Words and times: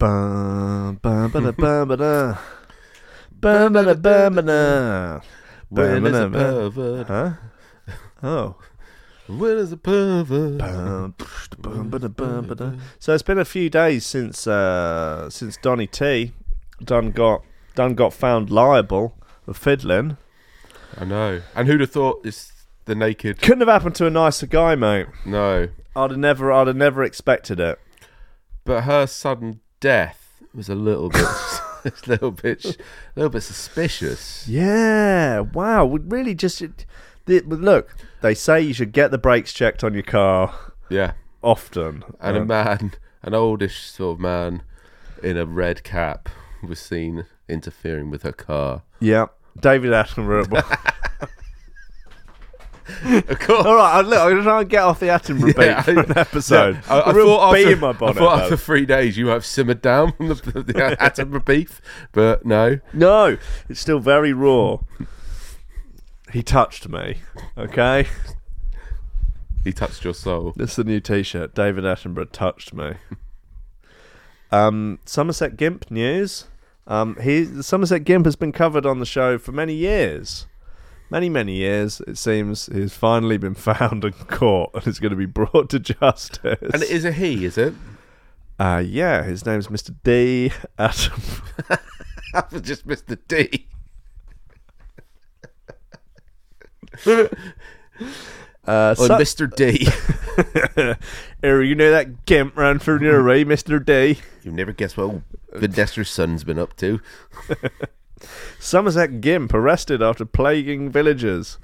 Bum, 0.00 0.94
bum, 1.02 1.30
ba-da, 1.30 1.52
bum, 1.52 1.88
ba-da. 1.88 2.38
Bum, 3.38 3.70
ba-da, 3.74 3.92
bum, 3.92 4.34
ba-da. 4.34 5.20
When 5.68 6.06
is 6.06 6.18
a 6.18 6.30
pervert? 6.30 7.06
Huh? 7.06 7.32
Oh. 8.22 8.56
When 9.28 9.58
is 9.58 9.72
a 9.72 9.76
pervert? 9.76 10.56
Bum, 10.56 11.14
bum, 11.58 11.90
ba-da, 11.90 12.08
bum, 12.08 12.46
ba-da. 12.46 12.72
So 12.98 13.12
it's 13.12 13.22
been 13.22 13.38
a 13.38 13.44
few 13.44 13.68
days 13.68 14.06
since 14.06 14.46
uh, 14.46 15.28
since 15.28 15.58
Donny 15.58 15.86
T 15.86 16.32
done 16.82 17.10
got 17.10 17.42
done 17.74 17.94
got 17.94 18.14
found 18.14 18.48
liable 18.48 19.18
for 19.44 19.52
fiddling. 19.52 20.16
I 20.96 21.04
know. 21.04 21.42
And 21.54 21.68
who'd 21.68 21.82
have 21.82 21.90
thought 21.90 22.22
this 22.22 22.52
the 22.86 22.94
naked? 22.94 23.42
Couldn't 23.42 23.60
have 23.60 23.68
happened 23.68 23.96
to 23.96 24.06
a 24.06 24.10
nicer 24.10 24.46
guy, 24.46 24.76
mate. 24.76 25.08
No. 25.26 25.68
I'd 25.94 26.10
have 26.10 26.18
never 26.18 26.50
I'd 26.50 26.68
have 26.68 26.76
never 26.76 27.04
expected 27.04 27.60
it. 27.60 27.78
But 28.64 28.84
her 28.84 29.06
sudden 29.06 29.60
death 29.80 30.42
was 30.54 30.68
a 30.68 30.74
little 30.74 31.08
bit, 31.08 31.22
a 31.84 31.92
little 32.06 32.30
bit, 32.30 32.64
a 32.64 32.76
little 33.16 33.30
bit 33.30 33.42
suspicious. 33.42 34.46
Yeah, 34.48 35.40
wow. 35.40 35.84
We 35.84 36.00
really 36.00 36.34
just 36.34 36.60
it, 36.62 36.86
look. 37.26 37.94
They 38.20 38.34
say 38.34 38.60
you 38.60 38.72
should 38.74 38.92
get 38.92 39.10
the 39.10 39.18
brakes 39.18 39.52
checked 39.52 39.82
on 39.84 39.94
your 39.94 40.02
car 40.02 40.54
Yeah. 40.88 41.12
often. 41.42 42.04
And 42.20 42.36
Uh, 42.36 42.40
a 42.40 42.44
man, 42.44 42.92
an 43.22 43.34
oldish 43.34 43.82
sort 43.90 44.16
of 44.16 44.20
man, 44.20 44.62
in 45.22 45.36
a 45.36 45.46
red 45.46 45.82
cap, 45.84 46.28
was 46.62 46.78
seen 46.80 47.24
interfering 47.48 48.10
with 48.10 48.22
her 48.22 48.32
car. 48.32 48.82
yeah, 49.00 49.26
David 49.60 49.92
Attenborough. 49.92 50.48
Of 53.28 53.38
course. 53.40 53.66
All 53.66 53.74
right, 53.76 54.00
look, 54.02 54.18
I'm 54.18 54.30
gonna 54.30 54.42
try 54.42 54.60
and 54.60 54.70
get 54.70 54.82
off 54.82 55.00
the 55.00 55.06
Attenborough 55.06 55.56
beat 55.56 55.64
Yeah, 55.66 55.82
for 55.82 55.98
an 56.00 56.18
episode. 56.18 56.74
Yeah, 56.86 56.94
I, 56.94 57.10
I 57.10 57.12
thought 57.12 57.54
after, 57.56 57.72
in 57.72 57.80
my 57.80 57.90
I 57.90 57.92
thought 57.94 58.14
though. 58.14 58.30
after 58.30 58.56
three 58.56 58.86
days 58.86 59.16
you 59.16 59.26
might 59.26 59.32
have 59.34 59.46
simmered 59.46 59.80
down 59.82 60.12
from 60.12 60.28
the, 60.28 60.34
the, 60.34 60.62
the 60.62 60.72
Attenborough 61.00 61.44
beef, 61.44 61.80
but 62.12 62.44
no. 62.46 62.78
No, 62.92 63.36
it's 63.68 63.80
still 63.80 63.98
very 64.00 64.32
raw. 64.32 64.78
He 66.32 66.42
touched 66.42 66.88
me. 66.88 67.18
Okay, 67.58 68.06
He 69.64 69.72
touched 69.72 70.04
your 70.04 70.14
soul. 70.14 70.52
this 70.56 70.70
is 70.70 70.76
the 70.76 70.84
new 70.84 71.00
T-shirt. 71.00 71.54
David 71.54 71.84
Attenborough 71.84 72.30
touched 72.32 72.72
me. 72.74 72.94
Um, 74.52 74.98
Somerset 75.04 75.56
Gimp 75.56 75.90
news. 75.92 76.46
Um, 76.88 77.16
he 77.22 77.44
Somerset 77.62 78.02
Gimp 78.02 78.24
has 78.26 78.34
been 78.34 78.50
covered 78.50 78.84
on 78.84 78.98
the 78.98 79.06
show 79.06 79.38
for 79.38 79.52
many 79.52 79.74
years. 79.74 80.48
Many, 81.10 81.28
many 81.28 81.56
years, 81.56 82.00
it 82.06 82.16
seems, 82.18 82.66
he's 82.66 82.94
finally 82.94 83.36
been 83.36 83.54
found 83.56 84.04
and 84.04 84.16
caught 84.28 84.70
and 84.74 84.86
is 84.86 85.00
going 85.00 85.10
to 85.10 85.16
be 85.16 85.26
brought 85.26 85.68
to 85.70 85.80
justice. 85.80 86.58
And 86.72 86.82
it 86.82 86.90
is 86.90 87.04
a 87.04 87.10
he, 87.12 87.44
is 87.44 87.58
it? 87.58 87.74
Uh, 88.58 88.82
yeah, 88.84 89.24
his 89.24 89.44
name's 89.44 89.68
Mr. 89.68 89.94
D. 90.04 90.52
I 90.78 90.86
was 92.52 92.62
just 92.62 92.86
Mr. 92.86 93.18
D. 93.26 93.66
Uh, 98.66 98.94
so- 98.94 99.08
Mr. 99.18 99.52
D. 99.52 99.88
Er, 101.42 101.62
you 101.62 101.74
know 101.74 101.90
that 101.90 102.26
gimp 102.26 102.56
ran 102.56 102.78
through 102.78 103.00
your 103.00 103.24
way, 103.24 103.44
Mr. 103.44 103.84
D. 103.84 104.18
You 104.44 104.52
never 104.52 104.72
guess 104.72 104.96
what 104.96 105.22
Vindester's 105.54 106.10
son's 106.10 106.44
been 106.44 106.58
up 106.58 106.76
to. 106.76 107.00
Somerset 108.58 109.20
Gimp 109.20 109.54
arrested 109.54 110.02
after 110.02 110.24
plaguing 110.24 110.90
villagers 110.90 111.58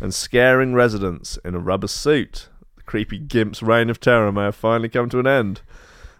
and 0.00 0.12
scaring 0.12 0.74
residents 0.74 1.38
in 1.44 1.54
a 1.54 1.58
rubber 1.58 1.88
suit. 1.88 2.48
The 2.76 2.82
creepy 2.82 3.18
Gimp's 3.18 3.62
reign 3.62 3.90
of 3.90 4.00
terror 4.00 4.32
may 4.32 4.44
have 4.44 4.56
finally 4.56 4.88
come 4.88 5.08
to 5.10 5.18
an 5.18 5.26
end 5.26 5.62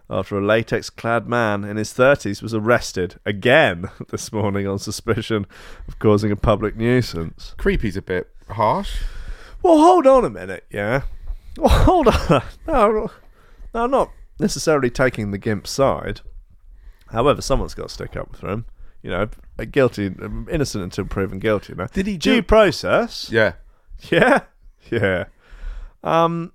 after 0.09 0.37
a 0.37 0.45
latex 0.45 0.89
clad 0.89 1.27
man 1.27 1.63
in 1.63 1.77
his 1.77 1.93
30s 1.93 2.41
was 2.41 2.53
arrested 2.53 3.19
again 3.25 3.89
this 4.09 4.31
morning 4.31 4.67
on 4.67 4.79
suspicion 4.79 5.45
of 5.87 5.99
causing 5.99 6.31
a 6.31 6.35
public 6.35 6.75
nuisance. 6.75 7.55
Creepy's 7.57 7.97
a 7.97 8.01
bit 8.01 8.29
harsh. 8.49 9.01
Well, 9.61 9.79
hold 9.79 10.05
on 10.05 10.25
a 10.25 10.29
minute, 10.29 10.65
yeah? 10.69 11.03
Well, 11.57 11.69
hold 11.69 12.07
on. 12.07 12.43
No, 12.67 12.91
no, 12.91 13.11
I'm 13.73 13.91
not 13.91 14.11
necessarily 14.39 14.89
taking 14.89 15.31
the 15.31 15.37
Gimp's 15.37 15.71
side. 15.71 16.21
However, 17.07 17.41
someone's 17.41 17.73
got 17.73 17.87
to 17.87 17.93
stick 17.93 18.15
up 18.15 18.35
for 18.35 18.49
him. 18.49 18.65
You 19.03 19.09
know, 19.11 19.27
guilty, 19.71 20.05
innocent 20.49 20.83
until 20.83 21.05
proven 21.05 21.37
guilty. 21.37 21.75
No? 21.75 21.85
Did 21.87 22.07
he 22.07 22.17
due 22.17 22.37
do- 22.37 22.43
process? 22.43 23.29
Yeah. 23.31 23.53
Yeah, 24.09 24.39
yeah. 24.89 25.25
Um, 26.03 26.51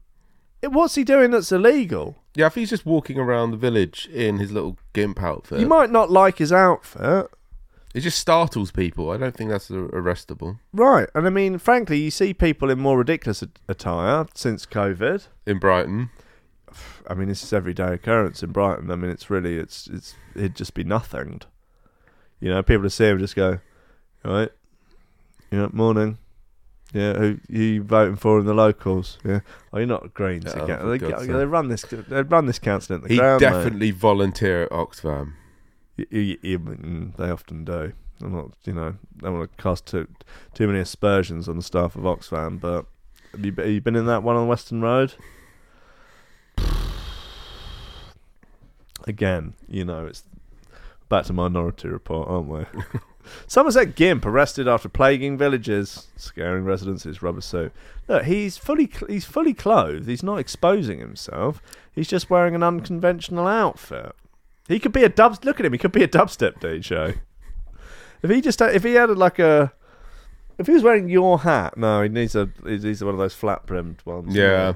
what's 0.66 0.94
he 0.97 1.04
doing 1.04 1.31
that's 1.31 1.53
illegal? 1.53 2.16
Yeah, 2.34 2.47
if 2.47 2.54
he's 2.56 2.70
just 2.70 2.84
walking 2.86 3.19
around 3.19 3.50
the 3.53 3.56
village 3.56 4.09
in 4.12 4.38
his 4.38 4.50
little 4.53 4.76
gimp 4.92 5.22
outfit, 5.22 5.60
You 5.60 5.66
might 5.66 5.91
not 5.91 6.10
like 6.10 6.38
his 6.38 6.53
outfit, 6.53 7.31
it 7.94 8.00
just 8.00 8.19
startles 8.19 8.70
people. 8.70 9.10
I 9.10 9.16
don't 9.16 9.34
think 9.34 9.50
that's 9.50 9.70
arrestable. 9.70 10.59
right? 10.72 11.09
And 11.15 11.26
I 11.26 11.30
mean, 11.30 11.59
frankly, 11.59 11.98
you 11.98 12.10
see 12.10 12.34
people 12.34 12.70
in 12.70 12.78
more 12.78 12.98
ridiculous 12.98 13.42
attire 13.66 14.26
since 14.34 14.66
COVID. 14.66 15.26
In 15.47 15.59
Brighton, 15.59 16.10
I 17.09 17.15
mean, 17.15 17.28
this 17.28 17.42
is 17.42 17.53
everyday 17.53 17.94
occurrence 17.94 18.42
in 18.42 18.53
Brighton. 18.53 18.91
I 18.91 18.97
mean, 18.97 19.10
it's 19.10 19.30
really, 19.30 19.56
it's, 19.59 19.86
it's, 19.86 20.15
it'd 20.34 20.54
just 20.56 20.75
be 20.75 20.84
nothing. 20.84 21.41
You 22.41 22.50
know, 22.50 22.62
people 22.62 22.84
to 22.84 22.91
see 22.91 23.06
him 23.06 23.19
just 23.19 23.34
go, 23.34 23.59
all 24.25 24.32
right, 24.32 24.50
know, 25.50 25.71
morning. 25.72 26.19
Yeah, 26.94 27.15
who 27.15 27.38
you 27.50 27.82
voting 27.82 28.16
for 28.16 28.38
in 28.41 28.47
the 28.47 28.54
locals? 28.54 29.19
Yeah, 29.22 29.41
oh, 29.72 29.78
you're 29.78 29.87
not 29.87 30.06
agreeing 30.06 30.41
to 30.43 30.62
Oh, 30.62 30.66
for 30.81 30.88
They, 30.88 30.98
God's 30.98 31.27
they 31.27 31.44
run 31.44 31.69
this. 31.69 31.82
They 31.82 32.22
run 32.22 32.47
this 32.47 32.59
council 32.59 32.97
at 32.97 33.03
the 33.03 33.09
he 33.09 33.16
ground. 33.16 33.43
mate. 33.43 33.48
definitely 33.48 33.91
volunteer 33.91 34.62
at 34.62 34.71
Oxfam. 34.71 35.34
Mm, 35.98 37.16
they 37.16 37.31
often 37.31 37.65
do. 37.65 37.93
I'm 38.22 38.32
not, 38.32 38.50
you 38.65 38.72
know, 38.72 38.97
I 39.19 39.22
don't 39.22 39.38
want 39.38 39.56
to 39.56 39.62
cast 39.62 39.87
too, 39.87 40.09
too 40.54 40.66
many 40.66 40.81
aspersions 40.81 41.48
on 41.48 41.56
the 41.56 41.62
staff 41.62 41.94
of 41.94 42.03
Oxfam, 42.03 42.59
but 42.60 42.87
have 43.32 43.44
you, 43.44 43.53
have 43.56 43.69
you 43.69 43.81
been 43.81 43.97
in 43.97 44.06
that 44.06 44.22
one 44.22 44.37
on 44.37 44.48
Western 44.48 44.81
Road? 44.81 45.15
Again, 49.06 49.54
you 49.69 49.84
know, 49.84 50.06
it's 50.06 50.25
back 51.08 51.24
to 51.26 51.32
Minority 51.32 51.88
Report, 51.88 52.28
aren't 52.28 52.48
we? 52.48 52.64
Somerset 53.46 53.94
Gimp 53.94 54.24
arrested 54.24 54.66
after 54.66 54.88
plaguing 54.88 55.36
villages, 55.36 56.06
scaring 56.16 56.64
residents 56.64 57.04
in 57.04 57.10
his 57.10 57.22
rubber 57.22 57.41
suit. 57.42 57.72
Look, 58.08 58.24
he's 58.24 58.56
fully 58.56 58.91
cl- 58.91 59.10
he's 59.10 59.24
fully 59.26 59.52
clothed. 59.54 60.08
He's 60.08 60.22
not 60.22 60.38
exposing 60.38 60.98
himself. 60.98 61.60
He's 61.92 62.08
just 62.08 62.30
wearing 62.30 62.54
an 62.54 62.62
unconventional 62.62 63.47
outfit. 63.47 64.14
He 64.66 64.78
could 64.78 64.92
be 64.92 65.04
a 65.04 65.08
dub. 65.08 65.44
Look 65.44 65.60
at 65.60 65.66
him. 65.66 65.72
He 65.72 65.78
could 65.78 65.92
be 65.92 66.04
a 66.04 66.08
dubstep 66.08 66.60
DJ. 66.60 67.18
If 68.22 68.30
he 68.30 68.41
just 68.41 68.60
if 68.60 68.82
he 68.84 68.94
had 68.94 69.10
like 69.10 69.38
a 69.38 69.72
if 70.58 70.66
he 70.66 70.72
was 70.72 70.82
wearing 70.82 71.08
your 71.08 71.41
hat, 71.41 71.76
no, 71.76 72.02
he 72.02 72.08
needs 72.08 72.34
a 72.34 72.48
he 72.64 72.78
needs 72.78 73.04
one 73.04 73.14
of 73.14 73.18
those 73.18 73.34
flat 73.34 73.66
brimmed 73.66 74.02
ones. 74.04 74.34
Yeah, 74.34 74.74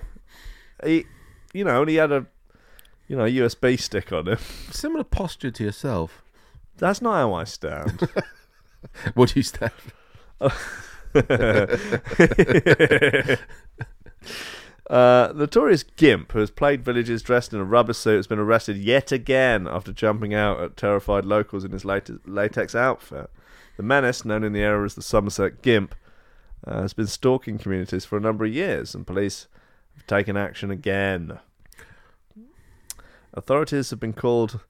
He, 0.84 1.06
you 1.52 1.64
know, 1.64 1.80
and 1.80 1.90
he 1.90 1.96
had 1.96 2.12
a 2.12 2.26
you 3.12 3.18
know 3.18 3.24
USB 3.24 3.78
stick 3.78 4.10
on 4.10 4.26
him. 4.26 4.38
similar 4.70 5.04
posture 5.04 5.50
to 5.50 5.64
yourself. 5.64 6.24
That's 6.78 7.02
not 7.02 7.14
how 7.14 7.34
I 7.34 7.44
stand. 7.44 8.08
What 9.14 9.32
do 9.32 9.38
you 9.38 9.44
stand? 9.44 9.70
Uh, 14.90 15.32
notorious 15.34 15.84
Gimp, 15.84 16.32
who 16.32 16.40
has 16.40 16.50
played 16.50 16.84
villages 16.84 17.22
dressed 17.22 17.54
in 17.54 17.60
a 17.60 17.64
rubber 17.64 17.94
suit, 17.94 18.16
has 18.16 18.26
been 18.26 18.40
arrested 18.40 18.76
yet 18.76 19.12
again 19.12 19.66
after 19.66 19.90
jumping 19.92 20.34
out 20.34 20.60
at 20.60 20.76
terrified 20.76 21.24
locals 21.24 21.64
in 21.64 21.70
his 21.70 21.84
latex 21.84 22.74
outfit. 22.74 23.30
The 23.76 23.84
menace, 23.84 24.24
known 24.24 24.44
in 24.44 24.52
the 24.52 24.60
area 24.60 24.84
as 24.84 24.96
the 24.96 25.00
Somerset 25.00 25.62
Gimp, 25.62 25.94
uh, 26.66 26.82
has 26.82 26.92
been 26.92 27.06
stalking 27.06 27.56
communities 27.56 28.04
for 28.04 28.18
a 28.18 28.20
number 28.20 28.44
of 28.44 28.52
years, 28.52 28.94
and 28.94 29.06
police 29.06 29.46
have 29.94 30.06
taken 30.06 30.36
action 30.36 30.70
again. 30.70 31.38
Authorities 33.34 33.90
have 33.90 34.00
been 34.00 34.12
called 34.12 34.60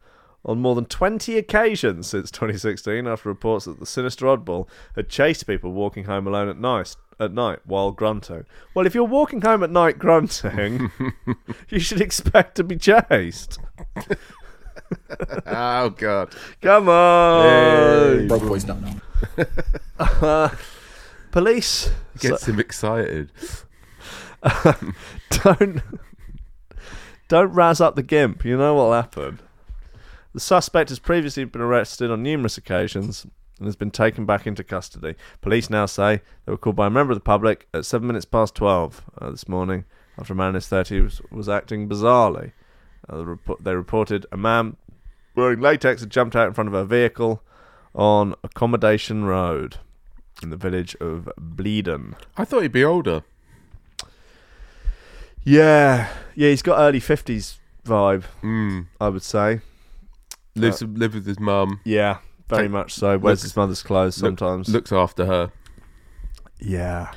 on 0.44 0.60
more 0.60 0.74
than 0.74 0.86
20 0.86 1.36
occasions 1.36 2.08
since 2.08 2.30
2016 2.30 3.06
after 3.06 3.28
reports 3.28 3.64
that 3.66 3.78
the 3.78 3.86
sinister 3.86 4.26
oddball 4.26 4.68
had 4.96 5.08
chased 5.08 5.46
people 5.46 5.72
walking 5.72 6.04
home 6.04 6.26
alone 6.26 6.48
at 6.48 6.58
night 6.58 6.96
at 7.20 7.32
night 7.32 7.60
while 7.64 7.92
grunting. 7.92 8.44
Well, 8.74 8.86
if 8.86 8.94
you're 8.94 9.04
walking 9.04 9.42
home 9.42 9.62
at 9.62 9.70
night 9.70 9.98
grunting, 9.98 10.90
you 11.68 11.78
should 11.78 12.00
expect 12.00 12.56
to 12.56 12.64
be 12.64 12.76
chased. 12.76 13.58
oh 15.46 15.90
God! 15.90 16.34
Come 16.60 16.88
on. 16.88 18.28
Broke 18.28 18.42
boys 18.42 18.64
don't 18.64 18.82
know. 18.82 18.94
Uh, 19.98 20.48
police 21.30 21.90
Gets 22.18 22.48
him 22.48 22.58
excited. 22.58 23.30
don't 25.30 25.80
don't 27.32 27.54
razz 27.54 27.80
up 27.80 27.96
the 27.96 28.02
gimp. 28.02 28.44
You 28.44 28.58
know 28.58 28.74
what'll 28.74 28.92
happen. 28.92 29.40
The 30.34 30.40
suspect 30.40 30.90
has 30.90 30.98
previously 30.98 31.44
been 31.44 31.62
arrested 31.62 32.10
on 32.10 32.22
numerous 32.22 32.58
occasions 32.58 33.26
and 33.58 33.66
has 33.66 33.74
been 33.74 33.90
taken 33.90 34.26
back 34.26 34.46
into 34.46 34.62
custody. 34.62 35.14
Police 35.40 35.70
now 35.70 35.86
say 35.86 36.20
they 36.44 36.52
were 36.52 36.58
called 36.58 36.76
by 36.76 36.88
a 36.88 36.90
member 36.90 37.10
of 37.10 37.16
the 37.16 37.24
public 37.24 37.68
at 37.72 37.86
seven 37.86 38.06
minutes 38.06 38.26
past 38.26 38.54
twelve 38.54 39.02
uh, 39.18 39.30
this 39.30 39.48
morning 39.48 39.86
after 40.18 40.34
a 40.34 40.36
man 40.36 40.50
in 40.50 40.56
his 40.56 40.68
thirties 40.68 41.02
was, 41.02 41.22
was 41.30 41.48
acting 41.48 41.88
bizarrely. 41.88 42.52
Uh, 43.08 43.16
the 43.16 43.38
they 43.60 43.74
reported 43.74 44.26
a 44.30 44.36
man 44.36 44.76
wearing 45.34 45.60
latex 45.60 46.02
had 46.02 46.10
jumped 46.10 46.36
out 46.36 46.48
in 46.48 46.52
front 46.52 46.68
of 46.68 46.74
a 46.74 46.84
vehicle 46.84 47.42
on 47.94 48.34
Accommodation 48.44 49.24
Road 49.24 49.78
in 50.42 50.50
the 50.50 50.58
village 50.58 50.94
of 50.96 51.30
Bleadon. 51.40 52.14
I 52.36 52.44
thought 52.44 52.60
he'd 52.60 52.72
be 52.72 52.84
older. 52.84 53.22
Yeah, 55.44 56.08
yeah, 56.34 56.50
he's 56.50 56.62
got 56.62 56.78
early 56.78 57.00
fifties 57.00 57.58
vibe. 57.84 58.24
Mm. 58.42 58.86
I 59.00 59.08
would 59.08 59.22
say. 59.22 59.60
Lives 60.54 60.82
live 60.82 61.14
with 61.14 61.26
his 61.26 61.40
mum. 61.40 61.80
Yeah, 61.84 62.18
very 62.48 62.64
Take- 62.64 62.70
much 62.72 62.92
so. 62.94 63.16
Wears 63.18 63.38
looks- 63.38 63.42
his 63.42 63.56
mother's 63.56 63.82
clothes 63.82 64.20
look- 64.22 64.38
sometimes. 64.38 64.68
Looks 64.68 64.92
after 64.92 65.26
her. 65.26 65.50
Yeah, 66.60 67.10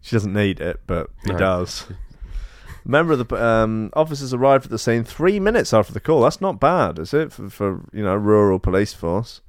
she 0.00 0.14
doesn't 0.16 0.32
need 0.32 0.60
it, 0.60 0.80
but 0.86 1.10
he 1.24 1.32
No. 1.32 1.38
does. 1.38 1.86
A 1.90 2.88
member 2.88 3.12
of 3.12 3.28
the 3.28 3.44
um, 3.44 3.90
officers 3.94 4.32
arrived 4.32 4.66
at 4.66 4.70
the 4.70 4.78
scene 4.78 5.02
three 5.04 5.40
minutes 5.40 5.74
after 5.74 5.92
the 5.92 6.00
call. 6.00 6.22
That's 6.22 6.40
not 6.40 6.60
bad, 6.60 6.98
is 7.00 7.12
it, 7.12 7.32
for, 7.32 7.50
for 7.50 7.80
you 7.92 8.02
know 8.04 8.14
rural 8.14 8.58
police 8.60 8.94
force? 8.94 9.40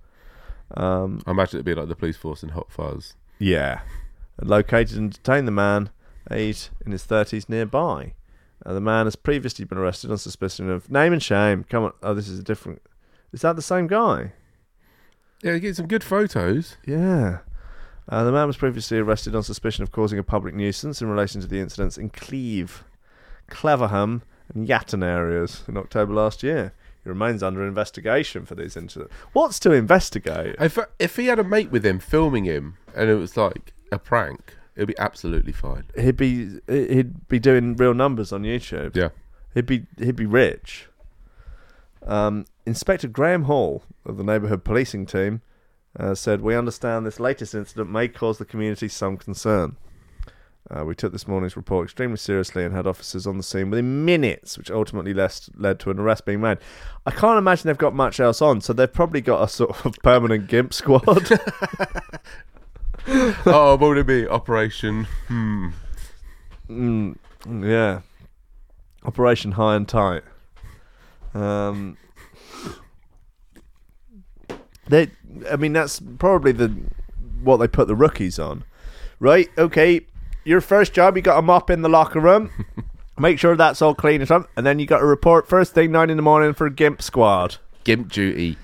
Um, 0.75 1.21
I 1.25 1.31
imagine 1.31 1.57
it'd 1.57 1.65
be 1.65 1.75
like 1.75 1.87
the 1.87 1.95
police 1.95 2.17
force 2.17 2.43
in 2.43 2.49
Hot 2.49 2.69
Fuzz. 2.71 3.13
yeah, 3.39 3.81
located 4.41 4.97
and 4.97 5.13
detained 5.13 5.47
the 5.47 5.51
man, 5.51 5.91
aged 6.31 6.69
in 6.85 6.91
his 6.91 7.03
thirties, 7.03 7.49
nearby. 7.49 8.13
Uh, 8.65 8.73
the 8.73 8.81
man 8.81 9.05
has 9.05 9.15
previously 9.15 9.65
been 9.65 9.77
arrested 9.77 10.11
on 10.11 10.17
suspicion 10.17 10.69
of 10.69 10.89
name 10.91 11.13
and 11.13 11.21
shame. 11.21 11.63
Come 11.69 11.85
on, 11.85 11.93
oh, 12.03 12.13
this 12.13 12.27
is 12.27 12.39
a 12.39 12.43
different. 12.43 12.81
Is 13.31 13.41
that 13.41 13.55
the 13.55 13.61
same 13.61 13.87
guy? 13.87 14.33
Yeah, 15.43 15.53
he 15.53 15.59
gets 15.59 15.77
some 15.77 15.87
good 15.87 16.03
photos. 16.03 16.77
Yeah. 16.85 17.39
Uh, 18.09 18.23
the 18.23 18.31
man 18.31 18.47
was 18.47 18.57
previously 18.57 18.97
arrested 18.97 19.35
on 19.35 19.43
suspicion 19.43 19.83
of 19.83 19.91
causing 19.91 20.17
a 20.17 20.23
public 20.23 20.55
nuisance 20.55 21.01
in 21.01 21.09
relation 21.09 21.41
to 21.41 21.47
the 21.47 21.59
incidents 21.59 21.97
in 21.97 22.09
Cleeve, 22.09 22.83
Claverham, 23.49 24.21
and 24.53 24.67
Yatton 24.67 25.03
areas 25.03 25.63
in 25.67 25.77
October 25.77 26.13
last 26.13 26.41
year. 26.41 26.73
He 27.03 27.09
remains 27.09 27.43
under 27.43 27.65
investigation 27.65 28.45
for 28.45 28.55
these 28.55 28.77
incidents. 28.77 29.13
What's 29.33 29.59
to 29.59 29.71
investigate? 29.71 30.55
If 30.59 30.79
if 30.99 31.17
he 31.17 31.27
had 31.27 31.39
a 31.39 31.43
mate 31.43 31.69
with 31.69 31.85
him 31.85 31.99
filming 31.99 32.45
him 32.45 32.77
and 32.95 33.09
it 33.09 33.15
was 33.15 33.37
like 33.37 33.73
a 33.91 33.99
prank, 33.99 34.55
it'd 34.77 34.87
be 34.87 34.97
absolutely 34.99 35.51
fine. 35.51 35.85
He'd 35.99 36.15
be 36.15 36.59
he'd 36.67 37.27
be 37.27 37.39
doing 37.39 37.75
real 37.75 37.93
numbers 37.93 38.31
on 38.31 38.43
YouTube. 38.43 38.95
Yeah. 38.95 39.09
He'd 39.53 39.65
be 39.65 39.87
he'd 39.97 40.15
be 40.15 40.27
rich. 40.27 40.87
Um, 42.05 42.45
Inspector 42.65 43.07
Graham 43.09 43.43
Hall 43.43 43.83
of 44.05 44.17
the 44.17 44.23
neighbourhood 44.23 44.63
policing 44.63 45.07
team 45.07 45.41
uh, 45.99 46.13
said, 46.13 46.41
"We 46.41 46.55
understand 46.55 47.05
this 47.05 47.19
latest 47.19 47.55
incident 47.55 47.89
may 47.89 48.07
cause 48.07 48.37
the 48.37 48.45
community 48.45 48.87
some 48.87 49.17
concern. 49.17 49.75
Uh, 50.69 50.83
we 50.83 50.93
took 50.93 51.13
this 51.13 51.27
morning's 51.27 51.55
report 51.55 51.85
extremely 51.85 52.17
seriously 52.17 52.63
and 52.65 52.75
had 52.75 52.85
officers 52.85 53.25
on 53.25 53.37
the 53.37 53.43
scene 53.43 53.69
within 53.69 54.03
minutes, 54.03 54.57
which 54.57 54.69
ultimately 54.69 55.13
led 55.13 55.79
to 55.79 55.89
an 55.89 55.97
arrest 55.97 56.25
being 56.25 56.41
made. 56.41 56.57
I 57.05 57.11
can't 57.11 57.37
imagine 57.37 57.67
they've 57.67 57.77
got 57.77 57.95
much 57.95 58.19
else 58.19 58.41
on, 58.41 58.59
so 58.59 58.73
they've 58.73 58.91
probably 58.91 59.21
got 59.21 59.41
a 59.41 59.47
sort 59.47 59.85
of 59.85 59.95
permanent 60.03 60.47
gimp 60.47 60.73
squad. 60.73 61.29
oh, 63.45 63.77
what 63.79 63.87
would 63.87 63.97
it 63.97 64.07
be? 64.07 64.27
Operation. 64.27 65.05
Hmm. 65.27 65.69
Mm, 66.69 67.15
yeah. 67.47 68.01
Operation 69.05 69.53
High 69.53 69.75
and 69.77 69.87
Tight. 69.87 70.23
Um, 71.33 71.97
they, 74.89 75.09
I 75.49 75.55
mean, 75.55 75.71
that's 75.71 76.01
probably 76.17 76.51
the 76.51 76.75
what 77.43 77.57
they 77.57 77.67
put 77.67 77.87
the 77.87 77.95
rookies 77.95 78.39
on, 78.39 78.65
right? 79.19 79.47
Okay, 79.57 80.01
your 80.43 80.59
first 80.59 80.93
job, 80.93 81.15
you 81.15 81.21
got 81.21 81.39
a 81.39 81.41
mop 81.41 81.69
in 81.69 81.83
the 81.83 81.89
locker 81.89 82.19
room, 82.19 82.51
make 83.17 83.39
sure 83.39 83.55
that's 83.55 83.81
all 83.81 83.95
clean 83.95 84.19
and 84.19 84.27
stuff, 84.27 84.47
and 84.57 84.65
then 84.65 84.79
you 84.79 84.85
got 84.85 84.99
to 84.99 85.05
report 85.05 85.47
first 85.47 85.73
thing 85.73 85.93
nine 85.93 86.09
in 86.09 86.17
the 86.17 86.23
morning 86.23 86.53
for 86.53 86.69
Gimp 86.69 87.01
Squad. 87.01 87.57
Gimp 87.85 88.11
duty. 88.11 88.57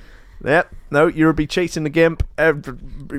Yep. 0.44 0.76
No, 0.92 1.08
you'll 1.08 1.34
be 1.34 1.48
chasing 1.48 1.84
the 1.84 1.90
gimp 1.90 2.24
every, 2.38 2.74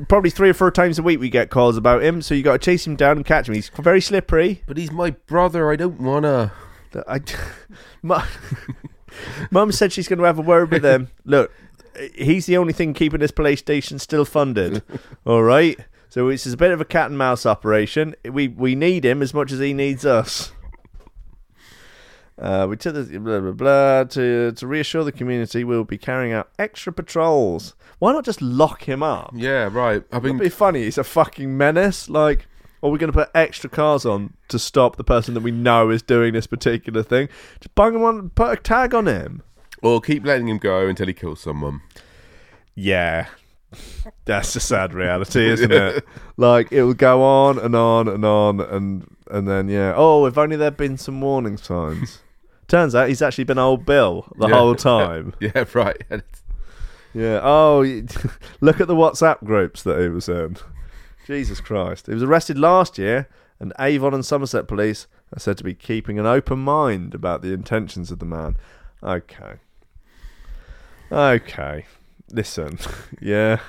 probably 0.07 0.29
three 0.29 0.49
or 0.49 0.53
four 0.53 0.71
times 0.71 0.99
a 0.99 1.03
week. 1.03 1.19
We 1.19 1.29
get 1.29 1.49
calls 1.49 1.75
about 1.75 2.03
him, 2.03 2.21
so 2.21 2.35
you 2.35 2.43
got 2.43 2.53
to 2.53 2.59
chase 2.59 2.85
him 2.85 2.95
down 2.95 3.17
and 3.17 3.25
catch 3.25 3.47
him. 3.47 3.55
He's 3.55 3.69
very 3.69 4.01
slippery. 4.01 4.61
But 4.67 4.77
he's 4.77 4.91
my 4.91 5.11
brother. 5.11 5.71
I 5.71 5.75
don't 5.75 5.99
wanna. 5.99 6.53
I, 7.07 7.19
Mu- 8.01 8.19
Mum 9.51 9.71
said 9.71 9.91
she's 9.91 10.07
going 10.07 10.19
to 10.19 10.25
have 10.25 10.39
a 10.39 10.43
word 10.43 10.71
with 10.71 10.85
him. 10.85 11.09
Look, 11.25 11.51
he's 12.15 12.45
the 12.45 12.57
only 12.57 12.73
thing 12.73 12.93
keeping 12.93 13.19
this 13.19 13.31
police 13.31 13.59
station 13.59 13.99
still 13.99 14.25
funded. 14.25 14.81
All 15.25 15.43
right. 15.43 15.79
So 16.09 16.29
it's 16.29 16.45
a 16.45 16.55
bit 16.55 16.71
of 16.71 16.79
a 16.79 16.85
cat 16.85 17.07
and 17.07 17.17
mouse 17.17 17.45
operation. 17.45 18.15
We 18.23 18.47
we 18.47 18.73
need 18.75 19.03
him 19.03 19.21
as 19.21 19.33
much 19.33 19.51
as 19.51 19.59
he 19.59 19.73
needs 19.73 20.05
us. 20.05 20.53
Uh, 22.37 22.67
we 22.69 22.75
took 22.75 22.93
this 22.93 23.07
blah 23.07 23.39
blah 23.39 23.51
blah 23.51 24.03
to 24.03 24.51
to 24.51 24.67
reassure 24.67 25.03
the 25.03 25.11
community. 25.11 25.63
We'll 25.63 25.85
be 25.85 25.97
carrying 25.97 26.33
out 26.33 26.49
extra 26.59 26.91
patrols. 26.91 27.75
Why 27.99 28.11
not 28.11 28.25
just 28.25 28.41
lock 28.41 28.83
him 28.83 29.01
up? 29.01 29.31
Yeah, 29.33 29.69
right. 29.71 30.03
I 30.11 30.19
mean, 30.19 30.35
It'd 30.35 30.41
be 30.41 30.49
funny. 30.49 30.83
He's 30.83 30.97
a 30.97 31.03
fucking 31.05 31.57
menace. 31.57 32.09
Like, 32.09 32.47
are 32.83 32.89
we 32.89 32.99
going 32.99 33.11
to 33.11 33.17
put 33.17 33.29
extra 33.33 33.69
cars 33.69 34.05
on 34.05 34.33
to 34.49 34.59
stop 34.59 34.97
the 34.97 35.03
person 35.03 35.33
that 35.33 35.43
we 35.43 35.51
know 35.51 35.89
is 35.89 36.01
doing 36.01 36.33
this 36.33 36.45
particular 36.45 37.03
thing? 37.03 37.29
Just 37.61 37.73
bung 37.73 37.95
him 37.95 38.03
on, 38.03 38.29
put 38.31 38.59
a 38.59 38.61
tag 38.61 38.93
on 38.93 39.07
him. 39.07 39.41
Or 39.81 40.01
keep 40.01 40.25
letting 40.25 40.49
him 40.49 40.57
go 40.57 40.87
until 40.87 41.07
he 41.07 41.13
kills 41.13 41.39
someone. 41.39 41.81
Yeah, 42.75 43.27
that's 44.25 44.53
the 44.53 44.59
sad 44.59 44.93
reality, 44.93 45.45
isn't 45.51 45.71
it? 45.71 46.05
Like, 46.35 46.71
it 46.73 46.83
will 46.83 46.93
go 46.93 47.23
on 47.23 47.57
and 47.59 47.75
on 47.75 48.09
and 48.09 48.25
on, 48.25 48.59
and 48.59 49.15
and 49.31 49.47
then 49.47 49.69
yeah. 49.69 49.93
Oh, 49.95 50.25
if 50.25 50.37
only 50.37 50.57
there'd 50.57 50.75
been 50.75 50.97
some 50.97 51.21
warning 51.21 51.55
signs. 51.55 52.19
Turns 52.67 52.95
out 52.95 53.09
he's 53.09 53.21
actually 53.21 53.43
been 53.43 53.59
old 53.59 53.85
Bill 53.85 54.25
the 54.37 54.47
Yeah. 54.47 54.55
whole 54.55 54.75
time. 54.75 55.33
Yeah, 55.39 55.65
right. 55.73 56.01
Yeah. 57.13 57.39
Oh, 57.43 57.79
look 58.59 58.81
at 58.81 58.87
the 58.87 58.95
WhatsApp 58.95 59.41
groups 59.45 59.83
that 59.83 60.01
he 60.01 60.09
was 60.09 60.27
in. 60.27 60.57
Jesus 61.25 61.61
Christ. 61.61 62.07
He 62.07 62.13
was 62.13 62.23
arrested 62.23 62.57
last 62.59 62.97
year, 62.97 63.29
and 63.57 63.71
Avon 63.79 64.13
and 64.13 64.25
Somerset 64.25 64.67
police 64.67 65.07
are 65.33 65.39
said 65.39 65.57
to 65.59 65.63
be 65.63 65.73
keeping 65.73 66.19
an 66.19 66.25
open 66.25 66.59
mind 66.59 67.15
about 67.15 67.41
the 67.41 67.53
intentions 67.53 68.11
of 68.11 68.19
the 68.19 68.25
man. 68.25 68.57
Okay. 69.01 69.53
Okay. 71.11 71.85
Listen. 72.31 72.77
yeah. 73.21 73.59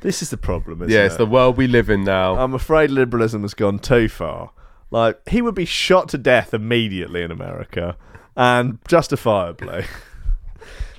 This 0.00 0.22
is 0.22 0.30
the 0.30 0.36
problem, 0.36 0.82
isn't 0.82 0.92
yeah, 0.92 1.02
it? 1.02 1.06
it's 1.06 1.16
the 1.16 1.26
world 1.26 1.56
we 1.56 1.66
live 1.66 1.88
in 1.88 2.02
now. 2.04 2.36
I'm 2.36 2.54
afraid 2.54 2.90
liberalism 2.90 3.42
has 3.42 3.54
gone 3.54 3.78
too 3.78 4.08
far. 4.08 4.50
Like, 4.90 5.20
he 5.28 5.40
would 5.40 5.54
be 5.54 5.64
shot 5.64 6.08
to 6.10 6.18
death 6.18 6.52
immediately 6.52 7.22
in 7.22 7.30
America, 7.30 7.96
and 8.36 8.78
justifiably. 8.88 9.84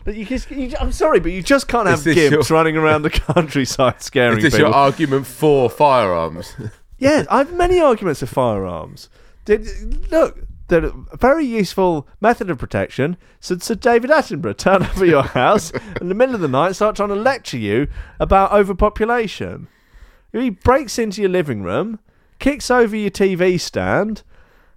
But 0.05 0.15
you 0.15 0.25
just, 0.25 0.51
you, 0.51 0.73
I'm 0.81 0.91
sorry, 0.91 1.21
but 1.21 1.31
you 1.31 1.41
just 1.41 1.69
can't 1.69 1.87
have 1.87 1.99
gimps 1.99 2.31
your- 2.31 2.41
running 2.57 2.75
around 2.75 3.03
the 3.03 3.09
countryside 3.09 4.01
scaring 4.01 4.39
Is 4.39 4.43
this 4.43 4.53
people. 4.55 4.67
your 4.71 4.75
argument 4.75 5.25
for 5.25 5.69
firearms? 5.69 6.55
yes, 6.97 7.25
I 7.29 7.37
have 7.37 7.53
many 7.53 7.79
arguments 7.79 8.19
for 8.19 8.25
firearms. 8.25 9.07
Did, 9.45 10.11
look, 10.11 10.41
they're 10.67 10.83
a 10.87 11.17
very 11.17 11.45
useful 11.45 12.05
method 12.19 12.49
of 12.49 12.57
protection. 12.57 13.15
So, 13.39 13.57
Sir 13.59 13.75
David 13.75 14.09
Attenborough 14.09 14.57
turn 14.57 14.83
up 14.83 14.97
at 14.97 15.07
your 15.07 15.23
house 15.23 15.71
in 16.01 16.09
the 16.09 16.15
middle 16.15 16.35
of 16.35 16.41
the 16.41 16.49
night, 16.49 16.73
start 16.75 16.97
trying 16.97 17.07
to 17.07 17.15
lecture 17.15 17.57
you 17.57 17.87
about 18.19 18.51
overpopulation. 18.51 19.69
He 20.33 20.49
breaks 20.49 20.99
into 20.99 21.21
your 21.21 21.29
living 21.29 21.63
room, 21.63 21.99
kicks 22.39 22.69
over 22.69 22.95
your 22.97 23.11
TV 23.11 23.57
stand, 23.57 24.23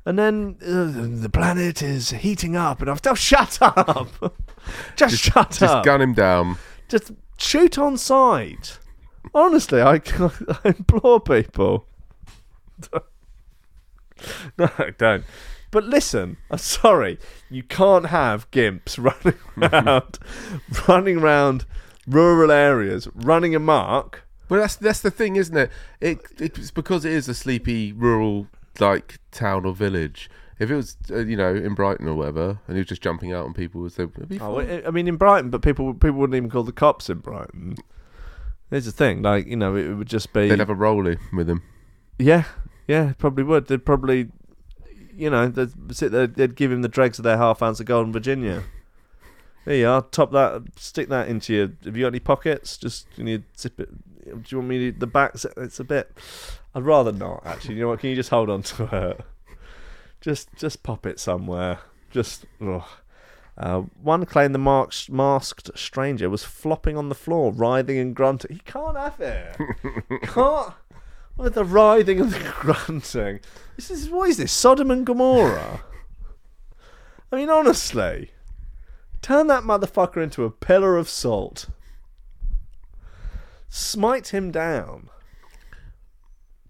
and 0.07 0.17
then 0.17 0.57
uh, 0.63 1.21
the 1.21 1.29
planet 1.29 1.83
is 1.83 2.11
heating 2.11 2.55
up. 2.57 2.81
And 2.81 2.89
I've 2.89 3.01
oh, 3.07 3.15
shut 3.15 3.59
up, 3.61 4.09
just, 4.97 5.17
shut 5.19 5.51
Just 5.51 5.63
up, 5.63 5.85
gun 5.85 6.01
him 6.01 6.15
down. 6.15 6.59
just 6.89 7.11
shoot 7.37 7.77
on 7.77 7.99
sight. 7.99 8.79
Honestly, 9.35 9.83
I, 9.83 9.95
I 10.19 10.59
implore 10.65 11.19
people. 11.21 11.87
no, 14.57 14.71
don't. 14.97 15.25
But 15.73 15.85
listen, 15.85 16.37
I'm 16.53 16.59
sorry. 16.59 17.19
You 17.51 17.65
can't 17.65 18.07
have 18.07 18.49
gimps 18.53 18.99
running 18.99 19.41
around, 19.61 20.21
running 20.89 21.19
around 21.19 21.67
rural 22.07 22.53
areas, 22.53 23.09
running 23.13 23.57
amok. 23.57 24.23
Well, 24.49 24.61
that's 24.61 24.77
that's 24.77 25.01
the 25.01 25.11
thing, 25.11 25.35
isn't 25.35 25.57
it? 25.57 25.71
It 26.01 26.21
it's 26.39 26.71
because 26.71 27.05
it 27.05 27.11
is 27.11 27.29
a 27.29 27.35
sleepy 27.35 27.93
rural 27.93 28.47
like 28.81 29.19
town 29.31 29.65
or 29.65 29.75
village. 29.75 30.31
If 30.59 30.71
it 30.71 30.77
was, 30.77 30.97
uh, 31.11 31.19
you 31.19 31.37
know, 31.37 31.55
in 31.55 31.75
Brighton 31.75 32.09
or 32.09 32.15
whatever, 32.15 32.61
and 32.67 32.77
he 32.77 32.81
was 32.81 32.87
just 32.87 33.03
jumping 33.03 33.33
out 33.33 33.45
on 33.45 33.53
people, 33.53 33.83
was 33.83 33.97
there? 33.97 34.07
It'd 34.07 34.29
be 34.29 34.41
Oh. 34.41 34.59
I 34.61 34.91
mean, 34.91 35.07
in 35.07 35.17
Brighton, 35.17 35.51
but 35.51 35.61
people 35.63 35.93
people 35.93 36.19
wouldn't 36.19 36.37
even 36.37 36.49
call 36.49 36.63
the 36.63 36.73
cops 36.73 37.11
in 37.11 37.19
Brighton. 37.19 37.77
Here's 38.71 38.87
the 38.87 38.93
thing, 38.93 39.23
like 39.23 39.47
you 39.47 39.57
know, 39.57 39.77
it 39.77 39.95
would 39.95 40.09
just 40.09 40.33
be 40.33 40.49
They'd 40.49 40.59
have 40.59 40.71
a 40.71 40.75
rollie 40.75 41.19
with 41.33 41.49
him. 41.49 41.63
Yeah, 42.19 42.45
yeah, 42.89 43.13
probably 43.19 43.45
would. 43.45 43.67
They'd 43.67 43.85
probably, 43.85 44.29
you 45.15 45.29
know, 45.29 45.49
they'd 45.49 45.73
sit 45.95 46.11
there. 46.11 46.27
They'd 46.27 46.57
give 46.57 46.73
him 46.73 46.83
the 46.83 46.89
dregs 46.89 47.19
of 47.19 47.25
their 47.25 47.37
half 47.37 47.63
ounce 47.63 47.79
of 47.79 47.87
Golden 47.87 48.13
Virginia. 48.13 48.65
There 49.67 49.77
you 49.77 49.89
are. 49.89 50.03
Top 50.03 50.33
that. 50.33 50.63
Stick 50.77 51.09
that 51.09 51.29
into 51.29 51.53
your. 51.53 51.73
Have 51.85 51.97
you 51.97 52.05
got 52.05 52.09
any 52.09 52.21
pockets? 52.21 52.77
Just 52.77 53.07
you 53.17 53.43
zip 53.59 53.79
it? 53.81 53.91
Do 54.25 54.43
you 54.49 54.59
want 54.59 54.69
me 54.69 54.91
to 54.91 54.99
the 54.99 55.07
back? 55.07 55.33
It's 55.57 55.81
a 55.81 55.85
bit. 55.85 56.11
I'd 56.77 56.85
rather 56.85 57.11
not. 57.11 57.41
Actually, 57.47 57.77
you 57.77 57.81
know 57.81 57.89
what? 57.89 58.01
Can 58.01 58.11
you 58.11 58.17
just 58.17 58.29
hold 58.29 58.51
on 58.51 58.63
to 58.63 59.09
it? 59.11 59.21
Just, 60.21 60.55
just 60.57 60.83
pop 60.83 61.07
it 61.07 61.19
somewhere. 61.19 61.79
Just. 62.11 62.45
Uh, 63.57 63.81
one 64.03 64.27
claimed 64.27 64.55
the 64.55 64.59
masked, 64.59 65.09
masked 65.09 65.71
stranger 65.75 66.29
was 66.29 66.45
flopping 66.45 66.99
on 66.99 67.09
the 67.09 67.15
floor, 67.15 67.51
writhing 67.51 67.97
and 67.97 68.15
grunting. 68.15 68.53
He 68.53 68.61
can't 68.67 68.95
have 68.95 69.19
it. 69.19 69.57
can't. 70.25 70.75
With 71.39 71.55
the 71.55 71.65
writhing 71.65 72.21
and 72.21 72.31
the 72.31 72.55
grunting. 72.61 73.41
This 73.77 73.91
is 73.91 74.11
what 74.11 74.29
is 74.29 74.37
this? 74.37 74.53
Sodom 74.53 74.91
and 74.91 75.07
Gomorrah. 75.07 75.81
I 77.33 77.37
mean, 77.37 77.49
honestly, 77.49 78.33
turn 79.23 79.47
that 79.47 79.63
motherfucker 79.63 80.23
into 80.23 80.45
a 80.45 80.51
pillar 80.51 80.99
of 80.99 81.09
salt. 81.09 81.71
Smite 83.71 84.29
him 84.29 84.51
down. 84.51 85.09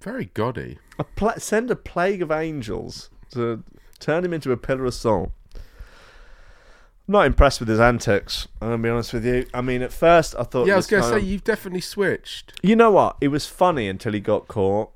Very 0.00 0.26
gaudy. 0.34 0.78
A 0.98 1.04
pla- 1.04 1.38
send 1.38 1.70
a 1.70 1.76
plague 1.76 2.22
of 2.22 2.30
angels 2.30 3.10
to 3.32 3.62
turn 3.98 4.24
him 4.24 4.32
into 4.32 4.52
a 4.52 4.56
pillar 4.56 4.84
of 4.86 4.94
salt. 4.94 5.32
I'm 5.54 7.12
not 7.12 7.26
impressed 7.26 7.60
with 7.60 7.68
his 7.68 7.78
antics. 7.80 8.48
I'm 8.60 8.68
gonna 8.68 8.82
be 8.82 8.88
honest 8.88 9.12
with 9.12 9.24
you. 9.24 9.46
I 9.54 9.60
mean, 9.60 9.82
at 9.82 9.92
first 9.92 10.34
I 10.38 10.42
thought, 10.42 10.66
Yeah, 10.66 10.74
I 10.74 10.76
was 10.76 10.86
going 10.88 11.02
to 11.04 11.08
kind 11.10 11.22
say 11.22 11.26
you've 11.28 11.44
definitely 11.44 11.80
switched. 11.80 12.52
you 12.62 12.74
know 12.74 12.90
what? 12.90 13.16
It 13.20 13.28
was 13.28 13.46
funny 13.46 13.88
until 13.88 14.12
he 14.12 14.20
got 14.20 14.48
caught, 14.48 14.90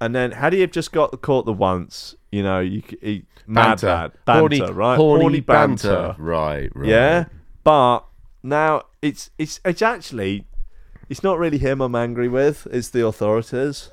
and 0.00 0.14
then 0.14 0.32
had 0.32 0.52
he 0.52 0.60
have 0.60 0.70
just 0.72 0.92
got 0.92 1.20
caught 1.22 1.46
the 1.46 1.52
once, 1.54 2.16
you 2.30 2.42
know, 2.42 2.60
you 2.60 2.82
he, 3.00 3.24
mad 3.46 3.80
Banter. 3.80 3.86
lad, 3.86 4.12
banter, 4.26 4.40
horny, 4.40 4.72
right? 4.72 4.96
Horny, 4.96 5.40
banter. 5.40 5.88
banter, 5.88 6.16
Right, 6.18 6.70
right. 6.74 6.88
yeah. 6.88 7.24
But 7.64 8.00
now 8.42 8.82
it's 9.00 9.30
it's 9.38 9.58
it's 9.64 9.80
actually 9.80 10.46
it's 11.08 11.22
not 11.22 11.38
really 11.38 11.56
him 11.58 11.80
I'm 11.80 11.94
angry 11.94 12.28
with. 12.28 12.66
It's 12.70 12.90
the 12.90 13.06
authorities. 13.06 13.90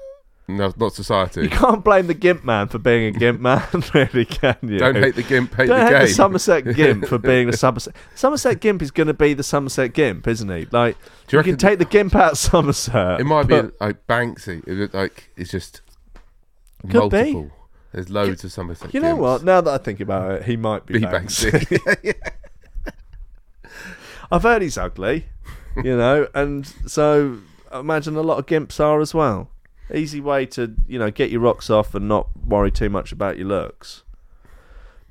No, 0.48 0.74
not 0.76 0.94
society. 0.94 1.44
You 1.44 1.50
can't 1.50 1.84
blame 1.84 2.08
the 2.08 2.14
Gimp 2.14 2.44
man 2.44 2.68
for 2.68 2.78
being 2.78 3.16
a 3.16 3.18
Gimp 3.18 3.40
man, 3.40 3.64
really, 3.94 4.26
can 4.26 4.58
you? 4.64 4.80
Don't 4.80 4.96
hate 4.96 5.16
the 5.16 5.24
gimp, 5.24 5.54
hate 5.56 5.68
Don't 5.68 5.80
the 5.80 5.86
hate 5.86 5.92
game. 5.92 6.02
the 6.02 6.08
Somerset 6.14 6.64
Gimp 6.76 7.06
for 7.06 7.18
being 7.18 7.50
the 7.50 7.56
Somerset. 7.56 7.96
Somerset 8.16 8.60
Gimp 8.60 8.82
is 8.82 8.92
going 8.92 9.08
to 9.08 9.14
be 9.14 9.34
the 9.34 9.44
Somerset 9.44 9.94
Gimp, 9.94 10.28
isn't 10.28 10.50
he? 10.50 10.68
Like 10.72 10.98
Do 11.28 11.38
you, 11.38 11.40
you 11.40 11.44
can 11.44 11.58
take 11.58 11.80
the 11.80 11.86
Gimp 11.86 12.16
out 12.16 12.34
of 12.34 12.38
Somerset. 12.38 13.22
it 13.22 13.24
might 13.24 13.48
be 13.48 13.62
like 13.80 14.06
Banksy. 14.08 14.68
It 14.68 14.94
like 14.94 15.30
it's 15.38 15.52
just 15.52 15.82
Could 16.90 17.10
be. 17.12 17.34
multiple. 17.34 17.52
There's 17.94 18.10
loads 18.10 18.44
of 18.44 18.52
Somerset. 18.52 18.94
You 18.94 19.00
know 19.00 19.16
Gimps. 19.16 19.20
what? 19.20 19.44
Now 19.46 19.62
that 19.62 19.72
I 19.74 19.78
think 19.78 20.00
about 20.02 20.32
it, 20.32 20.44
he 20.44 20.58
might 20.58 20.86
be, 20.86 20.96
Be 20.96 21.06
Banksy. 21.06 21.52
Banksy. 21.52 22.14
I've 24.32 24.44
heard 24.44 24.62
he's 24.62 24.78
ugly, 24.78 25.26
you 25.78 25.96
know, 25.98 26.28
and 26.34 26.66
so 26.88 27.38
I 27.72 27.80
imagine 27.80 28.16
a 28.16 28.22
lot 28.22 28.38
of 28.40 28.46
gimps 28.46 28.80
are 28.80 29.02
as 29.02 29.14
well. 29.14 29.50
Easy 29.94 30.22
way 30.22 30.46
to, 30.48 30.74
you 30.88 30.98
know, 31.00 31.12
get 31.12 31.30
your 31.32 31.42
rocks 31.42 31.70
off 31.70 31.94
and 31.96 32.08
not 32.08 32.30
worry 32.46 32.72
too 32.72 32.90
much 32.90 33.12
about 33.12 33.38
your 33.38 33.48
looks. 33.48 34.04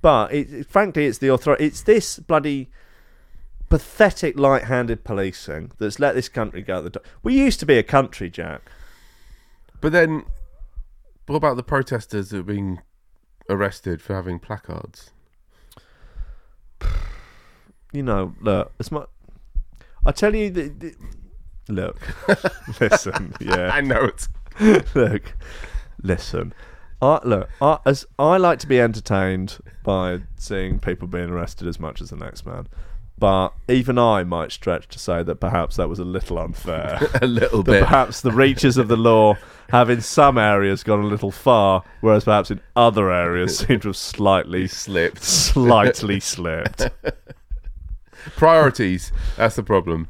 But 0.03 0.33
it, 0.33 0.53
it- 0.53 0.67
frankly, 0.71 1.07
it's 1.07 1.19
the 1.19 1.29
authority. 1.29 1.65
It's 1.67 1.83
this 1.83 2.19
bloody 2.19 2.71
pathetic, 3.69 4.39
light-handed 4.39 5.05
policing 5.05 5.73
that's 5.79 5.99
let 6.01 6.15
this 6.15 6.29
country 6.29 6.63
go. 6.63 6.83
The 6.83 6.91
do- 6.91 7.01
we 7.23 7.39
used 7.39 7.61
to 7.61 7.67
be 7.67 7.79
a 7.79 7.83
country, 7.83 8.31
Jack. 8.31 8.71
But 9.81 9.93
then, 9.93 10.25
what 11.27 11.37
about 11.37 11.57
the 11.57 11.63
protesters 11.63 12.31
that 12.31 12.39
are 12.41 12.43
being 12.43 12.81
arrested 13.49 14.01
for 14.03 14.15
having 14.15 14.39
placards? 14.39 15.11
You 17.93 18.03
know, 18.03 18.35
look, 18.41 18.73
it's 18.79 18.91
my. 18.93 19.05
I 20.07 20.13
tell 20.13 20.35
you, 20.35 20.51
the, 20.51 20.95
look, 21.69 21.99
listen, 22.81 23.35
yeah. 23.41 23.71
I 23.73 23.81
know 23.81 24.05
it's 24.05 24.29
look, 24.95 25.35
listen. 26.03 26.53
I 27.03 27.21
look. 27.25 27.49
I, 27.63 27.79
as 27.87 28.05
I 28.19 28.37
like 28.37 28.59
to 28.61 28.67
be 28.67 28.81
entertained 28.81 29.59
by 29.85 30.21
seeing 30.37 30.79
people 30.79 31.09
being 31.09 31.31
arrested 31.31 31.67
as 31.67 31.81
much 31.81 32.01
as 32.03 32.11
the 32.11 32.17
next 32.17 32.45
man, 32.45 32.67
but 33.19 33.51
even 33.69 33.99
I 33.99 34.25
might 34.25 34.53
stretch 34.53 34.87
to 34.89 34.99
say 34.99 35.23
that 35.23 35.37
perhaps 35.41 35.77
that 35.77 35.89
was 35.89 35.99
a 35.99 36.05
little 36.05 36.39
unfair. 36.39 36.99
a 37.23 37.27
little 37.27 37.63
that 37.65 37.73
bit. 37.73 37.83
perhaps 37.85 38.21
the 38.21 38.33
reaches 38.33 38.77
of 38.77 38.89
the 38.89 38.97
law 38.99 39.37
have 39.71 39.89
in 39.89 40.01
some 40.03 40.37
areas 40.37 40.83
gone 40.83 41.01
a 41.01 41.07
little 41.07 41.31
far, 41.31 41.85
whereas 42.01 42.25
perhaps 42.25 42.51
in 42.51 42.61
other 42.77 43.11
areas 43.11 43.59
seem 43.59 43.81
to 43.81 43.89
have 43.89 43.97
slightly, 43.97 44.67
Slipped. 44.67 45.23
slightly 45.23 46.21
slipped. 46.21 46.89
Priorities. 48.37 49.13
That's 49.37 49.57
the 49.57 49.63
problem. 49.63 50.09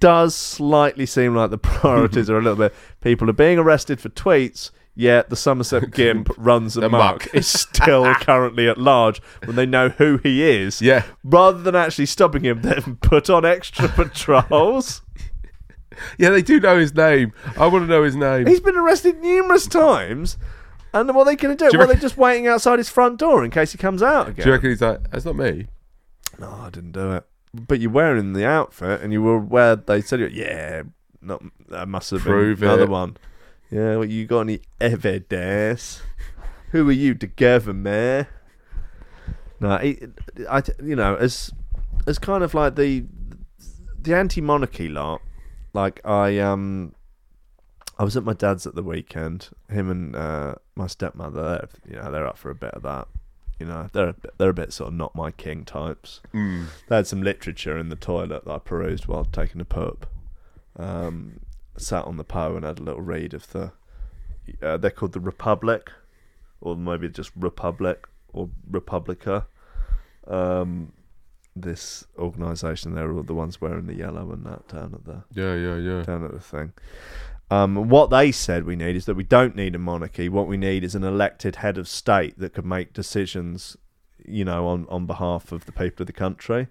Does 0.00 0.34
slightly 0.34 1.06
seem 1.06 1.34
like 1.34 1.50
the 1.50 1.58
priorities 1.58 2.26
mm-hmm. 2.26 2.34
are 2.34 2.38
a 2.38 2.42
little 2.42 2.58
bit. 2.58 2.74
People 3.00 3.30
are 3.30 3.34
being 3.34 3.58
arrested 3.58 4.00
for 4.00 4.08
tweets, 4.08 4.70
yet 4.94 5.30
the 5.30 5.36
Somerset 5.36 5.90
Gimp 5.94 6.30
runs 6.36 6.76
amok. 6.76 7.28
Is 7.34 7.46
still 7.46 8.12
currently 8.14 8.68
at 8.68 8.78
large 8.78 9.22
when 9.44 9.56
they 9.56 9.66
know 9.66 9.90
who 9.90 10.18
he 10.18 10.42
is. 10.42 10.82
Yeah. 10.82 11.04
Rather 11.22 11.62
than 11.62 11.76
actually 11.76 12.06
stopping 12.06 12.44
him, 12.44 12.62
they've 12.62 12.96
put 13.00 13.30
on 13.30 13.44
extra 13.44 13.88
patrols. 13.88 15.02
Yeah, 16.18 16.30
they 16.30 16.42
do 16.42 16.60
know 16.60 16.78
his 16.78 16.94
name. 16.94 17.32
I 17.58 17.66
want 17.66 17.84
to 17.84 17.86
know 17.86 18.02
his 18.02 18.16
name. 18.16 18.46
He's 18.46 18.60
been 18.60 18.76
arrested 18.76 19.20
numerous 19.20 19.66
times. 19.66 20.38
And 20.92 21.14
what 21.14 21.22
are 21.22 21.24
they 21.26 21.36
going 21.36 21.56
to 21.56 21.64
do? 21.64 21.70
Do 21.70 21.78
well, 21.78 21.86
they're 21.86 21.96
just 21.96 22.16
waiting 22.16 22.48
outside 22.48 22.78
his 22.78 22.88
front 22.88 23.18
door 23.18 23.44
in 23.44 23.50
case 23.50 23.72
he 23.72 23.78
comes 23.78 24.02
out 24.02 24.28
again. 24.28 24.44
Do 24.44 24.48
you 24.48 24.54
reckon 24.54 24.70
he's 24.70 24.80
like, 24.80 25.10
that's 25.10 25.24
not 25.24 25.36
me? 25.36 25.68
No, 26.38 26.50
I 26.50 26.70
didn't 26.70 26.92
do 26.92 27.12
it. 27.12 27.24
But 27.52 27.80
you're 27.80 27.90
wearing 27.90 28.32
the 28.32 28.46
outfit, 28.46 29.00
and 29.00 29.12
you 29.12 29.22
were 29.22 29.38
where 29.38 29.76
they 29.76 30.00
said. 30.00 30.20
"Yeah, 30.32 30.84
not 31.20 31.42
that 31.68 31.88
must 31.88 32.10
have 32.10 32.20
Prove 32.20 32.60
been 32.60 32.68
another 32.68 32.84
it. 32.84 32.90
one." 32.90 33.16
Yeah, 33.70 33.96
well, 33.96 34.04
you 34.04 34.26
got 34.26 34.42
any 34.42 34.60
evidence? 34.80 36.02
Who 36.70 36.88
are 36.88 36.92
you 36.92 37.14
together, 37.14 37.72
man? 37.72 38.26
No, 39.60 39.74
it, 39.74 40.10
I, 40.48 40.62
you 40.82 40.96
know, 40.96 41.16
as 41.16 41.52
as 42.06 42.18
kind 42.18 42.42
of 42.44 42.54
like 42.54 42.76
the 42.76 43.04
the 44.00 44.14
anti-monarchy 44.14 44.88
lot. 44.88 45.20
Like 45.72 46.00
I 46.04 46.38
um, 46.38 46.94
I 47.98 48.04
was 48.04 48.16
at 48.16 48.24
my 48.24 48.32
dad's 48.32 48.66
at 48.66 48.74
the 48.74 48.82
weekend. 48.82 49.50
Him 49.68 49.90
and 49.90 50.16
uh, 50.16 50.54
my 50.74 50.86
stepmother, 50.86 51.68
you 51.88 51.96
know, 51.96 52.10
they're 52.10 52.26
up 52.26 52.38
for 52.38 52.50
a 52.50 52.54
bit 52.54 52.74
of 52.74 52.82
that. 52.82 53.08
You 53.60 53.66
know, 53.66 53.88
they're 53.92 54.08
a 54.08 54.12
bit, 54.14 54.38
they're 54.38 54.50
a 54.50 54.54
bit 54.54 54.72
sort 54.72 54.88
of 54.88 54.94
not 54.94 55.14
my 55.14 55.30
king 55.30 55.64
types. 55.64 56.20
Mm. 56.32 56.66
They 56.88 56.96
had 56.96 57.06
some 57.06 57.22
literature 57.22 57.76
in 57.76 57.90
the 57.90 57.96
toilet 57.96 58.46
that 58.46 58.50
I 58.50 58.58
perused 58.58 59.06
while 59.06 59.26
taking 59.26 59.60
a 59.60 59.66
poop. 59.66 60.06
Um, 60.76 61.40
sat 61.76 62.06
on 62.06 62.16
the 62.16 62.24
po 62.24 62.56
and 62.56 62.64
had 62.64 62.78
a 62.78 62.82
little 62.82 63.02
read 63.02 63.34
of 63.34 63.50
the. 63.52 63.72
Uh, 64.62 64.78
they're 64.78 64.90
called 64.90 65.12
the 65.12 65.20
Republic, 65.20 65.92
or 66.60 66.74
maybe 66.74 67.08
just 67.10 67.30
Republic 67.36 68.08
or 68.32 68.48
Republica. 68.68 69.46
Um, 70.26 70.92
this 71.54 72.04
organisation, 72.18 72.94
they're 72.94 73.12
all 73.12 73.22
the 73.22 73.34
ones 73.34 73.60
wearing 73.60 73.86
the 73.86 73.94
yellow 73.94 74.32
and 74.32 74.44
that 74.46 74.68
down 74.68 74.94
at 74.94 75.04
the 75.04 75.22
Yeah, 75.34 75.54
yeah, 75.54 75.76
yeah. 75.76 76.02
down 76.02 76.24
at 76.24 76.32
the 76.32 76.40
thing. 76.40 76.72
Um, 77.50 77.88
what 77.88 78.10
they 78.10 78.30
said 78.30 78.64
we 78.64 78.76
need 78.76 78.94
is 78.94 79.06
that 79.06 79.14
we 79.14 79.24
don't 79.24 79.56
need 79.56 79.74
a 79.74 79.78
monarchy. 79.78 80.28
What 80.28 80.46
we 80.46 80.56
need 80.56 80.84
is 80.84 80.94
an 80.94 81.02
elected 81.02 81.56
head 81.56 81.78
of 81.78 81.88
state 81.88 82.38
that 82.38 82.54
could 82.54 82.64
make 82.64 82.92
decisions, 82.92 83.76
you 84.24 84.44
know, 84.44 84.68
on, 84.68 84.86
on 84.88 85.06
behalf 85.06 85.50
of 85.50 85.66
the 85.66 85.72
people 85.72 86.04
of 86.04 86.06
the 86.06 86.12
country. 86.12 86.68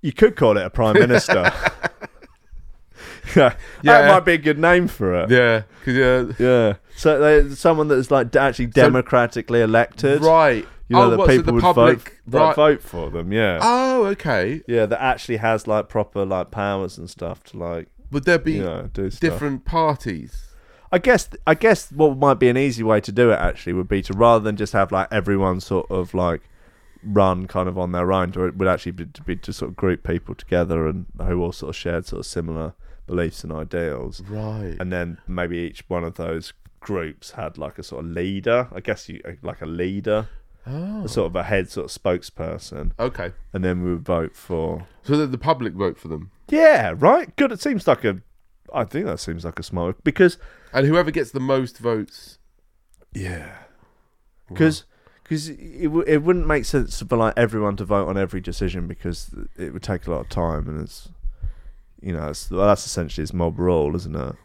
You 0.00 0.12
could 0.12 0.34
call 0.34 0.56
it 0.56 0.64
a 0.64 0.70
prime 0.70 0.94
minister. 0.98 1.52
yeah, 3.36 3.54
that 3.82 4.08
might 4.08 4.24
be 4.24 4.32
a 4.32 4.38
good 4.38 4.58
name 4.58 4.88
for 4.88 5.14
it. 5.14 5.30
Yeah, 5.30 5.62
yeah, 5.86 6.32
Yeah. 6.38 6.74
So 6.96 7.20
they, 7.20 7.54
someone 7.54 7.86
that's 7.86 8.10
like 8.10 8.34
actually 8.34 8.66
democratically 8.66 9.60
elected. 9.60 10.22
right. 10.22 10.66
You 10.88 10.96
know 10.96 11.04
oh, 11.04 11.10
that 11.10 11.20
so 11.20 11.26
people 11.28 11.44
the 11.44 11.52
would 11.52 11.62
public, 11.62 12.20
vote, 12.26 12.40
right? 12.40 12.56
vote 12.56 12.82
for 12.82 13.10
them. 13.10 13.32
Yeah. 13.32 13.60
Oh, 13.62 14.06
okay. 14.06 14.60
yeah, 14.66 14.86
that 14.86 15.00
actually 15.00 15.36
has 15.36 15.68
like 15.68 15.88
proper 15.88 16.24
like 16.24 16.50
powers 16.50 16.98
and 16.98 17.08
stuff 17.08 17.44
to 17.44 17.58
like 17.58 17.86
Would 18.10 18.24
there 18.24 18.38
be 18.38 18.52
you 18.54 18.62
know 18.62 18.90
do 18.92 19.10
stuff. 19.10 19.20
different 19.20 19.64
parties? 19.64 20.46
I 20.92 20.98
guess 20.98 21.28
I 21.46 21.54
guess 21.54 21.90
what 21.92 22.16
might 22.18 22.38
be 22.40 22.48
an 22.48 22.56
easy 22.56 22.82
way 22.82 23.00
to 23.00 23.12
do 23.12 23.30
it 23.30 23.36
actually 23.36 23.74
would 23.74 23.88
be 23.88 24.02
to 24.02 24.12
rather 24.12 24.42
than 24.42 24.56
just 24.56 24.72
have 24.72 24.90
like 24.90 25.08
everyone 25.12 25.60
sort 25.60 25.88
of 25.90 26.14
like 26.14 26.42
run 27.04 27.46
kind 27.46 27.68
of 27.68 27.78
on 27.78 27.92
their 27.92 28.12
own, 28.12 28.32
to 28.32 28.44
it 28.44 28.56
would 28.56 28.68
actually 28.68 28.92
be 28.92 29.06
to 29.06 29.22
be 29.22 29.36
to 29.36 29.52
sort 29.52 29.70
of 29.70 29.76
group 29.76 30.02
people 30.02 30.34
together 30.34 30.86
and 30.88 31.06
who 31.24 31.42
all 31.42 31.52
sort 31.52 31.70
of 31.70 31.76
shared 31.76 32.06
sort 32.06 32.20
of 32.20 32.26
similar 32.26 32.74
beliefs 33.06 33.42
and 33.44 33.52
ideals, 33.52 34.20
Right. 34.28 34.76
and 34.78 34.92
then 34.92 35.18
maybe 35.26 35.58
each 35.58 35.82
one 35.88 36.04
of 36.04 36.14
those 36.14 36.52
groups 36.80 37.32
had 37.32 37.56
like 37.58 37.78
a 37.78 37.82
sort 37.82 38.04
of 38.04 38.10
leader. 38.10 38.68
I 38.74 38.80
guess 38.80 39.08
you 39.08 39.20
like 39.42 39.62
a 39.62 39.66
leader, 39.66 40.28
oh. 40.70 41.04
a 41.04 41.08
sort 41.08 41.26
of 41.26 41.36
a 41.36 41.42
head 41.44 41.70
sort 41.70 41.86
of 41.94 42.02
spokesperson, 42.02 42.92
Okay. 42.98 43.32
and 43.52 43.64
then 43.64 43.82
we 43.82 43.90
would 43.92 44.04
vote 44.04 44.34
for. 44.36 44.86
So 45.02 45.16
that 45.16 45.28
the 45.32 45.38
public 45.38 45.72
vote 45.74 45.98
for 45.98 46.08
them, 46.08 46.30
Yeah, 46.48 46.94
right. 46.96 47.34
Good. 47.36 47.52
It 47.52 47.60
seems 47.60 47.86
like 47.86 48.04
a. 48.04 48.20
I 48.72 48.84
think 48.84 49.06
that 49.06 49.18
seems 49.20 49.44
like 49.44 49.58
a 49.58 49.62
smart 49.64 50.02
because 50.04 50.38
and 50.72 50.86
whoever 50.86 51.10
gets 51.10 51.32
the 51.32 51.40
most 51.40 51.78
votes. 51.78 52.38
Yeah, 53.12 53.50
because 54.48 54.84
it 55.48 55.84
w- 55.84 56.04
it 56.06 56.22
wouldn't 56.22 56.46
make 56.46 56.64
sense 56.64 57.02
for 57.02 57.16
like 57.16 57.34
everyone 57.36 57.76
to 57.76 57.84
vote 57.84 58.08
on 58.08 58.16
every 58.16 58.40
decision 58.40 58.86
because 58.86 59.34
it 59.56 59.72
would 59.72 59.82
take 59.82 60.06
a 60.06 60.10
lot 60.10 60.20
of 60.20 60.28
time 60.28 60.68
and 60.68 60.80
it's 60.82 61.08
you 62.00 62.12
know 62.12 62.28
it's, 62.28 62.50
well, 62.50 62.66
that's 62.66 62.86
essentially 62.86 63.22
it's 63.24 63.32
mob 63.32 63.58
rule, 63.58 63.94
isn't 63.96 64.14
it? 64.14 64.36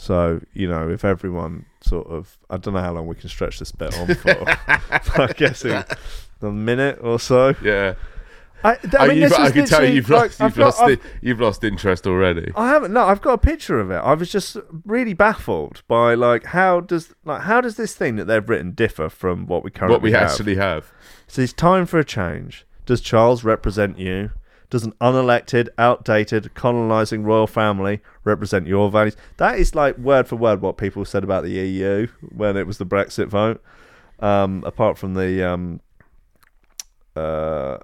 So 0.00 0.40
you 0.54 0.68
know 0.68 0.88
if 0.88 1.04
everyone 1.04 1.64
sort 1.80 2.06
of 2.06 2.38
I 2.48 2.56
don't 2.56 2.72
know 2.74 2.80
how 2.80 2.92
long 2.92 3.06
we 3.08 3.16
can 3.16 3.28
stretch 3.28 3.58
this 3.58 3.72
bit 3.72 3.98
on 3.98 4.14
for. 4.14 4.44
I 5.20 5.32
guess 5.36 5.64
in 5.64 5.82
a 6.40 6.50
minute 6.52 7.00
or 7.02 7.18
so. 7.18 7.54
Yeah. 7.62 7.94
I, 8.64 8.74
th- 8.74 8.92
I 8.98 9.06
mean, 9.06 9.22
I 9.22 9.28
can 9.28 9.66
tell 9.66 9.80
literally, 9.80 9.92
you've 9.92 10.10
like, 10.10 10.20
lost, 10.30 10.40
you've, 10.40 10.54
got- 10.56 10.64
lost 10.64 10.80
I've- 10.82 11.00
you've 11.22 11.40
lost 11.40 11.62
interest 11.62 12.06
already. 12.08 12.50
I 12.56 12.68
haven't. 12.70 12.92
No, 12.92 13.04
I've 13.04 13.20
got 13.20 13.34
a 13.34 13.38
picture 13.38 13.78
of 13.78 13.90
it. 13.92 13.96
I 13.96 14.14
was 14.14 14.32
just 14.32 14.56
really 14.84 15.14
baffled 15.14 15.82
by 15.88 16.14
like 16.14 16.44
how 16.46 16.80
does 16.80 17.14
like 17.24 17.42
how 17.42 17.60
does 17.60 17.76
this 17.76 17.94
thing 17.94 18.16
that 18.16 18.24
they've 18.26 18.48
written 18.48 18.72
differ 18.72 19.08
from 19.08 19.46
what 19.46 19.62
we 19.64 19.70
currently 19.70 19.94
What 19.94 20.02
we 20.02 20.10
have? 20.12 20.30
actually 20.30 20.56
have. 20.56 20.92
So 21.28 21.42
it's 21.42 21.52
time 21.52 21.86
for 21.86 21.98
a 22.00 22.04
change. 22.04 22.66
Does 22.86 23.00
Charles 23.00 23.44
represent 23.44 23.98
you? 23.98 24.30
Does 24.70 24.84
an 24.84 24.92
unelected, 25.00 25.68
outdated, 25.78 26.54
colonising 26.54 27.24
royal 27.24 27.46
family 27.46 28.00
represent 28.24 28.66
your 28.66 28.90
values? 28.90 29.16
That 29.38 29.58
is 29.58 29.74
like 29.74 29.96
word 29.96 30.28
for 30.28 30.36
word 30.36 30.60
what 30.60 30.76
people 30.76 31.04
said 31.04 31.24
about 31.24 31.44
the 31.44 31.50
EU 31.52 32.08
when 32.34 32.56
it 32.56 32.66
was 32.66 32.78
the 32.78 32.86
Brexit 32.86 33.28
vote. 33.28 33.62
Um, 34.20 34.62
apart 34.66 34.98
from 34.98 35.14
the 35.14 35.48
um, 35.48 35.80
uh, 37.16 37.78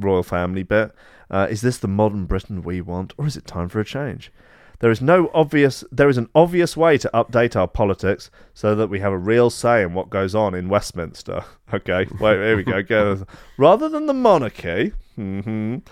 royal 0.00 0.22
family 0.22 0.62
bit, 0.62 0.92
uh, 1.30 1.46
is 1.50 1.60
this 1.60 1.78
the 1.78 1.88
modern 1.88 2.24
Britain 2.24 2.62
we 2.62 2.80
want, 2.80 3.12
or 3.16 3.26
is 3.26 3.36
it 3.36 3.46
time 3.46 3.68
for 3.68 3.78
a 3.78 3.84
change? 3.84 4.32
There 4.80 4.90
is 4.90 5.00
no 5.00 5.30
obvious. 5.34 5.82
There 5.90 6.08
is 6.08 6.18
an 6.18 6.28
obvious 6.34 6.76
way 6.76 6.98
to 6.98 7.10
update 7.12 7.56
our 7.56 7.66
politics 7.66 8.30
so 8.54 8.74
that 8.76 8.88
we 8.88 9.00
have 9.00 9.12
a 9.12 9.18
real 9.18 9.50
say 9.50 9.82
in 9.82 9.92
what 9.92 10.10
goes 10.10 10.34
on 10.34 10.54
in 10.54 10.68
Westminster. 10.68 11.44
Okay, 11.70 12.06
wait, 12.18 12.36
here 12.36 12.56
we 12.56 12.82
go. 12.82 13.26
Rather 13.58 13.90
than 13.90 14.06
the 14.06 14.14
monarchy, 14.14 14.94
mhm, 15.18 15.82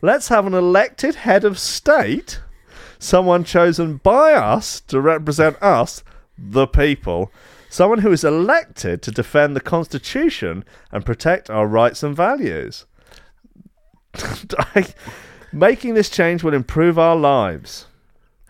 let's 0.00 0.28
have 0.28 0.46
an 0.46 0.54
elected 0.54 1.14
head 1.14 1.44
of 1.44 1.58
state, 1.58 2.40
someone 2.98 3.44
chosen 3.44 3.98
by 3.98 4.32
us 4.32 4.80
to 4.80 4.98
represent 4.98 5.62
us, 5.62 6.02
the 6.38 6.66
people, 6.66 7.30
someone 7.68 7.98
who 7.98 8.12
is 8.12 8.24
elected 8.24 9.02
to 9.02 9.10
defend 9.10 9.54
the 9.54 9.60
Constitution 9.60 10.64
and 10.90 11.04
protect 11.04 11.50
our 11.50 11.66
rights 11.66 12.02
and 12.02 12.16
values. 12.16 12.86
Making 15.52 15.92
this 15.92 16.08
change 16.08 16.42
will 16.42 16.54
improve 16.54 16.98
our 16.98 17.16
lives. 17.16 17.88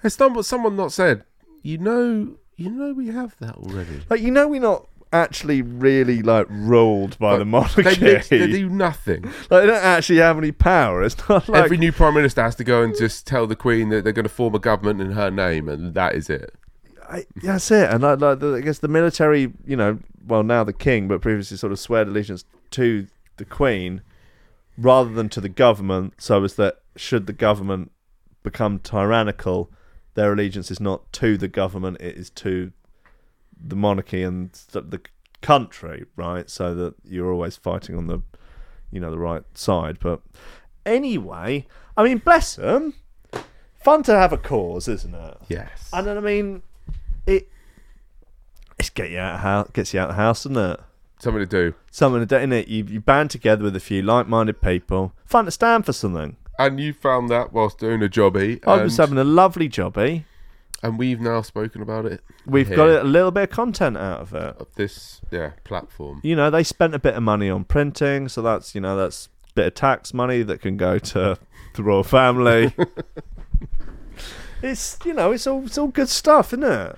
Has 0.07 0.15
someone, 0.15 0.45
someone 0.45 0.77
not 0.77 0.93
said, 0.93 1.25
you 1.63 1.79
know, 1.79 2.37
you 2.55 2.71
know, 2.71 2.93
we 2.93 3.09
have 3.09 3.35
that 3.41 3.57
already. 3.57 4.03
Like 4.09 4.21
you 4.21 4.31
know, 4.31 4.47
we're 4.47 4.61
not 4.61 4.87
actually 5.13 5.63
really 5.63 6.23
like 6.23 6.47
ruled 6.49 7.19
by 7.19 7.33
Like, 7.33 7.39
the 7.41 7.45
monarchy. 7.45 7.83
They, 7.83 8.19
they 8.21 8.47
do 8.47 8.69
nothing. 8.69 9.23
like, 9.51 9.63
they 9.63 9.67
don't 9.67 9.83
actually 9.83 10.19
have 10.19 10.39
any 10.39 10.53
power. 10.53 11.03
It's 11.03 11.17
not 11.29 11.49
like 11.49 11.65
Every 11.65 11.77
new 11.77 11.91
prime 11.91 12.15
minister 12.15 12.41
has 12.41 12.55
to 12.55 12.63
go 12.63 12.85
and 12.85 12.97
just 12.97 13.27
tell 13.27 13.49
the 13.49 13.57
queen 13.57 13.89
that 13.89 14.05
they're 14.05 14.13
going 14.13 14.23
to 14.23 14.29
form 14.29 14.55
a 14.55 14.61
government 14.61 15.01
in 15.01 15.11
her 15.11 15.29
name, 15.29 15.69
and 15.69 15.95
that 15.95 16.15
is 16.15 16.31
it. 16.31 16.55
I, 17.11 17.27
that's 17.43 17.69
it. 17.73 17.91
And 17.91 18.05
like, 18.05 18.21
like 18.21 18.39
the, 18.39 18.55
I 18.55 18.61
guess 18.61 18.79
the 18.79 18.87
military, 18.87 19.53
you 19.67 19.75
know, 19.75 19.99
well 20.25 20.45
now 20.45 20.63
the 20.63 20.73
king, 20.73 21.09
but 21.09 21.21
previously 21.21 21.57
sort 21.57 21.73
of 21.73 21.81
sweared 21.81 22.07
allegiance 22.07 22.45
to 22.71 23.09
the 23.39 23.45
queen 23.45 24.03
rather 24.79 25.11
than 25.11 25.29
to 25.31 25.41
the 25.41 25.49
government, 25.49 26.15
so 26.19 26.45
as 26.45 26.55
that 26.55 26.77
should 26.95 27.27
the 27.27 27.33
government 27.33 27.91
become 28.45 28.79
tyrannical, 28.79 29.69
their 30.17 30.33
allegiance 30.33 30.71
is 30.71 30.81
not 30.81 31.13
to 31.13 31.39
the 31.39 31.49
government; 31.49 31.99
it 32.01 32.17
is 32.17 32.31
to 32.31 32.73
the 33.59 33.77
monarchy 33.77 34.23
and 34.23 34.51
the, 34.73 35.01
country, 35.43 36.05
right? 36.17 36.51
So 36.51 36.75
that 36.75 36.95
you're 37.05 37.33
always 37.33 37.57
fighting 37.57 37.97
on 37.97 38.09
the, 38.09 38.21
you 38.91 38.99
know, 38.99 39.11
the 39.11 39.19
right 39.19 39.45
side. 39.55 39.99
But 40.01 40.21
anyway, 40.85 41.67
I 41.97 42.03
mean, 42.03 42.19
bless 42.19 42.57
them. 42.57 42.95
Fun 43.75 44.03
to 44.05 44.13
have 44.13 44.33
a 44.33 44.39
cause, 44.39 44.89
isn't 44.89 45.15
it? 45.15 45.39
Yes. 45.49 45.91
And 45.93 46.07
then 46.07 46.17
I 46.17 46.21
mean, 46.21 46.63
it 47.27 47.49
it's 48.79 48.91
get 48.91 49.11
you 49.11 49.19
out 49.19 49.35
of 49.37 49.41
house, 49.41 49.71
gets 49.73 49.95
you 49.95 50.01
out 50.01 50.11
of 50.11 50.17
the 50.17 50.23
house, 50.23 50.45
doesn't 50.45 50.57
it? 50.57 50.81
Something 51.19 51.41
to 51.41 51.47
do. 51.47 51.75
Something 51.91 52.21
to 52.21 52.27
do, 52.27 52.37
in 52.37 52.53
it. 52.53 52.69
You 52.69 52.85
you 52.85 53.01
band 53.01 53.31
together 53.31 53.63
with 53.63 53.77
a 53.77 53.81
few 53.81 54.03
like-minded 54.03 54.61
people. 54.61 55.13
Fun 55.25 55.45
to 55.45 55.51
stand 55.51 55.87
for 55.87 55.93
something. 55.93 56.37
And 56.59 56.81
you 56.81 56.93
found 56.93 57.29
that 57.31 57.53
whilst 57.53 57.79
doing 57.79 58.03
a 58.03 58.09
jobby. 58.09 58.57
Eh? 58.57 58.71
I 58.71 58.83
was 58.83 58.97
having 58.97 59.19
a 59.19 59.25
lovely 59.25 59.69
jobby. 59.69 60.21
Eh? 60.21 60.23
and 60.83 60.99
we've 60.99 61.21
now 61.21 61.43
spoken 61.43 61.83
about 61.83 62.07
it. 62.07 62.23
We've 62.47 62.69
here, 62.69 62.77
got 62.77 62.89
a 62.89 63.05
little 63.05 63.31
bit 63.31 63.45
of 63.45 63.51
content 63.51 63.97
out 63.97 64.21
of 64.21 64.35
it. 64.35 64.57
Of 64.57 64.75
this, 64.75 65.21
yeah, 65.31 65.53
platform. 65.65 66.21
You 66.23 66.37
know, 66.37 66.51
they 66.51 66.63
spent 66.63 66.95
a 66.95 66.99
bit 66.99 67.15
of 67.15 67.23
money 67.23 67.51
on 67.51 67.65
printing, 67.65 68.29
so 68.29 68.43
that's 68.43 68.75
you 68.75 68.81
know 68.81 68.97
that's 68.97 69.29
a 69.51 69.53
bit 69.55 69.67
of 69.67 69.75
tax 69.75 70.15
money 70.15 70.43
that 70.43 70.61
can 70.61 70.77
go 70.77 70.99
to 70.99 71.39
the 71.75 71.83
royal 71.83 72.05
family. 72.05 72.75
it's 74.63 74.99
you 75.05 75.13
know 75.13 75.33
it's 75.33 75.47
all 75.47 75.65
it's 75.65 75.79
all 75.79 75.89
good 75.89 76.09
stuff, 76.09 76.53
isn't 76.53 76.65
it? 76.65 76.97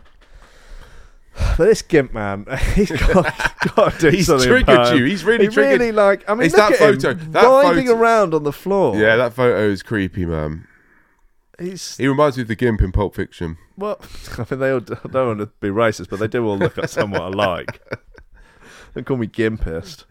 But 1.57 1.67
this 1.67 1.83
gimp 1.83 2.13
man, 2.15 2.47
he's 2.75 2.91
got, 2.91 3.25
got 3.77 3.93
to 3.95 4.11
do 4.11 4.17
He's 4.17 4.27
something. 4.27 4.49
triggered 4.49 4.97
you. 4.99 5.05
He's 5.05 5.25
really 5.25 5.47
he 5.47 5.51
triggered- 5.53 5.81
really 5.81 5.93
like. 5.93 6.29
I 6.29 6.35
mean, 6.35 6.47
It's 6.47 6.57
look 6.57 6.71
that 6.71 6.81
at 6.81 6.95
him 6.95 7.01
photo. 7.01 7.15
That 7.31 7.45
writhing 7.45 7.87
photo- 7.87 7.99
around 8.01 8.35
on 8.35 8.43
the 8.45 8.53
floor. 8.53 8.97
Yeah, 8.97 9.17
that 9.17 9.35
photo 9.35 9.69
is 9.69 9.83
creepy, 9.83 10.25
man. 10.27 10.67
he's 11.59 11.97
He 11.97 12.07
reminds 12.09 12.37
me 12.37 12.43
of 12.43 12.49
the 12.49 12.57
Gimp 12.57 12.81
in 12.83 12.93
Pulp 12.93 13.15
Fiction. 13.15 13.57
well. 13.77 14.01
I 14.39 14.47
mean, 14.51 14.61
they 14.61 14.71
all 14.71 14.81
I 14.81 15.09
don't 15.09 15.27
want 15.27 15.39
to 15.41 15.47
be 15.61 15.69
racist, 15.69 16.09
but 16.09 16.19
they 16.19 16.29
do 16.29 16.47
all 16.47 16.59
look 16.59 16.75
somewhat 16.89 17.23
alike. 17.23 17.81
They 18.95 19.03
call 19.03 19.17
me 19.19 19.27
gimpist. 19.29 20.05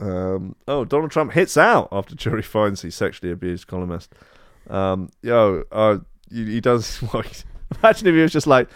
Um, 0.00 0.56
oh, 0.66 0.84
Donald 0.84 1.10
Trump 1.10 1.32
hits 1.32 1.56
out 1.56 1.88
after 1.92 2.14
jury 2.14 2.42
finds 2.42 2.82
he 2.82 2.90
sexually 2.90 3.32
abused 3.32 3.66
columnist. 3.66 4.12
Um, 4.68 5.10
yo, 5.22 5.64
uh, 5.72 5.98
he, 6.30 6.44
he 6.46 6.60
does. 6.60 6.98
What, 7.12 7.44
imagine 7.82 8.08
if 8.08 8.14
he 8.14 8.20
was 8.22 8.32
just 8.32 8.46
like, 8.46 8.68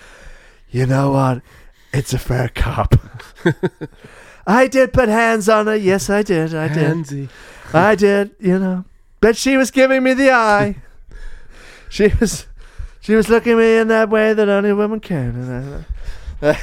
you 0.70 0.86
know 0.86 1.10
what? 1.12 1.42
It's 1.92 2.12
a 2.12 2.18
fair 2.18 2.48
cop. 2.54 2.94
I 4.46 4.66
did 4.66 4.92
put 4.92 5.08
hands 5.08 5.48
on 5.48 5.66
her. 5.66 5.76
Yes, 5.76 6.10
I 6.10 6.22
did. 6.22 6.54
I 6.54 6.68
did. 6.68 6.96
Handsy. 6.96 7.28
I 7.72 7.94
did. 7.94 8.32
You 8.38 8.58
know, 8.58 8.84
but 9.20 9.36
she 9.36 9.56
was 9.56 9.70
giving 9.70 10.02
me 10.02 10.14
the 10.14 10.30
eye. 10.30 10.76
She 11.90 12.08
was, 12.20 12.48
she 13.00 13.14
was 13.14 13.28
looking 13.28 13.52
at 13.52 13.58
me 13.58 13.76
in 13.76 13.86
that 13.86 14.08
way 14.10 14.32
that 14.32 14.48
only 14.48 14.72
women 14.72 14.98
can. 14.98 15.28
And 15.36 15.84
I- 16.42 16.46
uh, 16.48 16.56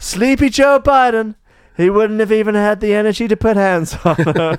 Sleepy 0.00 0.48
Joe 0.48 0.80
Biden. 0.80 1.36
He 1.76 1.88
wouldn't 1.90 2.18
have 2.20 2.32
even 2.32 2.54
had 2.56 2.80
the 2.80 2.92
energy 2.92 3.28
to 3.28 3.36
put 3.36 3.56
hands 3.56 3.96
on 4.04 4.16
her. 4.16 4.58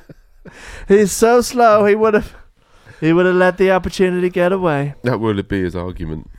He's 0.87 1.11
so 1.11 1.41
slow. 1.41 1.85
He 1.85 1.95
would 1.95 2.13
have. 2.13 2.33
He 3.01 3.11
would 3.11 3.25
have 3.25 3.35
let 3.35 3.57
the 3.57 3.71
opportunity 3.71 4.29
get 4.29 4.53
away. 4.53 4.93
That 5.03 5.19
will 5.19 5.41
be 5.43 5.63
his 5.63 5.75
argument. 5.75 6.29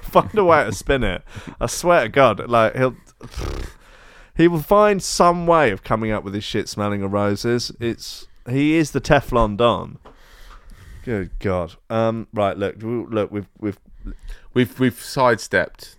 find 0.00 0.36
a 0.36 0.44
way 0.44 0.64
to 0.64 0.72
spin 0.72 1.04
it. 1.04 1.22
I 1.60 1.66
swear 1.66 2.02
to 2.04 2.08
God, 2.08 2.48
like 2.48 2.74
he'll. 2.74 2.96
He 4.36 4.48
will 4.48 4.62
find 4.62 5.02
some 5.02 5.46
way 5.46 5.70
of 5.70 5.82
coming 5.84 6.10
up 6.10 6.24
with 6.24 6.32
his 6.34 6.44
shit 6.44 6.68
smelling 6.68 7.02
of 7.02 7.12
roses. 7.12 7.70
It's 7.78 8.26
he 8.48 8.76
is 8.76 8.90
the 8.92 9.00
Teflon 9.00 9.56
Don. 9.56 9.98
Good 11.04 11.30
God. 11.38 11.74
Um. 11.90 12.26
Right. 12.32 12.56
Look. 12.56 12.76
Look. 12.80 13.30
We've 13.30 13.48
we've 13.58 13.78
We've 14.54 14.78
we've 14.80 15.00
sidestepped. 15.00 15.96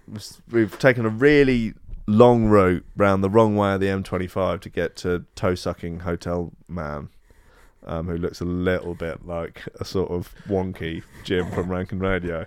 we've 0.52 0.78
taken 0.80 1.06
a 1.06 1.10
really 1.10 1.74
long 2.08 2.46
route 2.46 2.84
round 2.98 3.24
the 3.24 3.30
wrong 3.30 3.56
way 3.56 3.76
of 3.76 3.80
the 3.80 3.86
M25 3.88 4.62
to 4.62 4.70
get 4.70 4.96
to 4.98 5.26
toe 5.36 5.54
sucking 5.56 6.00
hotel 6.02 6.52
man, 6.68 7.10
um, 7.86 8.08
who 8.08 8.18
looks 8.18 8.42
a 8.42 8.46
little 8.46 8.96
bit 8.96 9.26
like 9.26 9.64
a 9.80 9.86
sort 9.86 10.12
of 10.12 10.34
wonky 10.48 11.04
Jim 11.24 11.52
from 11.52 11.72
Rankin 11.72 12.00
Radio. 12.00 12.46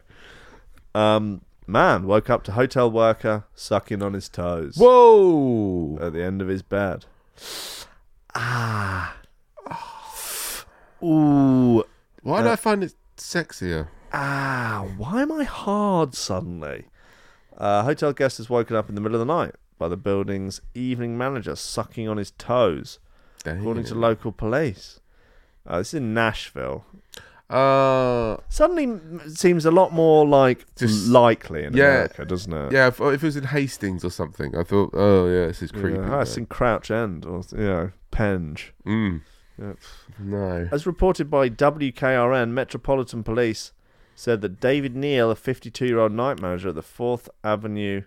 Um, 0.95 1.42
man 1.66 2.07
woke 2.07 2.29
up 2.29 2.45
to 2.45 2.53
hotel 2.53 2.90
worker 2.90 3.45
sucking 3.55 4.03
on 4.03 4.12
his 4.12 4.29
toes 4.29 4.77
Whoa! 4.77 5.99
at 6.01 6.12
the 6.12 6.23
end 6.23 6.42
of 6.42 6.49
his 6.49 6.62
bed. 6.62 7.07
Ah. 8.35 9.16
Ooh. 11.03 11.85
Why 12.23 12.42
do 12.42 12.49
uh, 12.49 12.53
I 12.53 12.57
find 12.57 12.85
it 12.85 12.95
sexier? 13.16 13.88
Ah, 14.12 14.87
why 14.97 15.23
am 15.23 15.33
I 15.33 15.45
hard 15.45 16.14
suddenly? 16.14 16.85
A 17.57 17.83
hotel 17.83 18.12
guest 18.12 18.38
is 18.38 18.51
woken 18.51 18.77
up 18.77 18.88
in 18.88 18.95
the 18.95 19.01
middle 19.01 19.21
of 19.21 19.27
the 19.27 19.33
night 19.33 19.55
by 19.79 19.88
the 19.88 19.97
building's 19.97 20.61
evening 20.75 21.16
manager 21.18 21.57
sucking 21.57 22.09
on 22.09 22.16
his 22.16 22.31
toes, 22.33 22.99
according 23.45 23.85
to 23.85 23.95
local 23.95 24.33
police. 24.33 25.01
Uh, 25.66 25.79
this 25.79 25.88
is 25.88 25.94
in 25.94 26.14
Nashville. 26.14 26.85
Uh, 27.48 28.38
Suddenly 28.48 28.98
seems 29.29 29.66
a 29.66 29.70
lot 29.70 29.92
more 29.92 30.27
like 30.27 30.64
Just- 30.75 31.09
likely 31.09 31.64
in 31.64 31.75
yeah. 31.75 31.85
America, 31.85 32.25
doesn't 32.25 32.53
it? 32.53 32.72
yeah, 32.72 32.87
if, 32.88 32.98
if 33.01 33.22
it 33.22 33.27
was 33.27 33.37
in 33.37 33.44
Hastings 33.44 34.05
or 34.05 34.11
something, 34.11 34.57
I 34.57 34.62
thought, 34.62 34.90
oh 34.94 35.27
yeah, 35.29 35.48
this 35.48 35.62
is 35.62 35.70
creepy. 35.70 35.98
Yeah, 35.98 36.14
ah, 36.14 36.20
it's 36.20 36.37
in 36.38 36.46
Crouch 36.46 36.90
End 36.90 37.27
or 37.27 37.42
you 37.53 37.59
know 37.59 37.90
Penge. 38.11 38.72
Mm. 38.87 39.20
Yeah. 39.61 39.75
No. 40.18 40.68
As 40.72 40.87
reported 40.87 41.31
by 41.31 41.51
WKRN, 41.51 42.51
Metropolitan 42.51 43.22
Police 43.22 43.72
said 44.14 44.40
that 44.40 44.61
David 44.61 44.96
Neal, 44.96 45.31
a 45.31 45.35
52 45.37 45.87
year 45.87 45.98
old 45.98 46.12
night 46.12 46.40
manager 46.40 46.70
at 46.70 46.75
the 46.75 46.83
4th 46.83 47.29
Avenue 47.44 48.03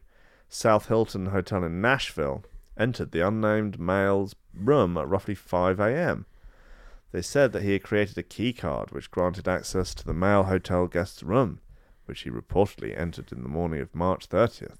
South 0.49 0.87
Hilton 0.87 1.27
Hotel 1.27 1.63
in 1.63 1.81
Nashville, 1.81 2.43
entered 2.77 3.11
the 3.11 3.25
unnamed 3.25 3.79
male's 3.79 4.35
room 4.55 4.97
at 4.97 5.07
roughly 5.07 5.35
5 5.35 5.79
a.m. 5.79 6.25
They 7.11 7.21
said 7.21 7.53
that 7.53 7.63
he 7.63 7.73
had 7.73 7.83
created 7.83 8.17
a 8.17 8.23
key 8.23 8.51
card 8.53 8.91
which 8.91 9.11
granted 9.11 9.47
access 9.47 9.93
to 9.95 10.05
the 10.05 10.13
male 10.13 10.43
hotel 10.43 10.87
guest's 10.87 11.23
room, 11.23 11.59
which 12.05 12.21
he 12.21 12.29
reportedly 12.29 12.97
entered 12.99 13.31
in 13.31 13.41
the 13.43 13.49
morning 13.49 13.81
of 13.81 13.95
March 13.95 14.27
30th. 14.27 14.77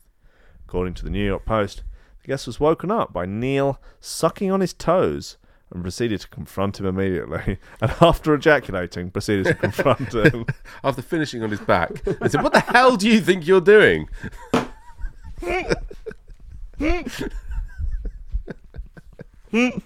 According 0.67 0.95
to 0.95 1.03
the 1.03 1.09
New 1.09 1.25
York 1.25 1.45
Post, 1.45 1.83
The 2.21 2.27
guest 2.27 2.47
was 2.47 2.59
woken 2.59 2.91
up 2.91 3.13
by 3.13 3.25
Neil 3.25 3.79
sucking 3.99 4.51
on 4.51 4.61
his 4.61 4.73
toes 4.73 5.37
and 5.71 5.83
proceeded 5.83 6.21
to 6.21 6.27
confront 6.27 6.79
him 6.79 6.85
immediately. 6.85 7.57
And 7.81 7.91
after 8.01 8.33
ejaculating, 8.33 9.11
proceeded 9.11 9.45
to 9.45 9.53
confront 9.53 10.13
him. 10.13 10.45
After 10.83 11.01
finishing 11.01 11.43
on 11.43 11.51
his 11.51 11.59
back, 11.59 12.03
they 12.03 12.29
said, 12.29 12.41
"What 12.43 12.53
the 12.53 12.59
hell 12.59 12.95
do 12.97 13.07
you 13.09 13.19
think 13.21 13.45
you're 13.47 13.61
doing?" 13.61 14.09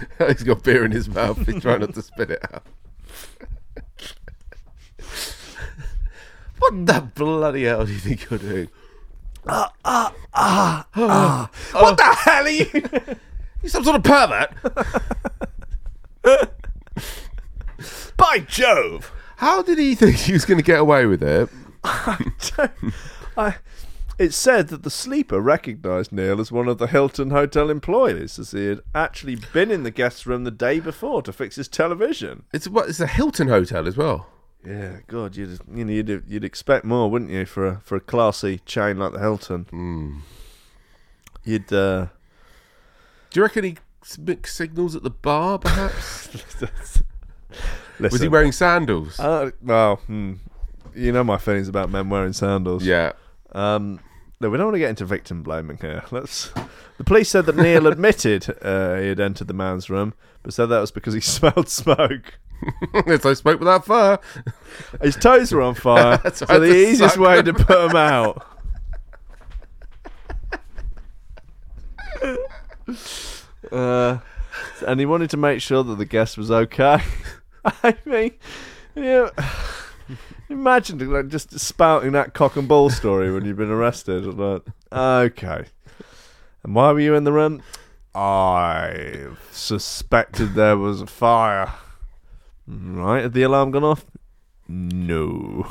He's 0.18 0.42
got 0.42 0.62
beer 0.62 0.84
in 0.84 0.92
his 0.92 1.08
mouth. 1.08 1.44
He's 1.46 1.62
trying 1.62 1.80
not 1.80 1.94
to 1.94 2.02
spit 2.02 2.30
it 2.30 2.44
out. 2.52 2.64
what 6.58 6.86
the 6.86 7.10
bloody 7.14 7.64
hell 7.64 7.86
do 7.86 7.92
you 7.92 7.98
think 7.98 8.30
you're 8.30 8.38
doing? 8.38 8.68
Ah, 9.46 9.72
ah, 9.84 10.14
ah, 10.34 11.50
what 11.72 11.96
the 11.96 12.04
hell 12.04 12.44
are 12.44 12.48
you? 12.48 13.18
You 13.62 13.68
some 13.68 13.84
sort 13.84 13.96
of 13.96 14.02
pervert? 14.02 14.52
By 18.16 18.38
Jove! 18.40 19.12
How 19.36 19.62
did 19.62 19.78
he 19.78 19.94
think 19.94 20.16
he 20.16 20.32
was 20.32 20.44
going 20.44 20.58
to 20.58 20.64
get 20.64 20.78
away 20.78 21.06
with 21.06 21.22
it? 21.22 21.48
I 21.84 22.32
don't. 22.56 22.94
I, 23.36 23.56
it 24.18 24.32
said 24.34 24.68
that 24.68 24.82
the 24.82 24.90
sleeper 24.90 25.40
recognised 25.40 26.12
Neil 26.12 26.40
as 26.40 26.52
one 26.52 26.68
of 26.68 26.78
the 26.78 26.86
Hilton 26.86 27.30
Hotel 27.30 27.70
employees, 27.70 28.38
as 28.38 28.52
he 28.52 28.66
had 28.66 28.80
actually 28.94 29.36
been 29.52 29.70
in 29.70 29.82
the 29.82 29.90
guest 29.90 30.26
room 30.26 30.44
the 30.44 30.50
day 30.50 30.80
before 30.80 31.22
to 31.22 31.32
fix 31.32 31.56
his 31.56 31.68
television. 31.68 32.44
It's 32.52 32.68
what? 32.68 32.88
It's 32.88 33.00
a 33.00 33.06
Hilton 33.06 33.48
hotel 33.48 33.86
as 33.88 33.96
well. 33.96 34.28
Yeah, 34.64 34.98
God, 35.08 35.34
you'd 35.36 35.58
you 35.74 35.84
know 35.84 35.92
you'd, 35.92 36.24
you'd 36.28 36.44
expect 36.44 36.84
more, 36.84 37.10
wouldn't 37.10 37.30
you, 37.32 37.44
for 37.46 37.66
a 37.66 37.80
for 37.80 37.96
a 37.96 38.00
classy 38.00 38.60
chain 38.64 38.98
like 38.98 39.12
the 39.12 39.18
Hilton? 39.18 39.66
Mm. 39.72 40.20
You'd. 41.44 41.72
Uh, 41.72 42.06
Do 43.30 43.40
you 43.40 43.42
reckon 43.42 43.64
he 43.64 43.76
mixed 44.18 44.56
signals 44.56 44.94
at 44.94 45.02
the 45.02 45.10
bar? 45.10 45.58
Perhaps 45.58 46.28
was 47.98 48.20
he 48.20 48.28
wearing 48.28 48.52
sandals? 48.52 49.18
Uh, 49.18 49.50
well, 49.62 49.96
hmm, 50.06 50.34
you 50.94 51.10
know 51.12 51.24
my 51.24 51.38
feelings 51.38 51.66
about 51.68 51.90
men 51.90 52.08
wearing 52.08 52.32
sandals. 52.32 52.84
yeah. 52.84 53.12
Um, 53.54 54.00
no, 54.40 54.50
we 54.50 54.56
don't 54.58 54.66
want 54.66 54.74
to 54.74 54.80
get 54.80 54.90
into 54.90 55.04
victim 55.04 55.42
blaming 55.42 55.76
here. 55.78 56.02
Let's. 56.10 56.50
The 56.98 57.04
police 57.04 57.28
said 57.28 57.46
that 57.46 57.56
Neil 57.56 57.86
admitted 57.92 58.56
uh, 58.62 58.96
he 58.96 59.08
had 59.08 59.20
entered 59.20 59.46
the 59.46 59.54
man's 59.54 59.88
room, 59.88 60.14
but 60.42 60.52
said 60.52 60.66
that 60.66 60.80
was 60.80 60.90
because 60.90 61.14
he 61.14 61.20
smelled 61.22 61.68
smoke. 61.68 62.38
it's 62.92 63.24
like 63.24 63.36
smoke 63.36 63.58
without 63.60 63.84
fire. 63.84 64.18
His 65.00 65.16
toes 65.16 65.52
were 65.52 65.62
on 65.62 65.74
fire, 65.74 66.16
That's 66.24 66.40
so 66.40 66.58
the 66.58 66.74
easiest 66.74 67.18
way 67.18 67.42
to 67.42 67.52
put 67.54 67.68
them 67.68 67.96
out. 67.96 68.46
uh, 73.70 74.18
and 74.86 75.00
he 75.00 75.06
wanted 75.06 75.30
to 75.30 75.36
make 75.36 75.60
sure 75.60 75.82
that 75.84 75.96
the 75.96 76.04
guest 76.04 76.36
was 76.38 76.50
okay. 76.50 77.00
I 77.64 77.96
mean, 78.04 78.32
yeah. 78.94 79.30
Imagine 80.52 81.10
like 81.10 81.28
just 81.28 81.58
spouting 81.58 82.12
that 82.12 82.34
cock 82.34 82.56
and 82.56 82.68
ball 82.68 82.90
story 82.90 83.32
when 83.32 83.44
you've 83.44 83.56
been 83.56 83.70
arrested. 83.70 84.26
Like, 84.26 84.62
okay. 84.92 85.64
And 86.62 86.74
why 86.74 86.92
were 86.92 87.00
you 87.00 87.14
in 87.14 87.24
the 87.24 87.32
room? 87.32 87.62
I 88.14 89.28
suspected 89.50 90.54
there 90.54 90.76
was 90.76 91.00
a 91.00 91.06
fire. 91.06 91.72
Right, 92.66 93.22
had 93.22 93.32
the 93.32 93.42
alarm 93.42 93.70
gone 93.70 93.84
off? 93.84 94.04
No. 94.68 95.66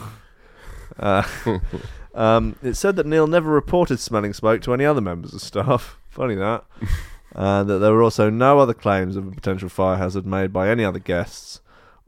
Uh, 0.98 1.24
um, 2.16 2.56
it 2.64 2.74
said 2.74 2.96
that 2.96 3.06
Neil 3.06 3.28
never 3.28 3.52
reported 3.52 4.00
smelling 4.00 4.34
smoke 4.34 4.62
to 4.64 4.74
any 4.74 4.86
other 4.86 5.02
members 5.02 5.34
of 5.34 5.42
staff. 5.42 5.98
Funny 6.10 6.36
that. 6.36 6.66
Uh, 7.34 7.64
that 7.64 7.78
there 7.78 7.94
were 7.94 8.04
also 8.04 8.30
no 8.30 8.60
other 8.60 8.74
claims 8.74 9.16
of 9.16 9.26
a 9.26 9.32
potential 9.32 9.70
fire 9.70 9.96
hazard 9.96 10.26
made 10.26 10.52
by 10.52 10.68
any 10.68 10.84
other 10.84 11.00
guests 11.00 11.61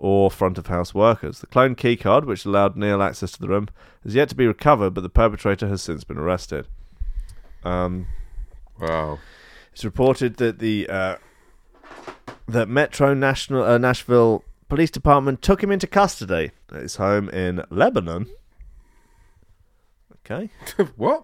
or 0.04 0.30
front 0.30 0.58
of 0.58 0.68
house 0.68 0.94
workers. 0.94 1.40
The 1.40 1.48
clone 1.48 1.76
keycard, 1.76 2.26
which 2.26 2.44
allowed 2.44 2.76
Neil 2.76 3.02
access 3.02 3.32
to 3.32 3.40
the 3.40 3.48
room, 3.48 3.70
has 4.04 4.14
yet 4.14 4.28
to 4.28 4.36
be 4.36 4.46
recovered, 4.46 4.94
but 4.94 5.00
the 5.00 5.08
perpetrator 5.10 5.70
has 5.70 5.82
since 5.82 6.04
been 6.04 6.18
arrested. 6.18 6.68
Um, 7.64 8.08
Wow. 8.82 9.20
it's 9.72 9.86
reported 9.86 10.36
that 10.38 10.60
the 10.60 10.90
uh, 10.90 11.16
that 12.50 12.68
Metro 12.68 13.14
National 13.14 13.64
uh, 13.64 13.78
Nashville 13.78 14.44
Police 14.68 14.92
Department 14.92 15.42
took 15.42 15.64
him 15.64 15.72
into 15.72 15.88
custody 15.88 16.52
at 16.74 16.82
his 16.82 16.98
home 16.98 17.30
in 17.30 17.64
Lebanon. 17.70 18.28
Okay. 20.30 20.50
what? 20.98 21.24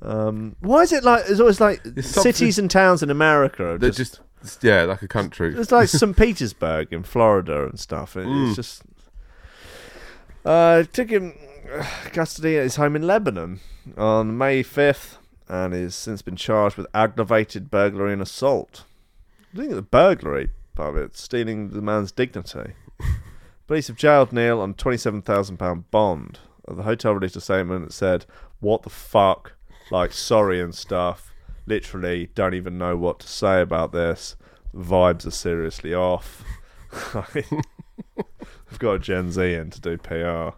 Um, 0.00 0.56
why 0.60 0.80
is 0.80 0.94
it 0.94 1.04
like 1.04 1.24
it's 1.28 1.40
always 1.40 1.60
like 1.60 1.82
It's 1.84 2.08
cities 2.08 2.58
and 2.58 2.70
towns 2.70 3.02
in 3.02 3.10
America 3.10 3.72
are 3.72 3.78
They're 3.78 3.90
just, 3.90 4.14
just, 4.14 4.20
yeah, 4.62 4.84
like 4.84 5.02
a 5.02 5.08
country. 5.08 5.54
it's 5.56 5.70
like 5.72 5.88
St. 5.90 6.16
Petersburg 6.16 6.92
in 6.92 7.02
Florida 7.02 7.64
and 7.66 7.78
stuff. 7.78 8.16
It- 8.16 8.26
Mm. 8.26 8.46
It's 8.48 8.56
just 8.56 8.82
uh, 10.44 10.84
took 10.92 11.10
him 11.10 11.34
uh, 11.72 11.84
custody 12.12 12.56
at 12.56 12.62
his 12.64 12.76
home 12.76 12.96
in 12.96 13.06
Lebanon 13.06 13.60
on 13.96 14.36
May 14.38 14.62
fifth, 14.62 15.18
and 15.48 15.72
has 15.74 15.94
since 15.94 16.22
been 16.22 16.36
charged 16.36 16.76
with 16.76 16.86
aggravated 16.94 17.70
burglary 17.70 18.12
and 18.12 18.22
assault. 18.22 18.84
I 19.52 19.58
think 19.58 19.70
the 19.72 19.82
burglary 19.82 20.50
part 20.74 20.96
of 20.96 21.02
it, 21.02 21.16
stealing 21.16 21.70
the 21.70 21.82
man's 21.82 22.12
dignity. 22.12 22.72
Police 23.66 23.88
have 23.88 23.96
jailed 23.96 24.32
Neil 24.32 24.60
on 24.60 24.74
twenty-seven 24.74 25.22
thousand 25.22 25.58
pound 25.58 25.90
bond. 25.90 26.38
The 26.66 26.82
hotel 26.84 27.12
released 27.14 27.36
a 27.36 27.40
statement 27.40 27.84
that 27.86 27.92
said, 27.92 28.26
"What 28.60 28.82
the 28.82 28.90
fuck? 28.90 29.52
Like 29.90 30.12
sorry 30.12 30.60
and 30.60 30.74
stuff. 30.74 31.29
Literally, 31.66 32.30
don't 32.34 32.54
even 32.54 32.78
know 32.78 32.96
what 32.96 33.20
to 33.20 33.28
say 33.28 33.60
about 33.60 33.92
this. 33.92 34.36
Vibes 34.74 35.26
are 35.26 35.30
seriously 35.30 35.94
off." 35.94 36.44
I've 38.70 38.78
got 38.78 38.92
a 38.92 38.98
Gen 38.98 39.32
Z 39.32 39.54
in 39.54 39.70
to 39.70 39.80
do 39.80 39.96
PR. 39.96 40.56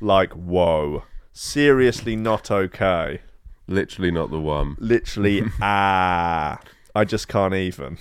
Like, 0.00 0.32
whoa, 0.32 1.04
seriously 1.32 2.16
not 2.16 2.50
okay. 2.50 3.20
Literally 3.66 4.10
not 4.10 4.30
the 4.30 4.40
one. 4.40 4.76
Literally, 4.78 5.42
ah, 5.60 6.58
I 6.94 7.04
just 7.04 7.28
can't 7.28 7.54
even. 7.54 7.98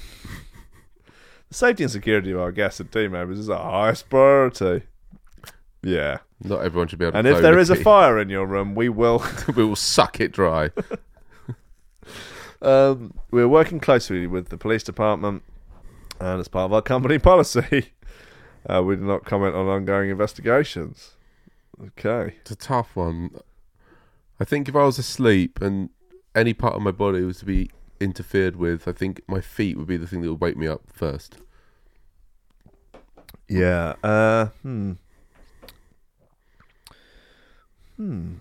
The 1.50 1.56
safety 1.56 1.84
and 1.84 1.92
security 1.92 2.32
of 2.32 2.40
our 2.40 2.52
guests 2.52 2.80
and 2.80 2.92
team 2.92 3.12
members 3.12 3.40
is 3.40 3.50
our 3.50 3.72
highest 3.72 4.10
priority. 4.10 4.84
Yeah, 5.84 6.20
Not 6.44 6.63
everyone 6.63 6.88
should 6.88 7.00
be 7.00 7.06
able 7.06 7.13
to. 7.13 7.18
and 7.20 7.28
if 7.28 7.42
there 7.42 7.58
is 7.60 7.70
a 7.70 7.78
key. 7.78 7.84
fire 7.84 8.20
in 8.20 8.30
your 8.30 8.46
room, 8.46 8.76
we 8.76 8.90
will. 8.90 9.24
we 9.56 9.63
will 9.63 9.76
suck 9.76 10.20
it 10.20 10.32
dry. 10.32 10.72
Um, 12.62 13.13
we're 13.32 13.48
working 13.48 13.80
closely 13.80 14.28
with 14.28 14.50
the 14.50 14.58
police 14.58 14.84
department, 14.84 15.43
and 16.20 16.39
as 16.39 16.48
part 16.48 16.65
of 16.65 16.74
our 16.74 16.82
company 16.82 17.20
policy, 17.32 17.91
uh, 18.67 18.84
we 18.84 18.96
do 18.96 19.04
not 19.04 19.26
comment 19.26 19.56
on 19.56 19.67
ongoing 19.67 20.10
investigations. 20.10 21.15
Okay. 21.82 22.36
It's 22.41 22.52
a 22.52 22.56
tough 22.56 22.96
one. 22.96 23.32
I 24.39 24.46
think 24.46 24.67
if 24.67 24.76
I 24.76 24.84
was 24.84 24.98
asleep 24.98 25.62
and 25.62 25.89
any 26.36 26.54
part 26.54 26.76
of 26.76 26.82
my 26.82 26.91
body 26.91 27.22
was 27.22 27.39
to 27.39 27.46
be 27.46 27.70
interfered 28.00 28.56
with, 28.56 28.88
I 28.88 28.91
think 28.91 29.22
my 29.28 29.41
feet 29.41 29.78
would 29.78 29.88
be 29.88 29.98
the 29.98 30.08
thing 30.08 30.22
that 30.22 30.30
would 30.30 30.41
wake 30.41 30.58
me 30.58 30.67
up 30.67 30.82
first. 30.91 31.38
Yeah. 33.48 33.96
Uh, 34.04 34.48
hmm. 34.62 34.93
Hmm. 37.96 38.34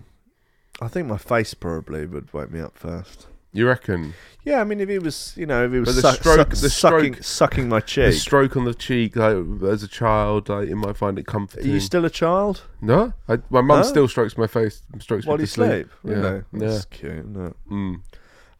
I 0.79 0.87
think 0.87 1.07
my 1.07 1.17
face 1.17 1.53
probably 1.53 2.05
would 2.05 2.31
wake 2.33 2.51
me 2.51 2.59
up 2.59 2.77
first. 2.77 3.27
You 3.57 3.67
reckon? 3.67 4.13
Yeah, 4.43 4.61
I 4.61 4.63
mean, 4.63 4.79
if 4.79 4.87
he 4.87 4.97
was, 4.99 5.33
you 5.35 5.45
know, 5.45 5.65
if 5.65 5.73
he 5.73 5.79
was 5.79 5.95
the 5.95 6.01
suck- 6.01 6.15
stroke- 6.19 6.37
suck- 6.37 6.49
the 6.49 6.69
sucking, 6.69 7.13
stroke- 7.15 7.23
sucking 7.25 7.69
my 7.69 7.79
The 7.79 7.85
cheek. 7.85 8.13
stroke 8.13 8.55
on 8.55 8.63
the 8.63 8.73
cheek, 8.73 9.15
like 9.17 9.35
as 9.67 9.83
a 9.83 9.87
child, 9.89 10.47
like, 10.47 10.69
you 10.69 10.75
might 10.77 10.95
find 10.95 11.19
it 11.19 11.25
comforting. 11.27 11.69
Are 11.69 11.73
you 11.73 11.79
still 11.81 12.05
a 12.05 12.09
child? 12.09 12.61
no, 12.79 13.11
I, 13.27 13.39
my 13.49 13.59
mum 13.61 13.79
Huh? 13.79 13.83
still 13.83 14.07
strokes 14.07 14.37
my 14.37 14.47
face, 14.47 14.83
strokes 14.99 15.25
While 15.25 15.35
me 15.37 15.41
you 15.43 15.47
to 15.47 15.51
sleep. 15.51 15.89
sleep? 16.01 16.17
Yeah. 16.17 16.41
That's 16.53 16.85
cute, 16.85 17.11
isn't? 17.11 17.55
Mm. 17.69 18.01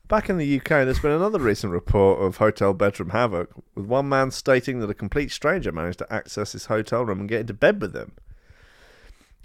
Back 0.10 0.30
in 0.30 0.38
the 0.38 0.58
UK, 0.60 0.84
there's 0.84 1.00
been 1.00 1.12
another 1.12 1.40
recent 1.40 1.72
report 1.72 2.22
of 2.22 2.38
hotel 2.38 2.74
bedroom 2.74 3.12
havoc, 3.12 3.50
with 3.76 3.86
one 3.86 4.10
man 4.10 4.32
stating 4.32 4.80
that 4.80 4.90
a 4.90 4.94
complete 4.94 5.32
stranger 5.32 5.72
managed 5.72 6.00
to 6.00 6.12
access 6.14 6.52
his 6.54 6.66
hotel 6.66 7.06
room 7.06 7.20
and 7.22 7.30
get 7.30 7.42
into 7.42 7.54
bed 7.54 7.80
with 7.82 7.96
him. 7.96 8.12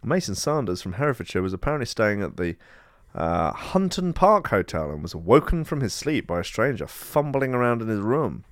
Mason 0.04 0.34
Sanders 0.34 0.82
from 0.82 0.94
Herefordshire 0.94 1.42
was 1.42 1.52
apparently 1.52 1.86
staying 1.86 2.22
at 2.22 2.36
the 2.36 2.56
uh, 3.14 3.53
Hunton 3.53 4.12
Park 4.12 4.48
Hotel 4.48 4.90
and 4.90 5.03
was 5.03 5.14
awoken 5.14 5.64
from 5.64 5.81
his 5.81 5.92
sleep 5.92 6.27
by 6.27 6.40
a 6.40 6.44
stranger 6.44 6.87
fumbling 6.87 7.55
around 7.55 7.83
in 7.83 7.88
his 7.88 8.01
room. 8.01 8.44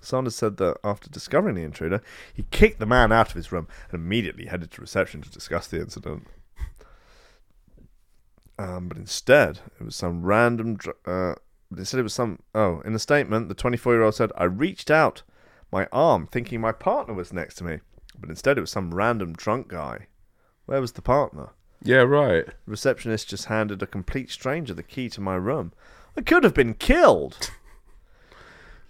Sanders 0.00 0.36
said 0.36 0.56
that 0.58 0.76
after 0.84 1.10
discovering 1.10 1.54
the 1.54 1.62
intruder, 1.62 2.00
he 2.32 2.44
kicked 2.50 2.78
the 2.78 2.86
man 2.86 3.12
out 3.12 3.28
of 3.28 3.34
his 3.34 3.50
room 3.50 3.68
and 3.90 4.00
immediately 4.00 4.46
headed 4.46 4.70
to 4.72 4.80
reception 4.80 5.22
to 5.22 5.30
discuss 5.30 5.66
the 5.66 5.80
incident. 5.80 6.26
Um, 8.58 8.88
but 8.88 8.96
instead, 8.96 9.60
it 9.78 9.84
was 9.84 9.94
some 9.94 10.24
random. 10.24 10.78
Uh, 11.06 11.34
said 11.82 12.00
it 12.00 12.04
was 12.04 12.14
some. 12.14 12.40
Oh, 12.54 12.80
in 12.84 12.94
a 12.94 12.98
statement, 12.98 13.48
the 13.48 13.54
24 13.54 13.94
year 13.94 14.02
old 14.02 14.14
said, 14.14 14.32
I 14.36 14.44
reached 14.44 14.90
out 14.90 15.22
my 15.70 15.86
arm 15.92 16.26
thinking 16.26 16.60
my 16.60 16.72
partner 16.72 17.14
was 17.14 17.32
next 17.32 17.56
to 17.56 17.64
me, 17.64 17.78
but 18.18 18.30
instead 18.30 18.58
it 18.58 18.62
was 18.62 18.70
some 18.70 18.94
random 18.94 19.34
drunk 19.34 19.68
guy. 19.68 20.06
Where 20.66 20.80
was 20.80 20.92
the 20.92 21.02
partner? 21.02 21.50
Yeah, 21.82 21.98
right. 21.98 22.46
Receptionist 22.66 23.28
just 23.28 23.46
handed 23.46 23.82
a 23.82 23.86
complete 23.86 24.30
stranger 24.30 24.74
the 24.74 24.82
key 24.82 25.08
to 25.10 25.20
my 25.20 25.36
room. 25.36 25.72
I 26.16 26.22
could 26.22 26.44
have 26.44 26.54
been 26.54 26.74
killed. 26.74 27.50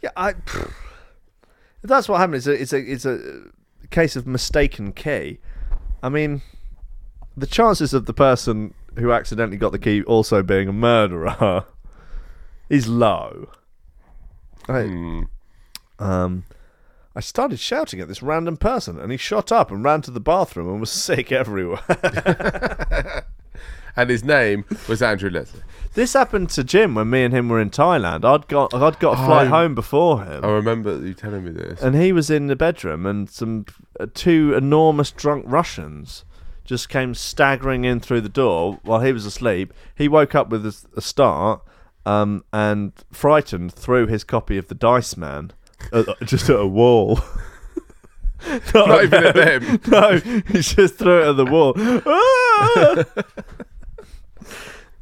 Yeah, 0.01 0.11
I. 0.17 0.29
If 0.31 1.83
that's 1.83 2.09
what 2.09 2.19
happened, 2.19 2.37
it's 2.37 2.47
a, 2.47 2.53
it's 2.53 2.73
a, 2.73 2.93
it's 2.93 3.05
a 3.05 3.51
case 3.91 4.15
of 4.15 4.29
mistaken 4.29 4.93
key. 4.93 5.39
I 6.05 6.09
mean, 6.09 6.43
the 7.37 7.49
chances 7.49 7.93
of 7.93 8.07
the 8.07 8.15
person 8.15 8.75
who 8.97 9.11
accidentally 9.13 9.57
got 9.57 9.73
the 9.73 9.79
key 9.81 10.03
also 10.05 10.43
being 10.45 10.69
a 10.69 10.73
murderer 10.73 11.65
is 12.69 12.87
low. 12.87 13.49
Hmm. 14.67 15.23
um, 15.99 16.45
I 17.19 17.21
started 17.21 17.59
shouting 17.59 17.99
at 18.01 18.07
this 18.07 18.23
random 18.23 18.57
person, 18.57 18.97
and 19.01 19.11
he 19.11 19.19
shot 19.19 19.51
up 19.51 19.73
and 19.73 19.83
ran 19.83 20.03
to 20.03 20.13
the 20.13 20.21
bathroom 20.21 20.69
and 20.69 20.79
was 20.79 20.91
sick 21.07 21.33
everywhere. 21.33 21.81
And 23.97 24.11
his 24.11 24.23
name 24.23 24.65
was 24.89 25.03
Andrew 25.03 25.29
Leslie. 25.29 25.63
this 25.95 26.13
happened 26.13 26.51
to 26.51 26.63
Jim 26.63 26.95
when 26.95 27.11
me 27.11 27.25
and 27.25 27.35
him 27.35 27.49
were 27.49 27.59
in 27.61 27.71
Thailand. 27.71 28.25
I'd 28.25 28.47
got 28.47 28.73
I'd 28.73 29.01
got 29.01 29.15
a 29.19 29.27
flight 29.27 29.49
Oh. 29.49 29.51
home 29.51 29.75
before 29.75 30.23
him. 30.23 30.45
I 30.45 30.49
remember 30.51 30.97
you 31.05 31.15
telling 31.15 31.43
me 31.45 31.51
this. 31.51 31.83
and 31.83 31.97
he 31.97 32.13
was 32.13 32.31
in 32.31 32.47
the 32.47 32.55
bedroom, 32.55 33.07
and 33.07 33.29
some 33.29 33.67
uh, 33.99 34.07
two 34.15 34.55
enormous 34.57 35.11
drunk 35.11 35.47
Russians 35.49 36.25
just 36.65 36.89
came 36.89 37.13
staggering 37.13 37.83
in 37.85 37.99
through 37.99 38.21
the 38.21 38.29
door 38.29 38.79
while 38.85 39.01
he 39.01 39.13
was 39.13 39.27
asleep. 39.27 39.73
He 39.97 40.07
woke 40.07 40.33
up 40.37 40.49
with 40.49 40.65
a, 40.65 40.77
a 40.97 41.01
start, 41.01 41.63
um, 42.07 42.45
and 42.53 42.93
frightened, 43.11 43.73
threw 43.75 44.07
his 44.07 44.23
copy 44.23 44.59
of 44.59 44.69
the 44.69 44.77
Dice 44.77 45.17
Man 45.17 45.51
at, 45.93 46.07
just 46.25 46.49
at 46.51 46.59
a 46.59 46.67
wall. 46.67 47.21
Not 48.75 49.05
even 49.05 49.25
at 49.25 49.35
them. 49.35 49.81
No, 49.89 50.19
he 50.19 50.61
just 50.61 50.97
threw 50.97 51.23
it 51.23 51.31
at 51.31 51.37
the 51.37 51.45
wall. 51.45 51.75
Ah! 52.07 53.05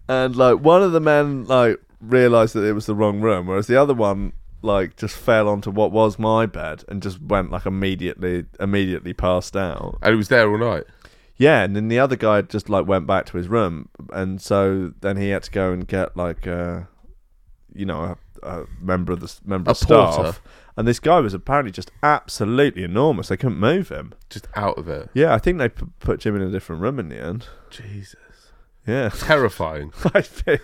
and 0.08 0.36
like 0.36 0.60
one 0.60 0.82
of 0.82 0.92
the 0.92 1.00
men 1.00 1.44
like 1.44 1.80
realized 2.00 2.54
that 2.54 2.64
it 2.64 2.72
was 2.72 2.86
the 2.86 2.94
wrong 2.94 3.20
room, 3.20 3.46
whereas 3.46 3.66
the 3.66 3.76
other 3.76 3.94
one 3.94 4.32
like 4.62 4.96
just 4.96 5.16
fell 5.16 5.48
onto 5.48 5.70
what 5.70 5.92
was 5.92 6.18
my 6.18 6.46
bed 6.46 6.82
and 6.88 7.02
just 7.02 7.20
went 7.20 7.50
like 7.50 7.66
immediately 7.66 8.46
immediately 8.58 9.12
passed 9.12 9.56
out. 9.56 9.98
And 10.02 10.12
he 10.12 10.16
was 10.16 10.28
there 10.28 10.50
all 10.50 10.58
night. 10.58 10.84
Yeah, 11.38 11.62
and 11.62 11.76
then 11.76 11.88
the 11.88 11.98
other 11.98 12.16
guy 12.16 12.40
just 12.42 12.70
like 12.70 12.86
went 12.86 13.06
back 13.06 13.26
to 13.26 13.36
his 13.36 13.48
room, 13.48 13.90
and 14.10 14.40
so 14.40 14.94
then 15.02 15.18
he 15.18 15.28
had 15.28 15.42
to 15.44 15.50
go 15.50 15.70
and 15.72 15.86
get 15.86 16.16
like 16.16 16.46
a, 16.46 16.88
you 17.74 17.84
know, 17.84 18.16
a, 18.42 18.48
a 18.48 18.64
member 18.80 19.12
of 19.12 19.20
the 19.20 19.34
member 19.44 19.68
A 19.68 19.72
of 19.72 19.76
staff. 19.76 20.40
Porter. 20.76 20.80
And 20.80 20.88
this 20.88 21.00
guy 21.00 21.20
was 21.20 21.34
apparently 21.34 21.72
just 21.72 21.90
absolutely 22.02 22.82
enormous. 22.84 23.28
They 23.28 23.36
couldn't 23.36 23.58
move 23.58 23.88
him. 23.88 24.12
Just 24.30 24.46
out 24.54 24.78
of 24.78 24.88
it. 24.88 25.08
Yeah, 25.14 25.34
I 25.34 25.38
think 25.38 25.58
they 25.58 25.68
p- 25.68 25.86
put 26.00 26.20
Jim 26.20 26.36
in 26.36 26.42
a 26.42 26.50
different 26.50 26.82
room 26.82 26.98
in 26.98 27.08
the 27.08 27.18
end. 27.22 27.48
Jesus. 27.70 28.16
Yeah, 28.86 29.08
Terrifying. 29.08 29.92
I 30.14 30.20
think. 30.20 30.60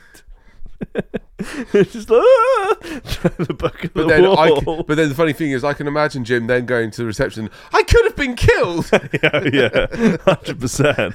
it's 1.39 1.93
just 1.93 2.11
like 2.11 2.21
ah! 2.23 2.75
trying 3.05 3.47
to 3.47 3.55
buck 3.55 3.85
at 3.85 3.95
But 3.95 4.03
the 4.03 4.09
then, 4.09 4.25
I 4.25 4.51
wall. 4.51 4.79
c- 4.79 4.85
but 4.87 4.97
then 4.97 5.09
the 5.09 5.15
funny 5.15 5.33
thing 5.33 5.53
is, 5.53 5.63
I 5.65 5.75
can 5.75 5.87
imagine 5.87 6.25
Jim 6.25 6.47
then 6.49 6.67
going 6.67 6.91
to 6.93 6.97
the 7.03 7.07
reception. 7.07 7.51
I 7.73 7.83
could 7.85 8.05
have 8.05 8.17
been 8.17 8.35
killed. 8.35 8.91
yeah, 9.23 9.45
yeah, 9.53 10.17
hundred 10.25 10.61
percent. 10.61 11.15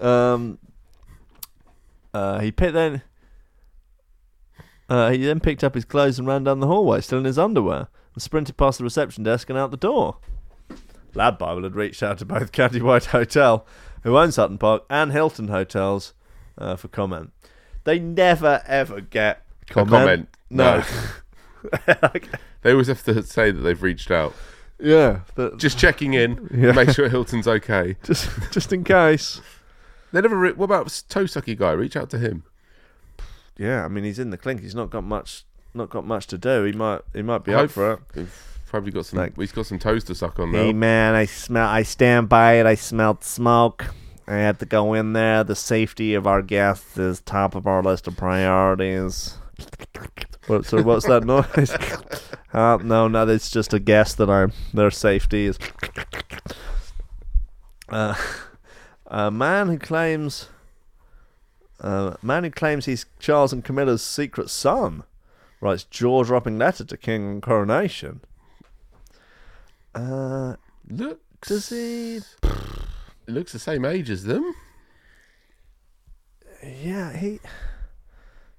Um, 0.00 0.58
uh, 2.12 2.40
he 2.40 2.50
picked 2.50 2.74
then. 2.74 3.02
Uh, 4.88 5.10
he 5.10 5.18
then 5.18 5.40
picked 5.40 5.62
up 5.62 5.74
his 5.74 5.84
clothes 5.84 6.18
and 6.18 6.26
ran 6.26 6.44
down 6.44 6.60
the 6.60 6.66
hallway, 6.66 7.00
still 7.00 7.18
in 7.18 7.24
his 7.26 7.38
underwear, 7.38 7.88
and 8.14 8.22
sprinted 8.22 8.56
past 8.56 8.78
the 8.78 8.84
reception 8.84 9.22
desk 9.22 9.48
and 9.50 9.58
out 9.58 9.70
the 9.70 9.76
door. 9.76 10.16
Lad 11.14 11.36
Bible 11.38 11.62
had 11.64 11.74
reached 11.74 12.02
out 12.02 12.18
to 12.18 12.24
both 12.24 12.52
County 12.52 12.80
White 12.80 13.06
Hotel, 13.06 13.66
who 14.02 14.16
owns 14.16 14.36
Hunton 14.36 14.58
Park, 14.58 14.84
and 14.88 15.12
Hilton 15.12 15.48
Hotels 15.48 16.14
uh, 16.56 16.76
for 16.76 16.88
comment. 16.88 17.32
They 17.84 17.98
never 17.98 18.62
ever 18.66 19.00
get 19.00 19.42
comment. 19.68 19.90
comment. 19.90 20.28
No. 20.50 20.82
they 22.62 22.70
always 22.72 22.86
have 22.86 23.02
to 23.04 23.22
say 23.22 23.50
that 23.50 23.60
they've 23.60 23.82
reached 23.82 24.10
out. 24.10 24.34
yeah, 24.78 25.20
but 25.34 25.58
Just 25.58 25.78
checking 25.78 26.14
in, 26.14 26.48
Yeah. 26.54 26.72
make 26.72 26.90
sure 26.90 27.08
Hilton's 27.08 27.48
okay. 27.48 27.96
just 28.02 28.28
just 28.52 28.72
in 28.72 28.84
case. 28.84 29.40
They 30.12 30.20
never. 30.20 30.36
Re- 30.36 30.52
what 30.52 30.66
about 30.66 30.86
toe 31.08 31.24
sucky 31.24 31.56
guy? 31.56 31.72
Reach 31.72 31.96
out 31.96 32.08
to 32.10 32.18
him. 32.18 32.44
Yeah, 33.58 33.84
I 33.84 33.88
mean 33.88 34.04
he's 34.04 34.18
in 34.18 34.30
the 34.30 34.38
clink. 34.38 34.60
He's 34.60 34.74
not 34.74 34.88
got 34.90 35.04
much, 35.04 35.44
not 35.74 35.90
got 35.90 36.06
much 36.06 36.26
to 36.28 36.38
do. 36.38 36.64
He 36.64 36.72
might, 36.72 37.00
he 37.12 37.22
might 37.22 37.44
be 37.44 37.52
Hope- 37.52 37.64
up 37.64 37.70
for 37.70 37.92
it. 37.94 37.98
He's 38.14 38.28
probably 38.68 38.92
got 38.92 39.06
some. 39.06 39.18
Like- 39.18 39.36
he's 39.36 39.52
got 39.52 39.66
some 39.66 39.78
toes 39.78 40.04
to 40.04 40.14
suck 40.14 40.38
on 40.38 40.52
Hey 40.52 40.72
now. 40.72 40.78
man, 40.78 41.14
I 41.14 41.24
smell. 41.26 41.68
I 41.68 41.82
stand 41.82 42.28
by 42.28 42.54
it. 42.54 42.66
I 42.66 42.74
smelled 42.76 43.24
smoke. 43.24 43.86
I 44.28 44.34
had 44.36 44.58
to 44.60 44.66
go 44.66 44.94
in 44.94 45.12
there. 45.14 45.42
The 45.42 45.56
safety 45.56 46.14
of 46.14 46.26
our 46.26 46.42
guests 46.42 46.96
is 46.98 47.20
top 47.22 47.54
of 47.54 47.66
our 47.66 47.82
list 47.82 48.06
of 48.06 48.16
priorities. 48.16 49.34
What, 50.46 50.66
so 50.66 50.82
what's 50.82 51.06
that 51.06 51.24
noise? 51.24 51.70
uh, 52.52 52.78
no, 52.84 53.08
no, 53.08 53.26
it's 53.26 53.50
just 53.50 53.72
a 53.74 53.78
guess 53.78 54.14
that 54.14 54.28
I'm. 54.30 54.52
Their 54.72 54.90
safety 54.90 55.46
is. 55.46 55.58
Uh, 57.88 58.14
a 59.06 59.30
man 59.30 59.68
who 59.68 59.78
claims. 59.78 60.48
Uh, 61.82 62.16
a 62.20 62.26
man 62.26 62.44
who 62.44 62.50
claims 62.50 62.86
he's 62.86 63.06
Charles 63.18 63.52
and 63.52 63.64
Camilla's 63.64 64.02
secret 64.02 64.50
son 64.50 65.04
writes 65.60 65.84
jaw-dropping 65.84 66.58
letter 66.58 66.84
to 66.84 66.96
King 66.96 67.28
on 67.28 67.40
coronation. 67.40 68.20
Uh, 69.94 70.56
Looks. 70.88 71.48
does 71.48 71.68
he? 71.70 72.16
It 72.16 73.32
looks 73.34 73.52
the 73.52 73.58
same 73.58 73.84
age 73.84 74.10
as 74.10 74.24
them. 74.24 74.54
Yeah, 76.64 77.12
he. 77.16 77.40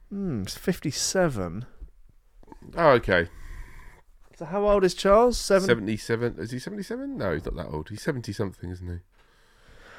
Hmm, 0.09 0.41
he's 0.43 0.55
57. 0.55 1.65
Oh, 2.77 2.89
okay. 2.91 3.27
So 4.37 4.45
how 4.45 4.67
old 4.67 4.83
is 4.85 4.93
Charles? 4.93 5.37
Seven. 5.37 5.67
Seventy-seven. 5.67 6.35
Is 6.39 6.51
he 6.51 6.59
seventy-seven? 6.59 7.17
No, 7.17 7.33
he's 7.33 7.43
not 7.45 7.55
that 7.57 7.67
old. 7.67 7.89
He's 7.89 8.01
seventy 8.01 8.31
something, 8.31 8.69
isn't 8.69 8.87
he? 8.87 8.99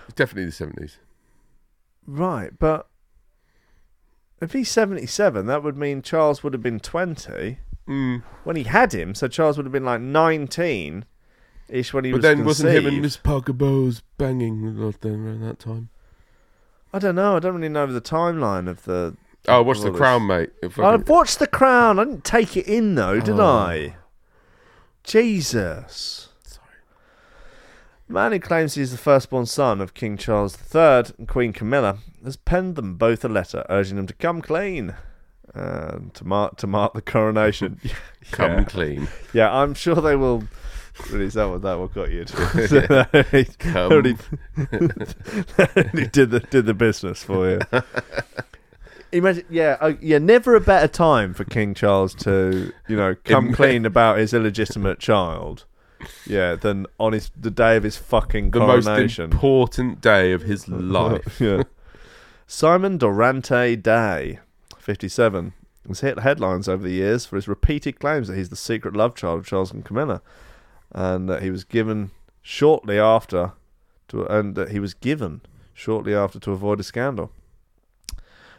He's 0.06 0.14
definitely 0.14 0.46
the 0.46 0.52
seventies. 0.52 0.96
Right, 2.06 2.50
but 2.58 2.88
if 4.40 4.52
he's 4.52 4.70
77, 4.70 5.46
that 5.46 5.62
would 5.62 5.76
mean 5.76 6.02
Charles 6.02 6.42
would 6.42 6.52
have 6.52 6.62
been 6.62 6.80
20 6.80 7.58
Mm. 7.88 8.22
when 8.44 8.56
he 8.56 8.62
had 8.64 8.92
him. 8.92 9.14
So 9.14 9.26
Charles 9.26 9.56
would 9.56 9.66
have 9.66 9.72
been 9.72 9.84
like 9.84 10.00
19 10.00 11.04
ish 11.68 11.92
when 11.92 12.04
he 12.04 12.10
But 12.12 12.18
was 12.18 12.22
then 12.22 12.44
wasn't 12.44 12.74
him 12.74 12.86
and. 12.86 13.02
Miss 13.02 13.16
Parker 13.16 13.52
Bowles 13.52 14.02
banging 14.18 14.66
a 14.66 14.70
lot 14.70 15.00
then 15.00 15.26
around 15.26 15.40
that 15.42 15.58
time? 15.58 15.88
I 16.92 16.98
don't 16.98 17.14
know. 17.14 17.36
I 17.36 17.38
don't 17.40 17.54
really 17.56 17.68
know 17.68 17.86
the 17.86 18.00
timeline 18.00 18.68
of 18.68 18.84
the. 18.84 19.16
Oh, 19.48 19.62
watch 19.62 19.80
the 19.80 19.90
Crown, 19.90 20.26
mate. 20.26 20.50
If 20.62 20.78
I 20.78 20.96
fucking- 20.98 21.12
watched 21.12 21.38
The 21.38 21.46
Crown. 21.46 21.98
I 21.98 22.04
didn't 22.04 22.24
take 22.24 22.56
it 22.56 22.66
in 22.66 22.94
though, 22.94 23.20
did 23.20 23.38
Oh. 23.40 23.44
I? 23.46 23.96
Jesus. 25.04 26.29
The 28.10 28.14
man 28.14 28.32
who 28.32 28.40
claims 28.40 28.74
he's 28.74 28.90
the 28.90 28.98
firstborn 28.98 29.46
son 29.46 29.80
of 29.80 29.94
King 29.94 30.16
Charles 30.16 30.58
III 30.74 31.14
and 31.16 31.28
Queen 31.28 31.52
Camilla 31.52 31.98
has 32.24 32.34
penned 32.34 32.74
them 32.74 32.96
both 32.96 33.24
a 33.24 33.28
letter 33.28 33.64
urging 33.70 33.94
them 33.94 34.08
to 34.08 34.14
come 34.14 34.42
clean 34.42 34.96
uh, 35.54 35.98
to 36.14 36.24
mark 36.24 36.56
to 36.56 36.66
mark 36.66 36.92
the 36.92 37.02
coronation. 37.02 37.78
Come 38.32 38.50
yeah. 38.50 38.64
clean. 38.64 39.08
yeah, 39.32 39.54
I'm 39.54 39.74
sure 39.74 39.94
they 39.94 40.16
will. 40.16 40.42
Really, 41.08 41.26
is 41.26 41.34
that 41.34 41.44
what 41.44 41.62
that 41.62 41.78
what 41.78 41.94
got 41.94 42.10
you? 42.10 42.24
To, 42.24 43.46
Come. 43.60 43.92
already, 43.92 44.16
already 44.58 46.08
did 46.08 46.30
the 46.30 46.40
did 46.50 46.66
the 46.66 46.74
business 46.74 47.22
for 47.22 47.48
you. 47.48 47.60
Imagine, 49.12 49.44
yeah, 49.48 49.76
uh, 49.80 49.92
yeah. 50.00 50.18
Never 50.18 50.56
a 50.56 50.60
better 50.60 50.88
time 50.88 51.32
for 51.32 51.44
King 51.44 51.74
Charles 51.74 52.16
to, 52.16 52.72
you 52.88 52.96
know, 52.96 53.14
come 53.24 53.52
clean 53.52 53.86
about 53.86 54.18
his 54.18 54.34
illegitimate 54.34 54.98
child. 54.98 55.64
Yeah, 56.26 56.54
than 56.54 56.86
on 56.98 57.12
his 57.12 57.30
the 57.38 57.50
day 57.50 57.76
of 57.76 57.82
his 57.82 57.96
fucking 57.96 58.50
The 58.50 58.60
most 58.60 59.18
important 59.18 60.00
day 60.00 60.32
of 60.32 60.42
his 60.42 60.68
life. 60.68 61.40
yeah. 61.40 61.64
Simon 62.46 62.98
Dorante 62.98 63.80
Day, 63.80 64.40
57, 64.78 65.52
has 65.86 66.00
hit 66.00 66.18
headlines 66.18 66.68
over 66.68 66.82
the 66.82 66.90
years 66.92 67.24
for 67.24 67.36
his 67.36 67.46
repeated 67.46 68.00
claims 68.00 68.28
that 68.28 68.36
he's 68.36 68.48
the 68.48 68.56
secret 68.56 68.94
love 68.94 69.14
child 69.14 69.40
of 69.40 69.46
Charles 69.46 69.72
and 69.72 69.84
Camilla, 69.84 70.20
and 70.90 71.28
that 71.28 71.42
he 71.42 71.50
was 71.50 71.64
given 71.64 72.10
shortly 72.42 72.98
after, 72.98 73.52
to, 74.08 74.24
and 74.26 74.54
that 74.56 74.70
he 74.70 74.80
was 74.80 74.94
given 74.94 75.42
shortly 75.72 76.14
after 76.14 76.38
to 76.40 76.52
avoid 76.52 76.80
a 76.80 76.82
scandal. 76.82 77.30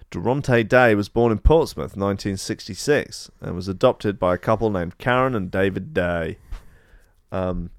Dorante 0.09 0.67
Day 0.67 0.93
was 0.93 1.07
born 1.07 1.31
in 1.31 1.39
Portsmouth, 1.39 1.95
1966, 1.95 3.31
and 3.39 3.55
was 3.55 3.69
adopted 3.69 4.19
by 4.19 4.33
a 4.33 4.37
couple 4.37 4.69
named 4.69 4.97
Karen 4.97 5.35
and 5.35 5.49
David 5.49 5.93
Day. 5.93 6.37
Um, 7.31 7.69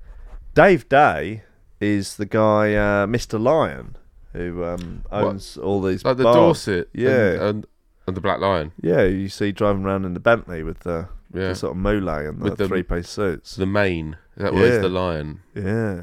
Dave 0.54 0.88
Day 0.88 1.42
is 1.80 2.16
the 2.16 2.26
guy, 2.26 2.74
uh, 2.74 3.06
Mr. 3.06 3.40
Lion, 3.42 3.96
who 4.32 4.64
um, 4.64 5.04
What? 5.08 5.24
owns 5.24 5.56
all 5.56 5.80
these 5.82 6.04
Like 6.04 6.16
the 6.16 6.24
bars. 6.24 6.36
Dorset. 6.36 6.88
Yeah. 6.92 7.30
And, 7.32 7.40
and, 7.42 7.66
and 8.06 8.16
the 8.16 8.20
Black 8.20 8.40
Lion. 8.40 8.72
Yeah, 8.80 9.02
you 9.04 9.28
see 9.28 9.52
driving 9.52 9.84
around 9.84 10.04
in 10.04 10.14
the 10.14 10.20
Bentley 10.20 10.62
with 10.62 10.80
the, 10.80 11.08
Yeah. 11.34 11.48
the 11.48 11.54
sort 11.54 11.72
of 11.72 11.76
mole 11.78 12.08
and 12.08 12.40
the, 12.40 12.44
With 12.44 12.58
the- 12.58 12.68
three-piece 12.68 13.08
suits. 13.08 13.56
The 13.56 13.66
mane. 13.66 14.16
That 14.36 14.54
was 14.54 14.62
Yeah. 14.70 14.78
the 14.78 14.88
lion. 14.88 15.40
Yeah, 15.54 16.02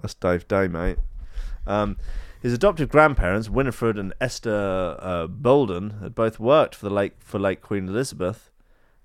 that's 0.00 0.12
Dave 0.14 0.46
Day, 0.46 0.68
mate. 0.68 0.98
Um, 1.66 1.96
His 2.42 2.52
adoptive 2.52 2.90
grandparents, 2.90 3.48
Winifred 3.48 3.96
and 3.98 4.12
Esther 4.20 4.96
uh, 5.00 5.26
Bolden, 5.26 5.98
had 6.02 6.14
both 6.14 6.38
worked 6.38 6.74
for 6.74 6.86
the 6.88 6.94
late 6.94 7.14
for 7.18 7.38
late 7.38 7.62
Queen 7.62 7.88
Elizabeth 7.88 8.50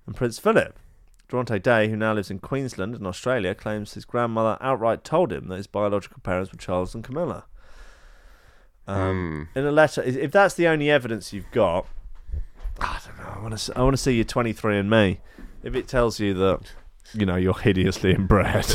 and 0.06 0.14
Prince 0.14 0.38
Philip. 0.38 0.78
Dorante 1.32 1.62
Day, 1.62 1.88
who 1.88 1.96
now 1.96 2.12
lives 2.12 2.30
in 2.30 2.38
Queensland 2.38 2.94
in 2.94 3.06
Australia, 3.06 3.54
claims 3.54 3.94
his 3.94 4.04
grandmother 4.04 4.58
outright 4.60 5.02
told 5.02 5.32
him 5.32 5.48
that 5.48 5.56
his 5.56 5.66
biological 5.66 6.20
parents 6.22 6.52
were 6.52 6.58
Charles 6.58 6.94
and 6.94 7.02
Camilla. 7.02 7.44
Um, 8.86 9.48
Hmm. 9.54 9.58
In 9.58 9.66
a 9.66 9.72
letter, 9.72 10.02
if 10.02 10.30
that's 10.32 10.54
the 10.54 10.66
only 10.68 10.90
evidence 10.90 11.32
you've 11.32 11.50
got, 11.52 11.86
I 12.80 12.98
don't 13.06 13.16
know. 13.18 13.32
I 13.36 13.40
want 13.42 13.56
to. 13.56 13.78
I 13.78 13.82
want 13.82 13.94
to 13.94 14.02
see 14.02 14.12
your 14.14 14.24
23 14.24 14.78
and 14.78 14.90
Me. 14.90 15.20
If 15.62 15.74
it 15.74 15.86
tells 15.86 16.18
you 16.18 16.34
that, 16.34 16.72
you 17.14 17.24
know, 17.24 17.36
you're 17.36 17.58
hideously 17.58 18.10
inbred 18.14 18.66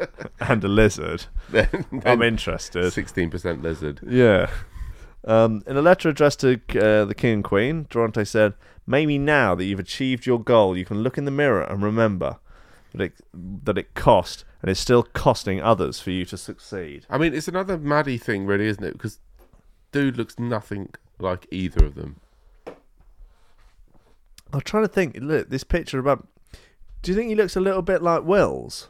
and 0.40 0.62
a 0.62 0.68
lizard, 0.68 1.24
Then, 1.48 2.02
I'm 2.04 2.22
interested. 2.22 2.92
Sixteen 2.92 3.30
percent 3.30 3.62
lizard. 3.62 4.00
Yeah. 4.06 4.50
Um, 5.24 5.62
in 5.66 5.76
a 5.76 5.82
letter 5.82 6.08
addressed 6.10 6.40
to 6.40 6.60
uh, 6.78 7.04
the 7.04 7.14
King 7.16 7.32
and 7.34 7.44
Queen, 7.44 7.86
Dorante 7.86 8.24
said, 8.26 8.54
Maybe 8.86 9.18
now 9.18 9.54
that 9.54 9.64
you've 9.64 9.80
achieved 9.80 10.26
your 10.26 10.40
goal, 10.40 10.76
you 10.76 10.84
can 10.84 11.02
look 11.02 11.18
in 11.18 11.24
the 11.24 11.30
mirror 11.30 11.62
and 11.62 11.82
remember 11.82 12.38
that 12.92 13.02
it, 13.02 13.12
that 13.34 13.76
it 13.76 13.94
cost 13.94 14.44
and 14.62 14.70
is 14.70 14.78
still 14.78 15.02
costing 15.02 15.60
others 15.60 16.00
for 16.00 16.10
you 16.10 16.24
to 16.26 16.36
succeed. 16.36 17.04
I 17.10 17.18
mean, 17.18 17.34
it's 17.34 17.48
another 17.48 17.76
Maddie 17.78 18.18
thing, 18.18 18.46
really, 18.46 18.66
isn't 18.66 18.84
it? 18.84 18.92
Because 18.92 19.18
dude 19.92 20.16
looks 20.16 20.38
nothing 20.38 20.90
like 21.18 21.46
either 21.50 21.84
of 21.86 21.94
them. 21.96 22.20
I'm 24.52 24.60
trying 24.60 24.84
to 24.84 24.88
think. 24.88 25.16
Look, 25.20 25.50
this 25.50 25.64
picture 25.64 25.98
about. 25.98 26.26
Do 27.02 27.10
you 27.10 27.16
think 27.16 27.28
he 27.28 27.34
looks 27.34 27.56
a 27.56 27.60
little 27.60 27.82
bit 27.82 28.02
like 28.02 28.22
Wills? 28.24 28.88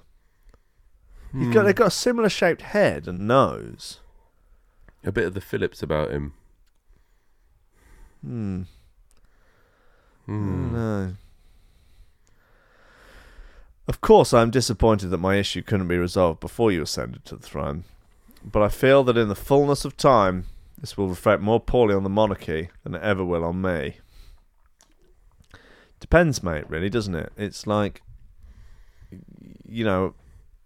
He's 1.33 1.49
got, 1.53 1.61
Hmm. 1.61 1.67
they've 1.67 1.75
got 1.75 1.87
a 1.89 1.91
similar 1.91 2.29
shaped 2.29 2.63
head 2.63 3.09
and 3.09 3.21
nose. 3.27 4.01
a 5.05 5.13
bit 5.13 5.25
of 5.27 5.35
the 5.35 5.41
Phillips 5.41 5.83
about 5.83 6.11
him. 6.11 6.33
Hmm. 8.25 8.63
Hmm. 10.27 10.73
No. 10.73 11.13
Of 13.89 14.01
course, 14.01 14.35
I 14.35 14.43
am 14.43 14.51
disappointed 14.51 15.09
that 15.09 15.19
my 15.19 15.37
issue 15.37 15.63
couldn't 15.63 15.89
be 15.89 15.97
resolved 15.97 16.41
before 16.41 16.73
you 16.73 16.83
ascended 16.83 17.25
to 17.27 17.37
the 17.37 17.47
throne, 17.47 17.85
but 18.45 18.63
I 18.63 18.69
feel 18.69 19.05
that 19.05 19.17
in 19.17 19.29
the 19.29 19.37
fullness 19.37 19.85
of 19.85 19.97
time, 19.97 20.47
this 20.79 20.97
will 20.97 21.09
reflect 21.09 21.41
more 21.41 21.61
poorly 21.61 21.95
on 21.95 22.03
the 22.03 22.11
monarchy 22.11 22.71
than 22.83 22.97
it 22.97 23.03
ever 23.03 23.25
will 23.25 23.45
on 23.45 23.63
me. 23.63 23.99
Depends, 26.01 26.43
mate, 26.43 26.69
really, 26.69 26.91
doesn't 26.91 27.15
it? 27.15 27.33
It's 27.37 27.67
like, 27.67 28.03
you 29.67 29.85
know, 29.85 30.15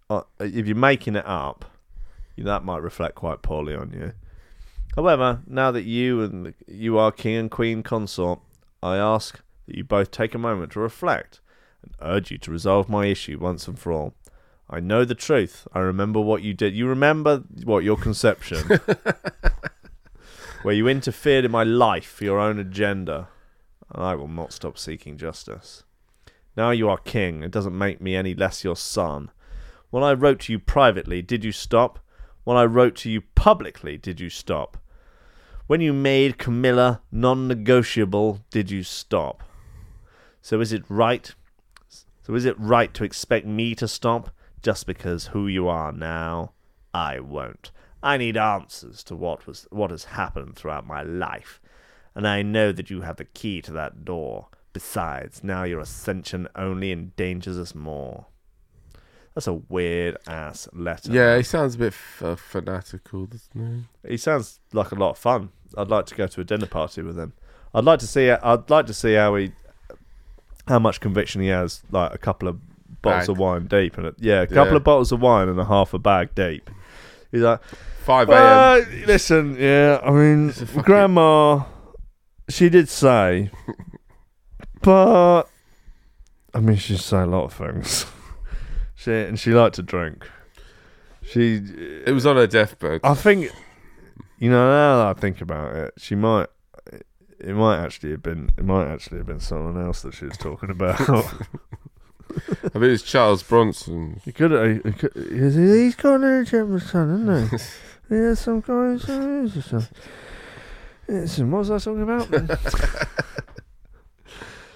uh, 0.09 0.23
if 0.39 0.65
you're 0.65 0.75
making 0.75 1.15
it 1.15 1.25
up, 1.25 1.65
that 2.37 2.63
might 2.63 2.81
reflect 2.81 3.15
quite 3.15 3.41
poorly 3.41 3.75
on 3.75 3.91
you. 3.93 4.13
However, 4.95 5.41
now 5.47 5.71
that 5.71 5.83
you 5.83 6.23
and 6.23 6.53
you 6.67 6.97
are 6.97 7.11
king 7.11 7.35
and 7.35 7.51
queen 7.51 7.83
consort, 7.83 8.39
I 8.83 8.97
ask 8.97 9.39
that 9.71 9.77
you 9.77 9.85
both 9.85 10.11
take 10.11 10.35
a 10.35 10.37
moment 10.37 10.73
to 10.73 10.81
reflect 10.81 11.39
and 11.81 11.95
urge 12.01 12.29
you 12.29 12.37
to 12.37 12.51
resolve 12.51 12.89
my 12.89 13.05
issue 13.05 13.39
once 13.39 13.69
and 13.69 13.79
for 13.79 13.93
all. 13.93 14.13
I 14.69 14.81
know 14.81 15.05
the 15.05 15.15
truth. 15.15 15.65
I 15.73 15.79
remember 15.79 16.19
what 16.19 16.43
you 16.43 16.53
did. 16.53 16.75
You 16.75 16.87
remember 16.87 17.43
what 17.63 17.85
your 17.85 17.95
conception, 17.95 18.81
where 20.63 20.75
you 20.75 20.89
interfered 20.89 21.45
in 21.45 21.51
my 21.51 21.63
life 21.63 22.05
for 22.05 22.25
your 22.25 22.37
own 22.37 22.59
agenda. 22.59 23.29
And 23.93 24.03
I 24.03 24.15
will 24.15 24.27
not 24.27 24.51
stop 24.51 24.77
seeking 24.77 25.17
justice. 25.17 25.83
Now 26.57 26.71
you 26.71 26.89
are 26.89 26.97
king. 26.97 27.41
It 27.41 27.51
doesn't 27.51 27.77
make 27.77 28.01
me 28.01 28.13
any 28.13 28.33
less 28.33 28.65
your 28.65 28.75
son. 28.75 29.31
When 29.89 30.03
I 30.03 30.11
wrote 30.13 30.41
to 30.41 30.51
you 30.51 30.59
privately, 30.59 31.21
did 31.21 31.45
you 31.45 31.53
stop? 31.53 31.99
When 32.43 32.57
I 32.57 32.65
wrote 32.65 32.97
to 32.97 33.09
you 33.09 33.21
publicly, 33.35 33.97
did 33.97 34.19
you 34.19 34.29
stop? 34.29 34.77
When 35.67 35.79
you 35.79 35.93
made 35.93 36.37
Camilla 36.37 37.01
non 37.09 37.47
negotiable, 37.47 38.39
did 38.49 38.69
you 38.69 38.83
stop? 38.83 39.43
So 40.41 40.59
is 40.59 40.73
it 40.73 40.83
right? 40.89 41.33
So 42.23 42.35
is 42.35 42.45
it 42.45 42.59
right 42.59 42.93
to 42.93 43.03
expect 43.03 43.45
me 43.45 43.75
to 43.75 43.87
stop 43.87 44.31
just 44.61 44.85
because 44.85 45.27
who 45.27 45.47
you 45.47 45.67
are 45.67 45.91
now? 45.91 46.53
I 46.93 47.19
won't. 47.19 47.71
I 48.03 48.17
need 48.17 48.37
answers 48.37 49.03
to 49.05 49.15
what 49.15 49.45
was 49.47 49.67
what 49.69 49.91
has 49.91 50.05
happened 50.05 50.55
throughout 50.55 50.85
my 50.87 51.03
life, 51.03 51.61
and 52.15 52.27
I 52.27 52.41
know 52.41 52.71
that 52.71 52.89
you 52.89 53.01
have 53.01 53.17
the 53.17 53.25
key 53.25 53.61
to 53.63 53.71
that 53.73 54.03
door. 54.03 54.47
Besides, 54.73 55.43
now 55.43 55.63
your 55.63 55.81
ascension 55.81 56.47
only 56.55 56.91
endangers 56.91 57.57
us 57.57 57.75
more. 57.75 58.27
That's 59.33 59.47
a 59.47 59.53
weird 59.53 60.17
ass 60.27 60.67
letter. 60.73 61.11
Yeah, 61.11 61.37
he 61.37 61.43
sounds 61.43 61.75
a 61.75 61.77
bit 61.77 61.93
f- 61.93 62.21
uh, 62.23 62.35
fanatical, 62.35 63.27
doesn't 63.27 63.87
He 64.07 64.17
sounds 64.17 64.59
like 64.73 64.91
a 64.91 64.95
lot 64.95 65.11
of 65.11 65.17
fun. 65.17 65.49
I'd 65.77 65.87
like 65.89 66.05
to 66.07 66.15
go 66.15 66.27
to 66.27 66.41
a 66.41 66.43
dinner 66.43 66.65
party 66.67 67.01
with 67.01 67.17
him. 67.17 67.33
I'd 67.73 67.85
like 67.85 67.99
to 67.99 68.07
see. 68.07 68.29
I'd 68.29 68.69
like 68.69 68.87
to 68.87 68.93
see 68.93 69.13
how 69.13 69.35
he, 69.35 69.51
how 70.71 70.79
much 70.79 70.99
conviction 70.99 71.41
he 71.41 71.47
has. 71.49 71.83
Like 71.91 72.13
a 72.13 72.17
couple 72.17 72.47
of 72.47 72.59
bottles 73.01 73.27
Bag. 73.27 73.29
of 73.29 73.37
wine 73.37 73.65
deep, 73.67 73.97
and 73.97 74.07
a, 74.07 74.13
yeah, 74.17 74.41
a 74.41 74.47
couple 74.47 74.71
Yeah. 74.73 74.77
of 74.77 74.83
bottles 74.83 75.11
of 75.11 75.21
wine 75.21 75.47
and 75.49 75.59
a 75.59 75.65
half 75.65 75.93
a 75.93 75.99
bag 75.99 76.33
deep. 76.35 76.69
He's 77.31 77.41
like. 77.41 77.59
Five 78.03 78.29
a.m. 78.29 78.37
well, 78.39 78.85
listen, 79.05 79.55
yeah. 79.59 79.99
I 80.03 80.09
mean, 80.09 80.49
It's 80.49 80.61
a 80.61 80.65
fucking- 80.65 80.81
Grandma, 80.81 81.65
she 82.49 82.67
did 82.67 82.89
say, 82.89 83.51
but 84.81 85.43
I 86.53 86.59
mean, 86.59 86.77
she 86.77 86.97
say 86.97 87.21
a 87.21 87.25
lot 87.27 87.43
of 87.45 87.53
things. 87.53 88.07
she 88.95 89.11
and 89.13 89.39
she 89.39 89.51
liked 89.51 89.75
to 89.75 89.83
drink. 89.83 90.27
She 91.21 91.61
it 92.05 92.11
was 92.13 92.25
on 92.25 92.37
her 92.37 92.47
deathbed. 92.47 93.01
I 93.03 93.13
think, 93.13 93.51
you 94.39 94.49
know, 94.49 94.67
now 94.67 94.97
that 94.97 95.17
I 95.17 95.19
think 95.19 95.39
about 95.41 95.75
it, 95.75 95.93
she 95.97 96.15
might. 96.15 96.47
It 97.43 97.55
might 97.55 97.83
actually 97.83 98.11
have 98.11 98.21
been. 98.21 98.51
It 98.57 98.65
might 98.65 98.87
actually 98.87 99.17
have 99.17 99.27
been 99.27 99.39
someone 99.39 99.83
else 99.83 100.01
that 100.03 100.13
she 100.13 100.25
was 100.25 100.37
talking 100.37 100.69
about. 100.69 100.99
I 102.73 102.77
mean, 102.77 102.91
it's 102.91 103.03
Charles 103.03 103.43
Bronson. 103.43 104.21
he 104.23 104.31
could. 104.31 104.51
He 104.85 104.91
could 104.93 105.11
he's, 105.15 105.95
got 105.95 106.23
a 106.23 106.45
gentleman's 106.45 106.89
son, 106.89 107.29
isn't 107.29 107.59
he? 107.59 108.15
Has 108.15 108.39
some 108.39 108.61
son. 108.63 109.87
Listen, 111.07 111.51
what 111.51 111.59
was 111.59 111.71
I 111.71 111.77
talking 111.77 112.03
about? 112.03 112.59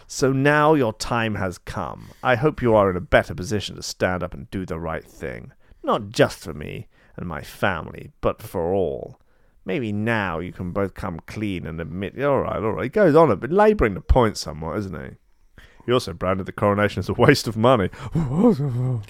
so 0.08 0.34
now 0.34 0.74
your 0.74 0.94
time 0.94 1.36
has 1.36 1.58
come. 1.58 2.10
I 2.24 2.36
hope 2.36 2.62
you 2.62 2.74
are 2.76 2.90
in 2.90 2.98
a 2.98 3.02
better 3.02 3.36
position 3.36 3.76
to 3.76 3.84
stand 3.84 4.24
up 4.24 4.34
and 4.34 4.50
do 4.52 4.66
the 4.66 4.80
right 4.80 5.04
thing. 5.04 5.52
Not 5.84 6.10
just 6.10 6.40
for 6.40 6.54
me 6.54 6.88
and 7.16 7.28
my 7.28 7.42
family, 7.42 8.12
but 8.22 8.42
for 8.42 8.74
all. 8.74 9.20
Maybe 9.66 9.92
now 9.92 10.40
you 10.40 10.52
can 10.52 10.72
both 10.72 10.94
come 10.94 11.20
clean 11.26 11.66
and 11.66 11.82
admit. 11.82 12.22
All 12.24 12.42
right, 12.42 12.58
all 12.58 12.74
right. 12.74 12.84
He 12.84 12.90
goes 12.90 13.16
on 13.16 13.32
a 13.32 13.36
bit, 13.36 13.52
labouring 13.52 13.96
the 13.96 14.02
point 14.02 14.38
somewhat, 14.38 14.78
isn't 14.78 14.94
he? 15.02 15.64
He 15.86 15.92
also 15.92 16.14
branded 16.14 16.46
the 16.46 16.52
coronation 16.52 17.00
as 17.00 17.10
a 17.10 17.14
waste 17.14 17.48
of 17.48 17.58
money. 17.58 17.90
um, 18.16 19.02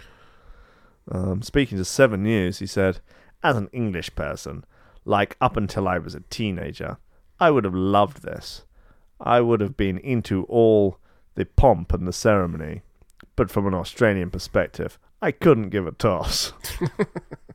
speaking 1.41 1.77
to 1.77 1.85
Seven 1.85 2.23
News, 2.23 2.59
he 2.59 2.65
said, 2.65 2.99
As 3.43 3.57
an 3.57 3.69
English 3.73 4.15
person, 4.15 4.63
like 5.03 5.35
up 5.41 5.57
until 5.57 5.87
I 5.87 5.97
was 5.97 6.15
a 6.15 6.21
teenager, 6.29 6.97
I 7.39 7.51
would 7.51 7.65
have 7.65 7.75
loved 7.75 8.23
this. 8.23 8.63
I 9.19 9.41
would 9.41 9.61
have 9.61 9.77
been 9.77 9.97
into 9.97 10.43
all 10.45 10.99
the 11.35 11.45
pomp 11.45 11.93
and 11.93 12.07
the 12.07 12.13
ceremony. 12.13 12.81
But 13.35 13.51
from 13.51 13.67
an 13.67 13.73
Australian 13.73 14.29
perspective, 14.31 14.97
I 15.21 15.31
couldn't 15.31 15.69
give 15.69 15.87
a 15.87 15.91
toss. 15.91 16.53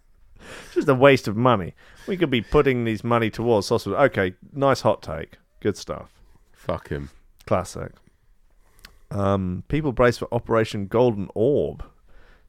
Just 0.74 0.88
a 0.88 0.94
waste 0.94 1.28
of 1.28 1.36
money. 1.36 1.74
We 2.06 2.16
could 2.16 2.30
be 2.30 2.40
putting 2.42 2.84
these 2.84 3.04
money 3.04 3.30
towards 3.30 3.68
hospital. 3.68 3.98
Okay, 3.98 4.34
nice 4.52 4.80
hot 4.82 5.02
take. 5.02 5.38
Good 5.60 5.76
stuff. 5.76 6.12
Fuck 6.52 6.88
him. 6.88 7.10
Classic. 7.46 7.92
Um, 9.10 9.64
people 9.68 9.92
brace 9.92 10.18
for 10.18 10.28
Operation 10.32 10.86
Golden 10.86 11.28
Orb 11.34 11.84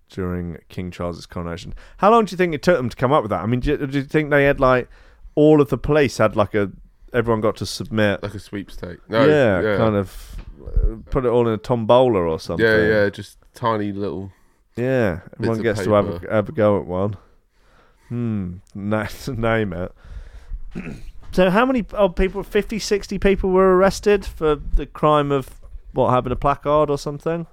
during 0.10 0.58
King 0.70 0.92
Charles's 0.92 1.26
coronation. 1.26 1.74
How 1.98 2.12
long 2.12 2.26
do 2.26 2.34
you 2.34 2.38
think 2.38 2.54
it 2.54 2.62
took 2.62 2.78
them 2.78 2.90
to 2.90 2.96
come 2.96 3.12
up 3.12 3.24
with 3.24 3.32
that? 3.32 3.42
I 3.42 3.46
mean, 3.48 3.62
do 3.62 3.72
you, 3.72 3.88
do 3.88 3.98
you 4.00 4.04
think 4.04 4.30
they 4.30 4.44
had 4.46 4.60
like 4.60 4.90
all 5.36 5.60
of 5.62 5.70
the 5.70 5.78
police 5.78 6.18
had 6.18 6.36
like 6.36 6.54
a 6.54 6.72
everyone 7.14 7.42
got 7.42 7.56
to 7.58 7.66
submit? 7.66 8.22
Like 8.22 8.36
a 8.36 8.40
sweepstake. 8.40 9.00
No, 9.10 9.26
yeah, 9.26 9.62
yeah, 9.62 9.78
kind 9.78 9.96
of 9.96 10.36
uh, 10.64 10.96
put 11.10 11.26
it 11.26 11.30
all 11.30 11.48
in 11.48 11.54
a 11.54 11.58
tombola 11.58 12.20
or 12.20 12.40
something. 12.40 12.66
Yeah, 12.66 12.86
yeah, 12.86 13.10
just 13.10 13.38
tiny 13.56 13.92
little. 13.92 14.32
yeah. 14.76 15.22
Everyone 15.40 15.62
gets 15.62 15.84
to 15.84 15.92
have 15.94 16.24
a, 16.24 16.32
have 16.32 16.50
a 16.50 16.52
go 16.52 16.80
at 16.80 16.86
one. 16.86 17.16
Hmm. 18.12 18.56
Na- 18.76 19.08
name 19.28 19.72
it. 19.72 19.94
so, 21.32 21.50
how 21.50 21.66
many 21.66 21.86
oh, 21.94 22.10
people? 22.10 22.44
50, 22.44 22.78
60 22.78 23.18
people 23.20 23.52
were 23.52 23.78
arrested 23.78 24.26
for 24.26 24.56
the 24.56 24.86
crime 24.86 25.32
of 25.32 25.62
what 25.94 26.10
having 26.12 26.34
a 26.34 26.36
placard 26.36 26.90
or 26.90 26.98
something. 26.98 27.48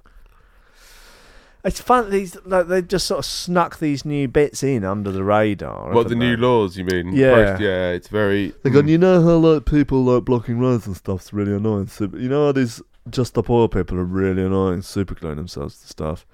It's 1.63 1.79
fun. 1.79 2.09
These 2.09 2.37
like 2.45 2.67
they've 2.67 2.85
just 2.85 3.07
sort 3.07 3.19
of 3.19 3.25
snuck 3.25 3.79
these 3.79 4.03
new 4.03 4.27
bits 4.27 4.63
in 4.63 4.83
under 4.83 5.13
the 5.13 5.23
radar. 5.23 5.93
What 5.93 6.09
the 6.09 6.15
haven't 6.15 6.19
new 6.19 6.35
they? 6.35 6.41
laws? 6.41 6.77
You 6.77 6.83
mean? 6.83 7.13
Yeah. 7.13 7.33
Post- 7.35 7.61
yeah. 7.61 7.91
It's 7.91 8.09
very. 8.09 8.53
They're 8.61 8.73
going, 8.73 8.89
you 8.89 8.97
know 8.97 9.21
how 9.21 9.37
like 9.37 9.65
people 9.65 10.03
like 10.03 10.25
blocking 10.25 10.59
roads 10.59 10.87
and 10.87 10.95
stuff's 10.97 11.31
really 11.31 11.53
annoying. 11.53 11.87
Super, 11.87 12.17
you 12.17 12.27
know 12.27 12.47
how 12.47 12.51
these 12.51 12.81
Just 13.09 13.29
Stop 13.29 13.49
Oil 13.49 13.69
people 13.69 13.97
are 13.97 14.03
really 14.03 14.43
annoying, 14.43 14.81
super 14.81 15.15
clean 15.15 15.37
themselves 15.37 15.81
and 15.81 15.89
stuff. 15.89 16.25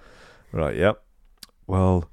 Right, 0.51 0.75
yep. 0.75 1.03
Well, 1.67 2.09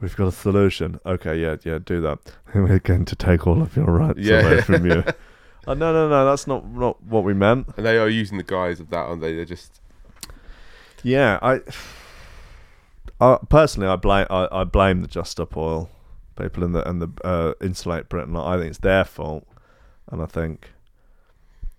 We've 0.00 0.14
got 0.16 0.28
a 0.28 0.32
solution. 0.32 1.00
Okay, 1.06 1.40
yeah, 1.40 1.56
yeah, 1.64 1.78
do 1.84 2.00
that. 2.02 2.18
And 2.52 2.64
We're 2.68 2.78
going 2.78 3.04
to 3.06 3.16
take 3.16 3.46
all 3.46 3.62
of 3.62 3.76
your 3.76 3.86
rights 3.86 4.18
Yeah. 4.20 4.40
away 4.40 4.60
from 4.60 4.84
you. 4.86 5.02
oh, 5.66 5.74
no, 5.74 5.92
no, 5.92 6.08
no, 6.08 6.24
that's 6.26 6.46
not 6.46 6.66
not 6.68 7.02
what 7.02 7.24
we 7.24 7.32
meant. 7.34 7.68
And 7.76 7.86
they 7.86 7.96
are 7.98 8.08
using 8.08 8.36
the 8.38 8.44
guise 8.44 8.78
of 8.80 8.90
that, 8.90 8.98
aren't 9.06 9.20
they? 9.22 9.34
They're 9.34 9.44
just 9.46 9.80
Yeah, 11.02 11.38
I, 11.42 11.60
I 13.20 13.38
personally, 13.48 13.88
I 13.88 13.96
blame 13.96 14.26
I, 14.28 14.48
I 14.52 14.64
blame 14.64 15.00
the 15.02 15.08
Just 15.08 15.30
Stop 15.32 15.56
Oil 15.56 15.88
people 16.38 16.62
in 16.64 16.72
the 16.72 16.86
and 16.88 17.00
the 17.00 17.08
uh, 17.24 17.52
Insulate 17.62 18.08
Britain. 18.10 18.36
I 18.36 18.56
think 18.58 18.68
it's 18.68 18.78
their 18.78 19.04
fault, 19.04 19.46
and 20.10 20.20
I 20.22 20.26
think 20.26 20.72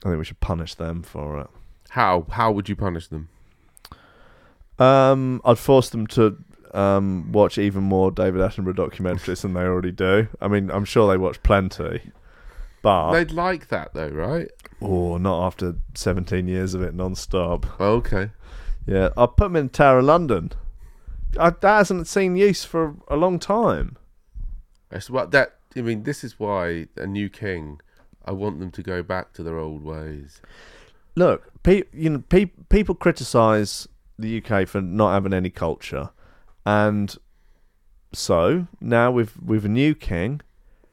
I 0.04 0.10
think 0.10 0.18
we 0.20 0.26
should 0.26 0.40
punish 0.40 0.74
them 0.74 1.04
for 1.04 1.40
it. 1.42 1.48
how? 1.90 2.26
How 2.32 2.52
would 2.52 2.68
you 2.68 2.76
punish 2.76 3.08
them? 3.08 3.30
Um, 4.80 5.42
I'd 5.46 5.58
force 5.58 5.90
them 5.90 6.06
to 6.08 6.38
um, 6.76 7.32
watch 7.32 7.58
even 7.58 7.84
more 7.84 8.12
David 8.12 8.42
Attenborough 8.42 8.76
documentaries 8.76 9.42
than 9.42 9.54
they 9.54 9.62
already 9.62 9.92
do. 9.92 10.28
I 10.42 10.48
mean, 10.48 10.70
I'm 10.72 10.86
sure 10.86 11.10
they 11.10 11.18
watch 11.18 11.42
plenty, 11.44 12.12
but 12.82 13.12
They'd 13.14 13.32
like 13.32 13.68
that 13.70 13.94
though, 13.94 14.10
right? 14.10 14.50
oh, 14.82 15.18
not 15.18 15.46
after 15.46 15.76
17 15.96 16.48
years 16.48 16.74
of 16.74 16.82
it 16.84 16.94
non-stop. 16.94 17.66
Oh, 17.80 17.94
okay. 17.96 18.30
Yeah, 18.86 19.10
I'll 19.18 19.28
put 19.28 19.46
them 19.46 19.56
in 19.56 19.70
Tower 19.70 20.00
of 20.00 20.06
London. 20.06 20.52
I, 21.40 21.50
that 21.50 21.64
hasn't 21.64 22.08
seen 22.08 22.36
use 22.36 22.64
for 22.64 22.96
a 23.08 23.16
long 23.16 23.40
time. 23.40 23.98
That's 24.90 25.10
what 25.10 25.32
that. 25.32 25.56
I 25.76 25.82
mean, 25.82 26.04
this 26.04 26.24
is 26.24 26.40
why 26.40 26.88
a 26.96 27.06
new 27.06 27.30
king. 27.30 27.82
I 28.24 28.32
want 28.32 28.60
them 28.60 28.72
to 28.72 28.84
go 28.84 29.04
back 29.04 29.34
to 29.34 29.44
their 29.44 29.58
old 29.58 29.84
ways. 29.84 30.42
Look, 31.16 31.52
pe- 31.64 31.84
you 31.94 32.10
know, 32.10 32.24
pe- 32.30 32.52
people 32.70 32.94
criticise 32.96 33.88
the 34.20 34.42
UK 34.44 34.68
for 34.68 34.82
not 34.82 35.14
having 35.14 35.34
any 35.34 35.50
culture, 35.50 36.10
and 36.68 37.16
so 38.12 38.68
now 38.82 39.10
with 39.10 39.42
with 39.42 39.64
a 39.64 39.70
new 39.70 39.96
king, 39.96 40.42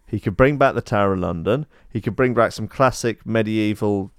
he 0.06 0.20
could 0.20 0.36
bring 0.36 0.56
back 0.56 0.76
the 0.76 0.80
Tower 0.80 1.14
of 1.14 1.18
London. 1.18 1.66
He 1.90 2.00
could 2.00 2.14
bring 2.14 2.32
back 2.32 2.52
some 2.52 2.68
classic 2.68 3.26
medieval 3.26 4.12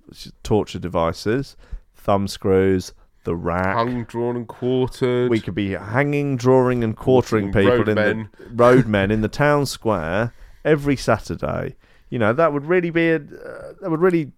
torture 0.44 0.80
devices, 0.80 1.56
thumb 1.94 2.28
screws, 2.28 2.94
the 3.24 3.38
rack. 3.38 3.74
Hung, 3.74 4.04
drawn, 4.04 4.36
and 4.36 4.48
quartered. 4.50 5.30
we 5.30 5.40
could 5.40 5.56
be 5.56 5.72
hanging, 5.72 6.36
drawing, 6.36 6.84
and 6.84 6.94
quartering 6.98 7.54
people 7.54 7.88
in 7.88 7.96
roadmen. 7.96 8.30
the 8.38 8.46
roadmen 8.54 9.10
in 9.10 9.22
the 9.22 9.30
town 9.30 9.66
square 9.66 10.34
every 10.66 10.98
Saturday. 10.98 11.78
You 12.10 12.20
know 12.20 12.34
that 12.34 12.52
would 12.52 12.66
really 12.66 12.90
be 12.90 13.12
a 13.12 13.16
uh, 13.16 13.74
that 13.80 13.90
would 13.90 14.02
really, 14.02 14.34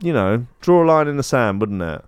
you 0.00 0.12
know, 0.12 0.46
draw 0.60 0.82
a 0.82 0.86
line 0.86 1.06
in 1.06 1.16
the 1.18 1.22
sand, 1.22 1.60
wouldn't 1.60 1.82
it? 1.82 2.04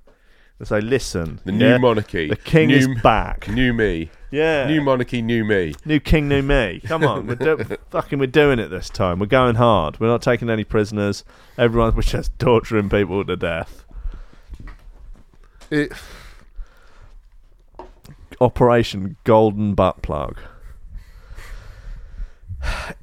And 0.59 0.67
say, 0.67 0.81
listen, 0.81 1.41
the 1.45 1.53
yeah, 1.53 1.77
new 1.77 1.79
monarchy. 1.79 2.29
the 2.29 2.37
king 2.37 2.69
new, 2.69 2.77
is 2.77 2.89
back. 3.01 3.47
New 3.47 3.73
me. 3.73 4.11
Yeah, 4.31 4.67
New 4.69 4.81
monarchy. 4.81 5.23
New 5.23 5.45
me. 5.45 5.75
new 5.85 5.99
king, 5.99 6.29
new 6.29 6.43
me. 6.43 6.81
Come 6.85 7.05
on, 7.05 7.27
we're 7.27 7.35
do- 7.35 7.59
fucking 7.91 8.19
we're 8.21 8.27
doing 8.27 8.59
it 8.61 8.69
this 8.69 8.89
time. 8.89 9.19
We're 9.19 9.27
going 9.27 9.57
hard. 9.57 9.99
We're 9.99 10.07
not 10.07 10.23
taking 10.23 10.49
any 10.49 10.63
prisoners. 10.63 11.25
Everyone, 11.59 11.95
we're 11.97 12.03
just 12.03 12.39
torturing 12.39 12.89
people 12.89 13.25
to 13.25 13.37
death. 13.37 13.85
It, 15.71 15.93
Operation 18.41 19.17
Golden 19.25 19.75
Butt 19.75 20.03
Plug. 20.03 20.39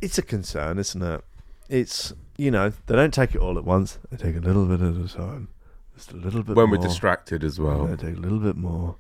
It's 0.02 0.18
a 0.18 0.22
concern, 0.22 0.78
isn't 0.80 1.02
it? 1.02 1.24
It's 1.70 2.14
you 2.38 2.52
know 2.52 2.72
they 2.86 2.96
don't 2.96 3.14
take 3.14 3.36
it 3.36 3.42
all 3.42 3.58
at 3.58 3.66
once. 3.66 4.00
They 4.12 4.18
take 4.18 4.36
a 4.36 4.40
little 4.40 4.66
bit 4.66 4.82
at 4.82 4.96
a 4.96 5.08
time. 5.08 5.50
Just 5.96 6.12
a 6.12 6.16
little 6.18 6.44
bit. 6.44 6.56
When 6.56 6.70
more. 6.70 6.78
we're 6.78 6.84
distracted 6.88 7.44
as 7.44 7.60
well. 7.60 7.86
they 7.88 7.96
take 7.96 8.18
a 8.18 8.20
little 8.20 8.40
bit 8.40 8.56
more, 8.56 8.96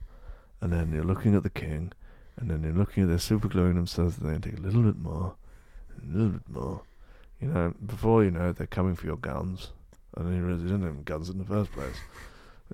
and 0.61 0.73
then 0.73 0.91
you're 0.91 1.03
looking 1.03 1.35
at 1.35 1.43
the 1.43 1.49
king, 1.49 1.93
and 2.37 2.49
then 2.49 2.61
they're 2.61 2.71
looking 2.71 3.03
at 3.03 3.09
their 3.09 3.17
super 3.19 3.47
gluing 3.47 3.75
themselves, 3.75 4.17
and 4.17 4.29
they 4.29 4.49
take 4.49 4.59
a 4.59 4.61
little 4.61 4.83
bit 4.83 4.97
more, 4.97 5.35
a 5.91 6.15
little 6.15 6.31
bit 6.31 6.49
more. 6.49 6.81
You 7.41 7.47
know, 7.49 7.73
before 7.85 8.23
you 8.23 8.31
know 8.31 8.49
it, 8.49 8.57
they're 8.57 8.67
coming 8.67 8.95
for 8.95 9.05
your 9.05 9.17
guns, 9.17 9.71
and 10.15 10.27
then 10.27 10.35
you 10.35 10.43
realise 10.43 10.63
you 10.63 10.69
didn't 10.69 10.85
have 10.85 11.05
guns 11.05 11.29
in 11.29 11.37
the 11.37 11.45
first 11.45 11.71
place. 11.71 11.95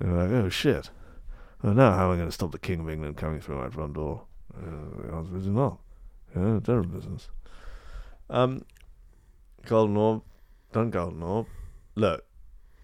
You're 0.02 0.12
like, 0.12 0.30
oh 0.30 0.50
shit. 0.50 0.90
Well, 1.62 1.74
now 1.74 1.94
how 1.94 2.08
am 2.08 2.14
I 2.14 2.16
going 2.18 2.28
to 2.28 2.32
stop 2.32 2.52
the 2.52 2.60
King 2.60 2.82
of 2.82 2.90
England 2.90 3.18
coming 3.18 3.40
through 3.40 3.62
my 3.62 3.70
front 3.70 3.94
door? 3.94 4.24
Uh, 4.56 5.02
the 5.02 5.14
answer 5.14 5.38
is 5.38 5.48
not. 5.48 5.80
Yeah, 6.36 6.60
terrible 6.64 6.90
business. 6.90 7.30
Um, 8.30 8.66
Golden 9.66 9.96
Orb, 9.96 10.24
done 10.74 10.90
Golden 10.90 11.24
Orb. 11.24 11.48
Look, 11.96 12.26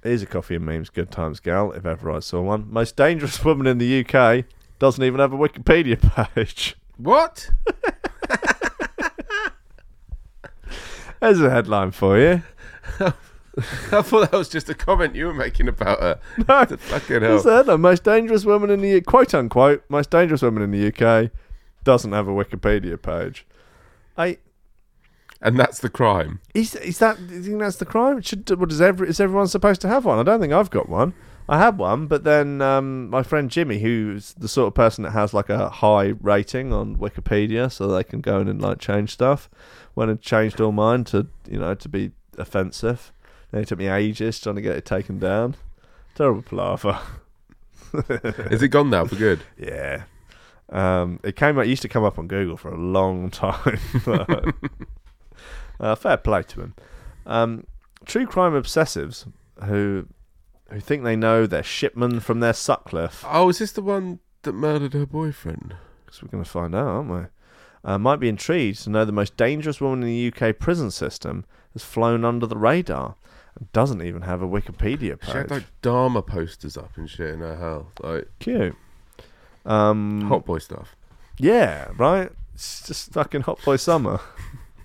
here's 0.03 0.21
a 0.21 0.25
coffee 0.25 0.55
and 0.55 0.65
memes 0.65 0.89
good 0.89 1.11
times 1.11 1.39
gal, 1.39 1.71
if 1.71 1.85
ever 1.85 2.11
I 2.11 2.19
saw 2.19 2.41
one. 2.41 2.71
Most 2.71 2.95
dangerous 2.95 3.43
woman 3.45 3.67
in 3.67 3.79
the 3.79 4.05
UK 4.05 4.45
doesn't 4.79 5.03
even 5.03 5.19
have 5.19 5.33
a 5.33 5.37
Wikipedia 5.37 5.99
page. 6.35 6.75
What? 6.97 7.49
There's 11.19 11.41
a 11.41 11.49
headline 11.49 11.91
for 11.91 12.17
you. 12.17 12.41
I 13.91 14.01
thought 14.01 14.31
that 14.31 14.37
was 14.37 14.47
just 14.47 14.69
a 14.69 14.73
comment 14.73 15.15
you 15.15 15.25
were 15.27 15.33
making 15.33 15.67
about 15.67 15.99
her. 15.99 16.19
No, 16.47 16.63
The 16.63 16.77
fucking 16.77 17.21
hell. 17.21 17.45
a 17.45 17.51
headline. 17.57 17.81
Most 17.81 18.03
dangerous 18.05 18.45
woman 18.45 18.69
in 18.69 18.79
the 18.81 18.89
U- 18.89 19.01
quote 19.01 19.33
unquote 19.33 19.83
most 19.89 20.09
dangerous 20.09 20.41
woman 20.41 20.63
in 20.63 20.71
the 20.71 20.87
UK 20.87 21.29
doesn't 21.83 22.13
have 22.13 22.27
a 22.27 22.31
Wikipedia 22.31 23.01
page. 23.01 23.45
I 24.17 24.37
And 25.41 25.59
that's 25.59 25.79
the 25.79 25.89
crime. 25.89 26.39
is 26.53 26.75
is 26.75 26.99
that 26.99 27.17
do 27.27 27.33
you 27.35 27.41
think 27.43 27.59
that's 27.59 27.77
the 27.77 27.85
crime? 27.85 28.21
Should 28.21 28.49
what 28.57 28.71
is 28.71 28.79
every 28.79 29.09
is 29.09 29.19
everyone 29.19 29.47
supposed 29.47 29.81
to 29.81 29.89
have 29.89 30.05
one? 30.05 30.19
I 30.19 30.23
don't 30.23 30.39
think 30.39 30.53
I've 30.53 30.69
got 30.69 30.87
one. 30.87 31.13
I 31.49 31.57
had 31.57 31.79
one, 31.79 32.05
but 32.05 32.23
then 32.23 32.61
um, 32.61 33.09
my 33.09 33.23
friend 33.23 33.49
Jimmy, 33.49 33.79
who's 33.79 34.33
the 34.33 34.47
sort 34.47 34.67
of 34.67 34.75
person 34.75 35.03
that 35.03 35.11
has 35.11 35.33
like 35.33 35.49
a 35.49 35.67
high 35.67 36.13
rating 36.21 36.71
on 36.71 36.95
Wikipedia, 36.97 37.71
so 37.71 37.87
they 37.87 38.03
can 38.03 38.21
go 38.21 38.39
in 38.39 38.47
and 38.47 38.61
like 38.61 38.77
change 38.77 39.11
stuff, 39.13 39.49
went 39.95 40.11
and 40.11 40.21
changed 40.21 40.61
all 40.61 40.71
mine 40.71 41.05
to 41.05 41.25
you 41.49 41.57
know 41.57 41.73
to 41.73 41.89
be 41.89 42.11
offensive. 42.37 43.11
And 43.51 43.63
it 43.63 43.67
took 43.67 43.79
me 43.79 43.87
ages 43.87 44.39
trying 44.39 44.57
to 44.57 44.61
get 44.61 44.75
it 44.75 44.85
taken 44.85 45.17
down. 45.17 45.55
Terrible 46.13 46.43
palaver. 46.43 46.99
Is 48.51 48.61
it 48.61 48.67
gone 48.67 48.91
now 48.91 49.05
for 49.05 49.15
good? 49.15 49.39
Yeah. 49.57 50.03
Um, 50.71 51.19
it 51.23 51.35
came. 51.35 51.57
It 51.57 51.65
used 51.65 51.81
to 51.81 51.89
come 51.89 52.03
up 52.03 52.19
on 52.19 52.27
Google 52.27 52.57
for 52.57 52.69
a 52.69 52.77
long 52.77 53.29
time. 53.31 53.79
uh, 55.79 55.95
fair 55.95 56.17
play 56.17 56.43
to 56.43 56.61
him. 56.61 56.75
Um, 57.25 57.65
true 58.05 58.27
crime 58.27 58.53
obsessives 58.53 59.25
who 59.65 60.05
who 60.71 60.79
think 60.79 61.03
they 61.03 61.15
know 61.15 61.45
their 61.45 61.63
shipman 61.63 62.19
from 62.19 62.39
their 62.39 62.53
Sutcliffe. 62.53 63.23
Oh, 63.27 63.49
is 63.49 63.59
this 63.59 63.71
the 63.71 63.81
one 63.81 64.19
that 64.43 64.53
murdered 64.53 64.93
her 64.93 65.05
boyfriend? 65.05 65.75
Because 66.05 66.21
we're 66.21 66.29
going 66.29 66.43
to 66.43 66.49
find 66.49 66.75
out, 66.75 66.87
aren't 66.87 67.09
we? 67.11 67.27
Uh, 67.83 67.97
might 67.97 68.19
be 68.19 68.29
intrigued 68.29 68.83
to 68.83 68.89
know 68.89 69.05
the 69.05 69.11
most 69.11 69.37
dangerous 69.37 69.79
woman 69.79 70.03
in 70.03 70.09
the 70.09 70.33
UK 70.33 70.57
prison 70.57 70.91
system 70.91 71.45
has 71.73 71.83
flown 71.83 72.25
under 72.25 72.45
the 72.45 72.57
radar 72.57 73.15
and 73.55 73.71
doesn't 73.71 74.01
even 74.01 74.23
have 74.23 74.41
a 74.41 74.47
Wikipedia 74.47 75.19
page. 75.19 75.31
She 75.31 75.37
had 75.37 75.51
like 75.51 75.63
Dahmer 75.81 76.25
posters 76.25 76.77
up 76.77 76.97
and 76.97 77.09
shit 77.09 77.33
in 77.33 77.39
her 77.39 77.55
house, 77.55 77.87
like 78.01 78.27
Cute. 78.39 78.75
Um, 79.65 80.21
hot 80.21 80.45
boy 80.45 80.59
stuff. 80.59 80.95
Yeah, 81.37 81.89
right? 81.97 82.31
It's 82.53 82.85
just 82.85 83.13
fucking 83.13 83.41
hot 83.41 83.63
boy 83.63 83.77
summer. 83.77 84.19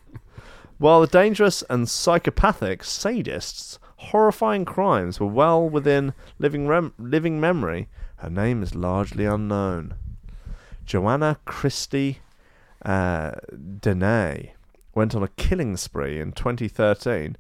While 0.79 1.01
the 1.01 1.07
dangerous 1.07 1.63
and 1.71 1.89
psychopathic 1.89 2.83
sadists' 2.83 3.79
horrifying 4.05 4.65
crimes 4.65 5.19
were 5.21 5.27
well 5.27 5.69
within 5.69 6.15
living 6.39 6.67
rem- 6.67 6.95
living 6.99 7.41
memory, 7.41 7.89
her 8.17 8.31
name 8.31 8.63
is 8.63 8.75
largely 8.75 9.25
unknown. 9.25 9.95
Joanna 10.85 11.39
Christie 11.45 12.21
uh, 12.85 13.33
Dennehy 13.81 14.53
went 14.95 15.15
on 15.15 15.23
a 15.23 15.29
killing 15.29 15.77
spree 15.77 16.21
in 16.21 16.33
2013 16.33 17.37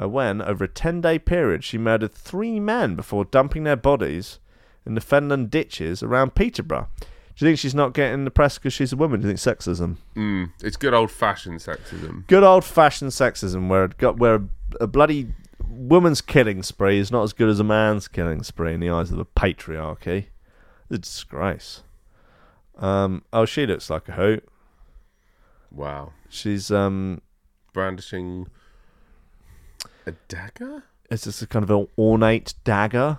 uh, 0.00 0.08
when, 0.08 0.40
over 0.40 0.64
a 0.64 0.68
10 0.68 1.00
day 1.00 1.18
period, 1.18 1.64
she 1.64 1.78
murdered 1.78 2.12
three 2.12 2.58
men 2.58 2.96
before 2.96 3.24
dumping 3.24 3.64
their 3.64 3.76
bodies 3.76 4.38
in 4.86 4.94
the 4.94 5.00
Fenland 5.00 5.50
ditches 5.50 6.02
around 6.02 6.34
Peterborough. 6.34 6.88
Do 7.36 7.44
you 7.44 7.50
think 7.50 7.58
she's 7.58 7.74
not 7.74 7.94
getting 7.94 8.24
the 8.24 8.30
press 8.30 8.58
because 8.58 8.72
she's 8.72 8.92
a 8.92 8.96
woman? 8.96 9.20
Do 9.20 9.28
you 9.28 9.34
think 9.34 9.58
sexism? 9.58 9.96
Mm, 10.16 10.52
it's 10.62 10.76
good 10.76 10.92
old 10.92 11.10
fashioned 11.10 11.60
sexism. 11.60 12.26
Good 12.26 12.42
old 12.42 12.64
fashioned 12.64 13.12
sexism, 13.12 13.68
where 13.68 13.84
it 13.84 13.96
got 13.96 14.18
where 14.18 14.34
a, 14.34 14.42
a 14.80 14.86
bloody 14.86 15.32
woman's 15.72 16.20
killing 16.20 16.62
spree 16.62 16.98
is 16.98 17.10
not 17.10 17.22
as 17.22 17.32
good 17.32 17.48
as 17.48 17.60
a 17.60 17.64
man's 17.64 18.08
killing 18.08 18.42
spree 18.42 18.74
in 18.74 18.80
the 18.80 18.90
eyes 18.90 19.10
of 19.10 19.16
the 19.16 19.24
patriarchy. 19.24 20.26
It's 20.90 20.96
a 20.96 20.98
disgrace. 20.98 21.82
Um, 22.78 23.24
oh, 23.32 23.44
she 23.44 23.66
looks 23.66 23.90
like 23.90 24.08
a 24.08 24.12
hoot. 24.12 24.48
Wow. 25.70 26.12
She's 26.28 26.70
um, 26.70 27.20
Brandishing 27.72 28.48
a 30.06 30.12
dagger? 30.28 30.84
it's 31.10 31.24
just 31.24 31.42
a 31.42 31.46
kind 31.46 31.62
of 31.62 31.70
an 31.70 31.88
ornate 31.98 32.54
dagger. 32.64 33.18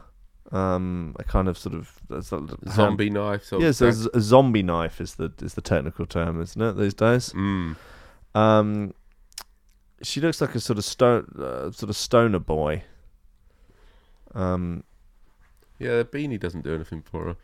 Um, 0.51 1.15
a 1.17 1.23
kind 1.23 1.47
of 1.47 1.57
sort 1.57 1.73
of 1.73 1.99
a- 2.11 2.21
Zombie 2.69 3.09
knife. 3.09 3.43
Sort 3.45 3.63
Yes, 3.63 3.81
a, 3.81 3.87
a 4.13 4.21
zombie 4.21 4.61
knife 4.61 5.01
is 5.01 5.15
the 5.15 5.31
is 5.41 5.55
the 5.55 5.61
technical 5.61 6.05
term, 6.05 6.39
isn't 6.41 6.61
it? 6.61 6.73
These 6.77 6.93
days. 6.93 7.33
Mm. 7.33 7.75
Um, 8.35 8.93
she 10.03 10.21
looks 10.21 10.41
like 10.41 10.53
a 10.55 10.59
sort 10.59 10.77
of 10.77 10.85
stone, 10.85 11.25
uh, 11.37 11.71
sort 11.71 11.89
of 11.89 11.95
stoner 11.95 12.39
boy. 12.39 12.83
Um, 14.35 14.83
Yeah, 15.79 15.97
the 15.97 16.05
beanie 16.05 16.39
doesn't 16.39 16.63
do 16.63 16.73
anything 16.75 17.01
for 17.01 17.25
her. 17.25 17.35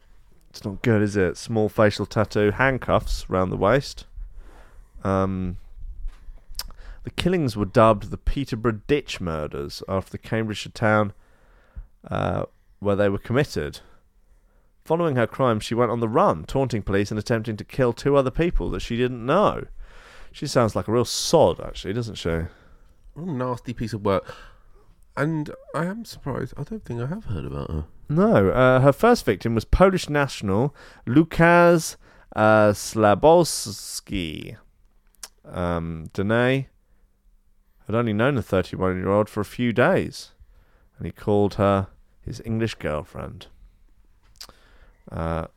it's 0.50 0.64
not 0.66 0.82
good, 0.82 1.02
is 1.02 1.16
it? 1.16 1.38
Small 1.38 1.70
facial 1.70 2.06
tattoo, 2.06 2.52
handcuffs 2.52 3.30
round 3.30 3.52
the 3.52 3.58
waist, 3.58 4.06
Um, 5.04 5.58
the 7.04 7.12
killings 7.12 7.56
were 7.56 7.66
dubbed 7.66 8.12
the 8.12 8.18
Peterborough 8.18 8.82
Ditch 8.88 9.22
Murders 9.22 9.82
after 9.88 10.12
the 10.12 10.18
Cambridgeshire 10.18 10.72
town 10.74 11.14
uh, 12.10 12.46
where 12.80 12.96
they 12.96 13.10
were 13.10 13.18
committed. 13.18 13.80
Following 14.84 15.16
her 15.16 15.28
crime, 15.28 15.60
she 15.60 15.76
went 15.76 15.92
on 15.92 16.00
the 16.00 16.10
run, 16.10 16.44
taunting 16.46 16.82
police 16.82 17.12
and 17.12 17.20
attempting 17.20 17.56
to 17.58 17.64
kill 17.64 17.94
two 17.94 18.16
other 18.16 18.32
people 18.32 18.70
that 18.72 18.80
she 18.82 18.98
didn't 18.98 19.26
know. 19.26 19.66
She 20.32 20.48
sounds 20.48 20.76
like 20.76 20.88
a 20.88 20.92
real 20.92 21.06
sod, 21.06 21.60
actually, 21.60 21.94
doesn't 21.94 22.16
she? 22.16 22.30
What 23.14 23.28
a 23.28 23.32
nasty 23.32 23.74
piece 23.74 23.94
of 23.94 24.06
work. 24.06 24.34
And 25.18 25.52
I 25.76 25.86
am 25.86 26.06
surprised. 26.06 26.54
I 26.58 26.64
don't 26.64 26.86
think 26.86 27.02
I 27.02 27.08
have 27.08 27.26
heard 27.26 27.46
about 27.46 27.70
her. 27.70 27.86
No, 28.08 28.50
uh, 28.50 28.80
her 28.80 28.94
first 28.94 29.26
victim 29.26 29.54
was 29.54 29.66
Polish 29.66 30.10
national 30.10 30.74
Lukasz 31.06 31.98
uh, 32.36 32.72
Slabowski. 32.72 34.58
Um, 35.46 36.10
Dennehy 36.14 36.70
had 37.86 37.96
only 37.96 38.14
known 38.14 38.36
the 38.36 38.42
31 38.44 38.98
year 38.98 39.10
old 39.10 39.30
for 39.30 39.42
a 39.42 39.46
few 39.46 39.74
days, 39.74 40.32
and 40.98 41.06
he 41.06 41.12
called 41.12 41.56
her 41.56 41.88
his 42.22 42.42
English 42.46 42.76
girlfriend. 42.76 43.48
Uh, 45.12 45.48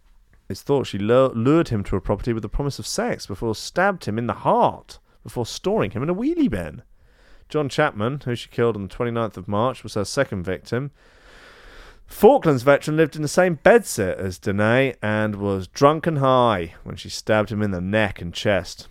it's 0.52 0.62
thought 0.62 0.86
she 0.86 0.98
lured 0.98 1.68
him 1.68 1.82
to 1.84 1.96
a 1.96 2.00
property 2.00 2.32
with 2.32 2.42
the 2.42 2.48
promise 2.48 2.78
of 2.78 2.86
sex 2.86 3.26
before 3.26 3.54
stabbed 3.54 4.04
him 4.04 4.18
in 4.18 4.28
the 4.28 4.32
heart 4.32 5.00
before 5.24 5.46
storing 5.46 5.90
him 5.90 6.02
in 6.02 6.10
a 6.10 6.14
wheelie 6.14 6.50
bin. 6.50 6.82
John 7.48 7.68
Chapman, 7.68 8.20
who 8.24 8.34
she 8.34 8.48
killed 8.48 8.76
on 8.76 8.82
the 8.82 8.94
29th 8.94 9.36
of 9.36 9.48
March, 9.48 9.82
was 9.82 9.94
her 9.94 10.04
second 10.04 10.44
victim. 10.44 10.90
Falklands 12.06 12.62
veteran 12.62 12.96
lived 12.96 13.16
in 13.16 13.22
the 13.22 13.28
same 13.28 13.58
bedsit 13.64 14.16
as 14.16 14.38
Dennehy 14.38 14.94
and 15.02 15.36
was 15.36 15.66
drunk 15.66 16.06
and 16.06 16.18
high 16.18 16.74
when 16.84 16.96
she 16.96 17.08
stabbed 17.08 17.50
him 17.50 17.62
in 17.62 17.70
the 17.70 17.80
neck 17.80 18.20
and 18.20 18.32
chest. 18.32 18.88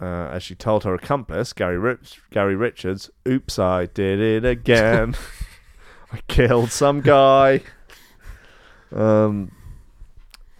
Uh, 0.00 0.28
as 0.30 0.42
she 0.42 0.54
told 0.54 0.84
her 0.84 0.94
accomplice, 0.94 1.52
Gary, 1.52 1.78
Rich- 1.78 2.20
Gary 2.30 2.56
Richards, 2.56 3.10
Oops, 3.28 3.58
I 3.58 3.86
did 3.86 4.20
it 4.20 4.44
again. 4.44 5.14
I 6.12 6.18
killed 6.28 6.70
some 6.70 7.00
guy. 7.00 7.62
Um, 8.92 9.50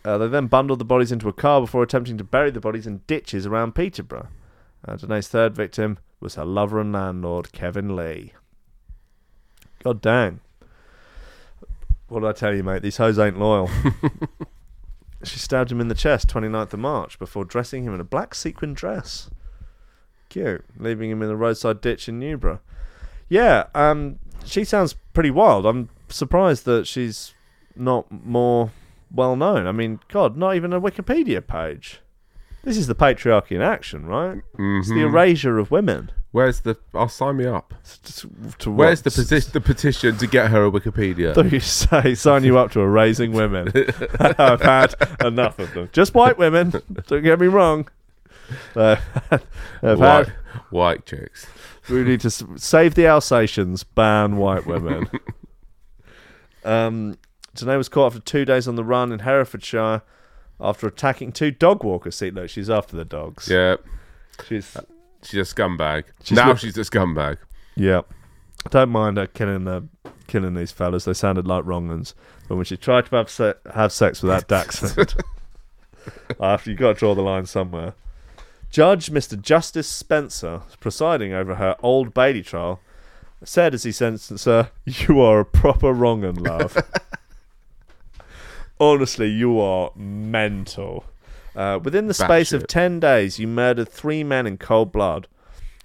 uh, 0.05 0.19
they 0.19 0.29
then 0.29 0.47
bundled 0.47 0.79
the 0.79 0.85
bodies 0.85 1.13
into 1.13 1.29
a 1.29 1.33
car 1.33 1.61
before 1.61 1.83
attempting 1.83 2.19
to 2.19 2.25
bury 2.25 2.51
the 2.51 2.61
bodies 2.61 2.87
in 2.87 3.03
ditches 3.07 3.47
around 3.47 3.75
Peterborough. 3.75 4.29
Uh, 4.87 4.97
Dennehy's 4.97 5.29
third 5.29 5.55
victim 5.55 5.99
was 6.21 6.35
her 6.35 6.45
lover 6.45 6.79
and 6.81 6.93
landlord, 6.93 7.53
Kevin 7.53 7.97
Lee. 7.97 8.35
God 9.83 10.01
dang. 10.01 10.41
What 12.09 12.21
did 12.21 12.29
I 12.29 12.33
tell 12.33 12.55
you, 12.55 12.63
mate? 12.63 12.83
These 12.83 12.99
hoes 12.99 13.19
ain't 13.19 13.39
loyal. 13.39 13.71
she 15.25 15.39
stabbed 15.39 15.73
him 15.73 15.81
in 15.81 15.89
the 15.89 15.95
chest 15.95 16.29
29th 16.29 16.75
of 16.75 16.79
March 16.81 17.19
before 17.19 17.45
dressing 17.45 17.85
him 17.85 17.95
in 17.95 18.01
a 18.01 18.05
black 18.05 18.35
sequin 18.35 18.75
dress. 18.75 19.31
Cute. 20.29 20.65
Leaving 20.79 21.11
him 21.11 21.23
in 21.23 21.31
a 21.31 21.37
roadside 21.37 21.81
ditch 21.81 22.09
in 22.09 22.21
Newborough. 22.21 22.61
Yeah, 23.29 23.65
um, 23.75 24.19
she 24.45 24.65
sounds 24.65 24.95
pretty 25.15 25.31
wild. 25.31 25.65
I'm 25.65 25.89
surprised 26.09 26.67
that 26.67 26.87
she's 26.87 27.33
not 27.75 28.11
more 28.11 28.71
well 29.15 29.37
known. 29.37 29.67
I 29.67 29.73
mean, 29.73 30.01
God, 30.09 30.37
not 30.37 30.57
even 30.57 30.73
a 30.73 30.81
Wikipedia 30.81 31.47
page. 31.47 32.01
This 32.65 32.77
is 32.79 32.87
the 32.87 32.95
patriarchy 32.95 33.53
in 33.53 33.61
action, 33.63 34.07
right? 34.07 34.39
It's 34.59 34.89
the 34.89 34.95
Mhm. 34.95 35.09
erasure 35.11 35.59
of 35.59 35.71
women. 35.71 36.11
Where's 36.33 36.61
the? 36.63 36.77
I'll 36.95 37.09
sign 37.11 37.37
me 37.37 37.45
up. 37.47 37.75
To, 38.05 38.29
to 38.59 38.71
Where's 38.71 39.03
the, 39.03 39.11
posi- 39.11 39.53
the 39.53 39.61
petition 39.61 40.17
to 40.17 40.27
get 40.27 40.51
her 40.51 40.65
a 40.65 40.71
Wikipedia? 40.71 41.35
Thought 41.35 41.53
you 41.53 41.61
say 41.61 42.15
sign 42.15 42.43
you 42.43 42.59
up 42.59 42.73
to 42.73 42.81
erasing 42.81 43.33
women. 43.33 43.69
I've 44.19 44.63
had 44.63 44.95
enough 45.21 45.59
of 45.59 45.75
them. 45.75 45.91
Just 45.93 46.15
white 46.15 46.39
women. 46.39 46.73
Don't 47.07 47.23
get 47.23 47.39
me 47.39 47.47
wrong. 47.47 47.87
Uh, 48.75 48.97
white, 49.81 49.99
had, 49.99 50.33
white 50.71 51.07
chicks. 51.07 51.47
we 51.89 52.03
need 52.03 52.21
to 52.23 52.31
save 52.31 52.95
the 52.95 53.07
Alsatians. 53.07 53.85
Ban 53.85 54.37
white 54.39 54.67
women. 54.67 55.09
um, 56.65 57.17
Dennehy 57.55 57.77
was 57.77 57.89
caught 57.89 58.07
after 58.07 58.21
two 58.21 58.45
days 58.45 58.67
on 58.69 58.77
the 58.77 58.85
run 58.85 59.13
in 59.13 59.21
Herefordshire 59.21 60.03
after 60.61 60.87
attacking 60.87 61.33
two 61.33 61.51
dog 61.51 61.83
walkers. 61.85 62.17
See, 62.17 62.31
look, 62.31 62.49
she's 62.51 62.71
after 62.71 62.97
the 62.97 63.05
dogs. 63.05 63.49
Yeah, 63.49 63.77
She's 64.47 64.77
she's 65.23 65.53
a 65.53 65.55
scumbag. 65.55 66.05
She's 66.23 66.37
now 66.37 66.49
look- 66.49 66.59
she's 66.59 66.77
a 66.77 66.81
scumbag. 66.83 67.39
Yeah. 67.77 68.03
I 68.67 68.69
don't 68.71 68.91
mind 68.91 69.17
her 69.19 69.27
killing 69.27 69.69
uh, 69.69 69.83
killing 70.27 70.55
these 70.55 70.73
fellas. 70.73 71.05
They 71.05 71.13
sounded 71.15 71.47
like 71.47 71.65
wrong 71.67 71.91
uns. 71.91 72.15
But 72.49 72.57
when 72.57 72.65
she 72.65 72.77
tried 72.77 73.07
to 73.07 73.17
have 73.17 73.31
se- 73.31 73.55
have 73.75 73.93
sex 73.93 74.23
with 74.23 74.31
that 74.31 74.49
Dachshund, 74.49 75.15
after 76.41 76.71
you've 76.71 76.79
got 76.81 76.95
to 76.95 76.99
draw 76.99 77.15
the 77.15 77.23
line 77.23 77.47
somewhere. 77.47 77.95
Judge 78.71 79.11
Mr. 79.11 79.41
Justice 79.41 79.87
Spencer, 79.89 80.63
presiding 80.81 81.33
over 81.33 81.55
her 81.57 81.77
Old 81.81 82.13
Bailey 82.13 82.43
trial, 82.43 82.81
said 83.45 83.73
as 83.75 83.85
he 83.85 83.93
sentenced 83.93 84.47
her, 84.47 84.71
"You 84.85 85.21
are 85.21 85.41
a 85.41 85.45
proper 85.45 85.93
wrong 85.93 86.23
love. 86.35 86.77
Honestly, 88.79 89.29
you 89.29 89.61
are 89.61 89.91
mental." 89.97 91.05
Uh, 91.57 91.79
within 91.83 92.09
the 92.09 92.15
space 92.15 92.53
of 92.53 92.67
10 92.67 92.99
days, 92.99 93.39
you 93.39 93.47
murdered 93.47 93.89
three 93.89 94.25
men 94.25 94.47
in 94.47 94.57
cold 94.57 94.91
blood. 94.91 95.29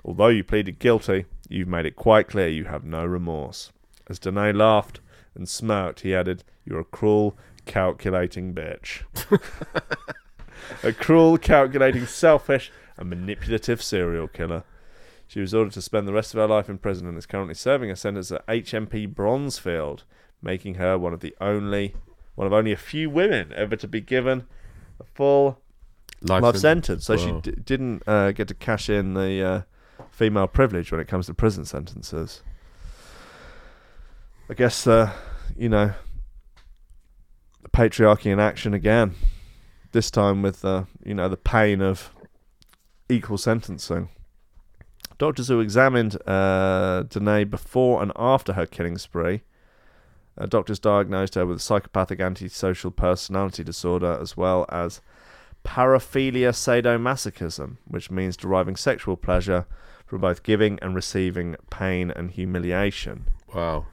Although 0.04 0.30
you 0.30 0.44
pleaded 0.44 0.80
guilty, 0.80 1.26
you've 1.48 1.68
made 1.68 1.86
it 1.86 1.96
quite 1.96 2.28
clear 2.28 2.48
you 2.48 2.66
have 2.66 2.84
no 2.84 3.06
remorse. 3.06 3.72
As 4.08 4.18
Dennehy 4.18 4.54
laughed 4.54 5.00
and 5.36 5.48
smirked, 5.48 6.02
he 6.02 6.16
added, 6.16 6.44
You're 6.66 6.80
a 6.80 6.86
cruel, 6.86 7.38
calculating 7.66 8.54
bitch. 8.56 9.04
a 10.84 10.92
cruel, 10.92 11.38
calculating, 11.38 12.08
selfish, 12.08 12.72
and 12.98 13.10
manipulative 13.10 13.82
serial 13.84 14.28
killer. 14.28 14.64
She 15.28 15.42
was 15.42 15.54
ordered 15.54 15.74
to 15.74 15.82
spend 15.82 16.08
the 16.08 16.14
rest 16.14 16.34
of 16.34 16.40
her 16.40 16.48
life 16.48 16.70
in 16.70 16.80
prison 16.80 17.06
and 17.06 17.16
is 17.16 17.28
currently 17.28 17.54
serving 17.54 17.92
a 17.92 17.96
sentence 17.96 18.32
at 18.32 18.46
HMP 18.48 19.14
Bronzefield, 19.14 20.02
making 20.42 20.76
her 20.76 20.98
one 20.98 21.14
of 21.14 21.20
the 21.20 21.36
only, 21.40 21.94
one 22.40 22.48
of 22.48 22.54
only 22.54 22.72
a 22.72 22.78
few 22.78 23.10
women 23.10 23.52
ever 23.54 23.76
to 23.76 23.86
be 23.86 24.00
given 24.00 24.48
a 24.98 25.04
full 25.04 25.60
Life, 26.22 26.42
life 26.42 26.56
sentence. 26.56 27.04
So 27.04 27.18
she 27.18 27.34
d- 27.42 27.52
didn't 27.66 28.02
uh, 28.08 28.32
get 28.32 28.48
to 28.48 28.54
cash 28.54 28.90
in 28.90 29.14
the 29.14 29.44
uh, 29.44 29.62
female 30.10 30.48
privilege 30.48 30.90
when 30.90 31.02
it 31.02 31.08
comes 31.10 31.26
to 31.26 31.34
prison 31.34 31.66
sentences. 31.66 32.42
I 34.50 34.54
guess, 34.54 34.88
uh, 34.88 35.12
you 35.58 35.68
know, 35.68 35.92
the 37.62 37.68
patriarchy 37.68 38.28
in 38.28 38.40
action 38.40 38.74
again. 38.74 39.16
This 39.92 40.10
time 40.10 40.42
with, 40.42 40.64
uh, 40.64 40.86
you 41.04 41.16
know, 41.16 41.28
the 41.28 41.36
pain 41.36 41.82
of 41.82 42.10
equal 43.10 43.38
sentencing. 43.38 44.08
Doctors 45.18 45.50
who 45.50 45.60
examined 45.60 46.16
uh, 46.26 47.04
Dennehy 47.04 47.44
before 47.44 48.02
and 48.02 48.14
after 48.16 48.54
her 48.54 48.66
killing 48.66 48.98
spree 48.98 49.42
uh, 50.40 50.46
doctors 50.46 50.80
diagnosed 50.80 51.36
her 51.36 51.46
with 51.46 51.62
psychopathic 51.62 52.20
antisocial 52.20 52.92
personality 52.92 53.64
disorder 53.64 54.18
as 54.20 54.38
well 54.38 54.66
as 54.70 55.02
paraphilia 55.66 56.52
sadomasochism, 56.52 57.78
which 57.86 58.10
means 58.10 58.38
deriving 58.38 58.76
sexual 58.76 59.18
pleasure 59.18 59.66
from 60.06 60.22
both 60.22 60.42
giving 60.42 60.80
and 60.82 60.96
receiving 60.96 61.56
pain 61.70 62.10
and 62.12 62.32
humiliation. 62.32 63.28
Wow. 63.54 63.86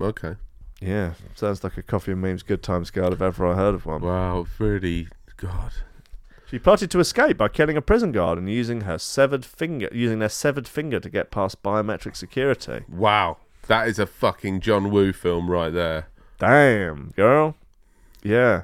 Okay. 0.00 0.36
Yeah, 0.80 1.14
sounds 1.34 1.62
like 1.62 1.76
a 1.78 1.82
coffee 1.82 2.12
and 2.12 2.20
memes 2.20 2.42
good 2.42 2.62
times 2.62 2.90
girl 2.90 3.12
if 3.12 3.22
ever 3.22 3.46
I 3.46 3.54
heard 3.54 3.74
of 3.74 3.86
one. 3.86 4.02
Wow. 4.02 4.46
Really. 4.58 5.08
God. 5.36 5.72
She 6.46 6.58
plotted 6.58 6.90
to 6.90 7.00
escape 7.00 7.38
by 7.38 7.48
killing 7.48 7.76
a 7.76 7.82
prison 7.82 8.12
guard 8.12 8.38
and 8.38 8.50
using 8.50 8.82
her 8.82 8.98
severed 8.98 9.44
finger, 9.44 9.88
using 9.92 10.18
their 10.18 10.28
severed 10.28 10.68
finger 10.68 11.00
to 11.00 11.10
get 11.10 11.30
past 11.30 11.62
biometric 11.62 12.16
security. 12.16 12.84
Wow. 12.88 13.38
That 13.68 13.88
is 13.88 13.98
a 13.98 14.06
fucking 14.06 14.60
John 14.60 14.90
Woo 14.90 15.12
film 15.12 15.50
right 15.50 15.72
there. 15.72 16.08
Damn, 16.38 17.10
girl. 17.16 17.56
Yeah. 18.22 18.62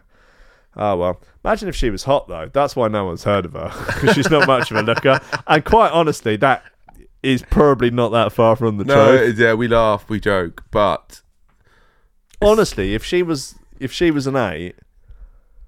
Oh 0.77 0.97
well. 0.97 1.21
Imagine 1.45 1.69
if 1.69 1.77
she 1.77 1.91
was 1.91 2.05
hot 2.05 2.29
though. 2.29 2.51
That's 2.53 2.77
why 2.77 2.89
no 2.89 3.05
one's 3.07 3.25
heard 3.25 3.45
of 3.47 3.53
her 3.55 3.73
because 3.87 4.15
she's 4.15 4.31
not 4.31 4.47
much 4.47 4.71
of 4.71 4.77
a 4.77 4.83
looker. 4.83 5.21
And 5.47 5.65
quite 5.65 5.91
honestly, 5.93 6.37
that 6.37 6.63
is 7.23 7.43
probably 7.43 7.91
not 7.91 8.11
that 8.11 8.33
far 8.33 8.57
from 8.57 8.77
the 8.79 8.85
No, 8.85 9.17
truth. 9.17 9.39
yeah, 9.39 9.55
we 9.55 9.69
laugh, 9.69 10.09
we 10.09 10.21
joke, 10.21 10.65
but 10.71 11.23
Honestly, 12.43 12.95
if 12.95 13.05
she 13.05 13.23
was 13.23 13.55
if 13.79 13.93
she 13.93 14.11
was 14.11 14.27
an 14.27 14.37
eight, 14.37 14.77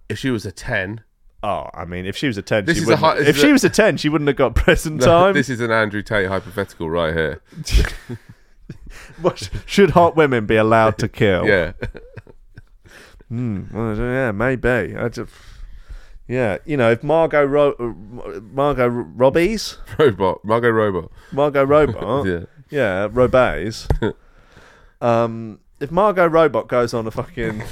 if 0.08 0.18
she 0.18 0.30
was 0.30 0.46
a 0.46 0.52
ten, 0.52 1.02
oh, 1.42 1.68
I 1.74 1.84
mean, 1.84 2.06
if 2.06 2.16
she 2.16 2.26
was 2.26 2.38
a 2.38 2.42
ten, 2.42 2.64
This 2.64 2.76
she 2.78 2.82
is 2.84 2.88
a 2.88 2.96
wouldn't. 2.96 3.18
this 3.18 3.28
if 3.28 3.36
she 3.38 3.48
a- 3.50 3.52
was 3.52 3.64
a 3.64 3.70
ten, 3.70 3.96
she 3.96 4.08
wouldn't 4.08 4.28
have 4.28 4.36
got 4.36 4.54
present 4.54 4.96
no, 5.00 5.06
time. 5.06 5.34
this 5.34 5.48
is 5.50 5.60
an 5.60 5.70
Andrew 5.70 6.02
Tate 6.02 6.28
hypothetical 6.28 6.88
right 6.90 7.14
here. 7.14 7.42
What- 9.22 9.48
Should 9.66 9.90
hot 9.90 10.16
women 10.16 10.46
be 10.46 10.56
allowed 10.56 10.98
to 10.98 11.08
kill? 11.08 11.46
Yeah, 11.46 11.72
Hmm, 13.28 13.62
well, 13.72 13.96
yeah, 13.96 14.30
maybe. 14.32 14.94
I 14.94 15.08
just, 15.08 15.32
yeah, 16.28 16.58
you 16.66 16.76
know, 16.76 16.90
if 16.90 17.02
Margot 17.02 17.44
Ro- 17.44 17.74
uh, 17.78 18.40
Margot 18.40 18.88
Robbie's 18.88 19.78
robot, 19.98 20.44
Margot 20.44 20.68
Robot. 20.70 21.10
Margot 21.32 21.64
Robot, 21.64 22.26
Yeah, 22.26 22.40
yeah, 22.70 23.08
Robes. 23.10 23.88
um, 25.00 25.60
if 25.80 25.90
Margot 25.90 26.26
Robot 26.26 26.68
goes 26.68 26.92
on 26.92 27.06
a 27.06 27.10
fucking, 27.10 27.62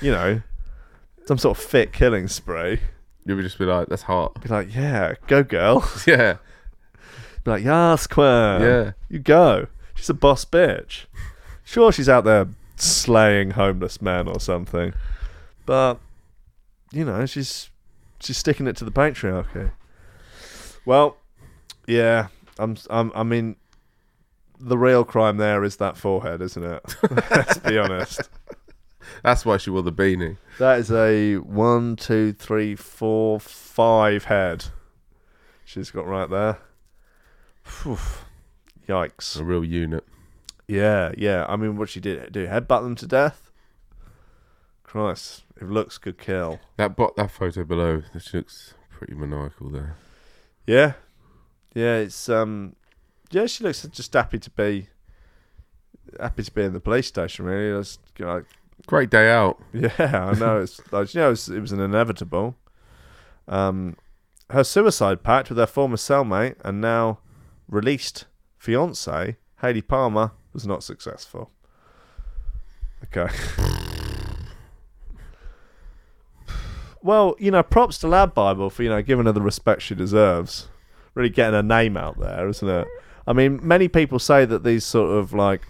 you 0.00 0.12
know, 0.12 0.42
some 1.26 1.38
sort 1.38 1.58
of 1.58 1.64
fit 1.64 1.92
killing 1.92 2.28
spree, 2.28 2.78
You 3.24 3.34
would 3.36 3.42
just 3.42 3.58
be 3.58 3.64
like, 3.64 3.88
"That's 3.88 4.02
hot." 4.02 4.40
Be 4.42 4.48
like, 4.48 4.72
yeah, 4.74 5.14
go 5.26 5.42
girl. 5.42 5.88
Yeah, 6.06 6.36
Be 7.44 7.50
like, 7.50 7.64
yes, 7.64 8.06
Quinn. 8.06 8.62
yeah. 8.62 8.92
You 9.08 9.18
go. 9.18 9.66
She's 10.02 10.10
a 10.10 10.14
boss 10.14 10.44
bitch. 10.44 11.04
Sure, 11.62 11.92
she's 11.92 12.08
out 12.08 12.24
there 12.24 12.48
slaying 12.74 13.52
homeless 13.52 14.02
men 14.02 14.26
or 14.26 14.40
something, 14.40 14.94
but 15.64 16.00
you 16.90 17.04
know, 17.04 17.24
she's 17.24 17.70
she's 18.18 18.36
sticking 18.36 18.66
it 18.66 18.76
to 18.78 18.84
the 18.84 18.90
patriarchy. 18.90 19.70
Well, 20.84 21.18
yeah, 21.86 22.26
I'm. 22.58 22.76
I'm 22.90 23.12
I 23.14 23.22
mean, 23.22 23.54
the 24.58 24.76
real 24.76 25.04
crime 25.04 25.36
there 25.36 25.62
is 25.62 25.76
that 25.76 25.96
forehead, 25.96 26.42
isn't 26.42 26.64
it? 26.64 26.82
Let's 27.30 27.58
be 27.58 27.78
honest. 27.78 28.28
That's 29.22 29.46
why 29.46 29.56
she 29.56 29.70
wore 29.70 29.82
the 29.82 29.92
beanie. 29.92 30.36
That 30.58 30.80
is 30.80 30.90
a 30.90 31.36
one, 31.36 31.94
two, 31.94 32.32
three, 32.32 32.74
four, 32.74 33.38
five 33.38 34.24
head. 34.24 34.64
She's 35.64 35.92
got 35.92 36.08
right 36.08 36.28
there. 36.28 36.58
Phew. 37.62 37.98
Yikes. 38.88 39.40
A 39.40 39.44
real 39.44 39.64
unit. 39.64 40.04
Yeah, 40.66 41.12
yeah. 41.16 41.46
I 41.48 41.56
mean, 41.56 41.76
what 41.76 41.88
she 41.88 42.00
did 42.00 42.32
do? 42.32 42.46
Headbutt 42.46 42.82
them 42.82 42.94
to 42.96 43.06
death? 43.06 43.50
Christ, 44.84 45.44
it 45.60 45.68
looks 45.68 45.98
good 45.98 46.18
kill. 46.18 46.60
That 46.76 46.96
bot, 46.96 47.16
that 47.16 47.30
photo 47.30 47.64
below, 47.64 48.02
she 48.20 48.38
looks 48.38 48.74
pretty 48.90 49.14
maniacal 49.14 49.70
there. 49.70 49.96
Yeah, 50.66 50.92
yeah. 51.74 51.96
It's 51.96 52.28
um, 52.28 52.76
yeah. 53.30 53.46
She 53.46 53.64
looks 53.64 53.82
just 53.88 54.12
happy 54.12 54.38
to 54.38 54.50
be 54.50 54.88
happy 56.20 56.42
to 56.42 56.52
be 56.52 56.62
in 56.62 56.72
the 56.72 56.80
police 56.80 57.06
station. 57.06 57.46
Really, 57.46 57.68
you 58.18 58.24
know, 58.24 58.44
Great 58.86 59.10
day 59.10 59.30
out. 59.30 59.62
yeah. 59.72 59.90
I 59.98 60.34
know. 60.38 60.58
It's 60.62 60.80
like 60.92 61.14
you 61.14 61.20
know, 61.20 61.28
it 61.28 61.30
was, 61.30 61.48
it 61.48 61.60
was 61.60 61.72
an 61.72 61.80
inevitable. 61.80 62.56
Um, 63.48 63.96
her 64.50 64.64
suicide 64.64 65.22
pact 65.22 65.48
with 65.48 65.58
her 65.58 65.66
former 65.66 65.96
cellmate 65.96 66.56
and 66.64 66.80
now 66.80 67.18
released 67.68 68.26
fiance 68.62 69.36
Haley 69.60 69.82
Palmer 69.82 70.30
was 70.52 70.68
not 70.68 70.84
successful. 70.84 71.50
Okay. 73.04 73.26
well, 77.02 77.34
you 77.40 77.50
know, 77.50 77.64
props 77.64 77.98
to 77.98 78.06
LADbible 78.06 78.70
for 78.70 78.84
you 78.84 78.88
know 78.88 79.02
giving 79.02 79.26
her 79.26 79.32
the 79.32 79.42
respect 79.42 79.82
she 79.82 79.96
deserves. 79.96 80.68
Really 81.14 81.28
getting 81.28 81.54
her 81.54 81.62
name 81.62 81.96
out 81.96 82.20
there, 82.20 82.48
isn't 82.48 82.68
it? 82.68 82.86
I 83.26 83.32
mean, 83.32 83.58
many 83.62 83.88
people 83.88 84.20
say 84.20 84.44
that 84.44 84.62
these 84.62 84.84
sort 84.84 85.10
of 85.10 85.32
like 85.32 85.62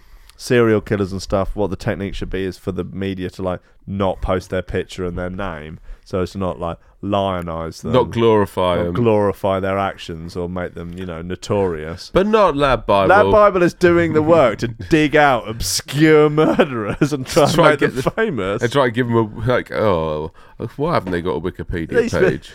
serial 0.43 0.81
killers 0.81 1.11
and 1.13 1.21
stuff, 1.21 1.55
what 1.55 1.69
the 1.69 1.75
technique 1.77 2.13
should 2.15 2.29
be 2.29 2.43
is 2.43 2.57
for 2.57 2.71
the 2.73 2.83
media 2.83 3.29
to 3.29 3.41
like 3.41 3.61
not 3.87 4.21
post 4.21 4.49
their 4.49 4.61
picture 4.61 5.05
and 5.05 5.17
their 5.17 5.29
name, 5.29 5.79
so 6.03 6.21
as 6.21 6.31
to 6.31 6.37
not 6.37 6.59
like 6.59 6.77
lionize 7.01 7.81
them, 7.81 7.91
Not 7.93 8.11
glorify 8.11 8.75
not 8.77 8.83
them. 8.85 8.93
glorify 8.93 9.59
their 9.59 9.77
actions 9.77 10.35
or 10.37 10.47
make 10.49 10.73
them, 10.73 10.97
you 10.97 11.05
know, 11.05 11.21
notorious. 11.21 12.09
but 12.13 12.25
not 12.27 12.53
LADbible. 12.55 13.07
Lab 13.09 13.31
Bible 13.31 13.61
is 13.63 13.73
doing 13.73 14.13
the 14.13 14.21
work 14.21 14.59
to 14.59 14.67
dig 14.67 15.15
out 15.15 15.47
obscure 15.47 16.29
murderers 16.29 17.11
and 17.13 17.25
try, 17.27 17.51
Try 17.51 17.71
and 17.73 17.81
and 17.81 17.81
make 17.81 18.03
them 18.03 18.03
get 18.03 18.13
famous. 18.15 18.61
and 18.63 18.71
try 18.71 18.85
to 18.85 18.91
give 18.91 19.07
them 19.07 19.15
a, 19.17 19.47
like, 19.47 19.71
oh, 19.71 20.31
why 20.77 20.93
haven't 20.93 21.11
they 21.11 21.21
got 21.21 21.35
a 21.35 21.41
Wikipedia 21.41 22.01
These- 22.01 22.13
page? 22.13 22.51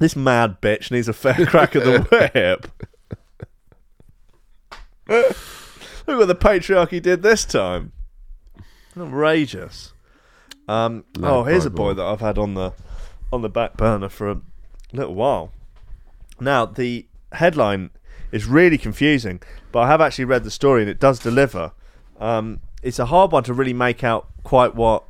This 0.00 0.16
mad 0.16 0.60
bitch 0.60 0.90
needs 0.90 1.08
a 1.08 1.12
fair 1.12 1.46
crack 1.46 1.74
of 1.74 1.84
the 1.84 2.00
whip. 5.08 5.36
Look 6.06 6.18
what 6.18 6.28
the 6.28 6.34
patriarchy 6.34 7.00
did 7.00 7.22
this 7.22 7.44
time. 7.44 7.92
Outrageous. 8.96 9.92
Um, 10.68 11.04
oh, 11.22 11.44
here's 11.44 11.66
a 11.66 11.70
boy 11.70 11.94
that 11.94 12.04
I've 12.04 12.20
had 12.20 12.38
on 12.38 12.54
the 12.54 12.72
on 13.32 13.42
the 13.42 13.48
back 13.48 13.76
burner 13.76 14.08
for 14.08 14.30
a 14.30 14.40
little 14.92 15.14
while. 15.14 15.52
Now 16.40 16.66
the 16.66 17.06
headline 17.32 17.90
is 18.32 18.46
really 18.46 18.78
confusing, 18.78 19.40
but 19.72 19.80
I 19.80 19.88
have 19.88 20.00
actually 20.00 20.24
read 20.24 20.44
the 20.44 20.50
story 20.50 20.82
and 20.82 20.90
it 20.90 21.00
does 21.00 21.18
deliver. 21.18 21.72
Um, 22.18 22.60
it's 22.82 22.98
a 22.98 23.06
hard 23.06 23.32
one 23.32 23.44
to 23.44 23.54
really 23.54 23.72
make 23.72 24.04
out 24.04 24.28
quite 24.42 24.74
what. 24.74 25.04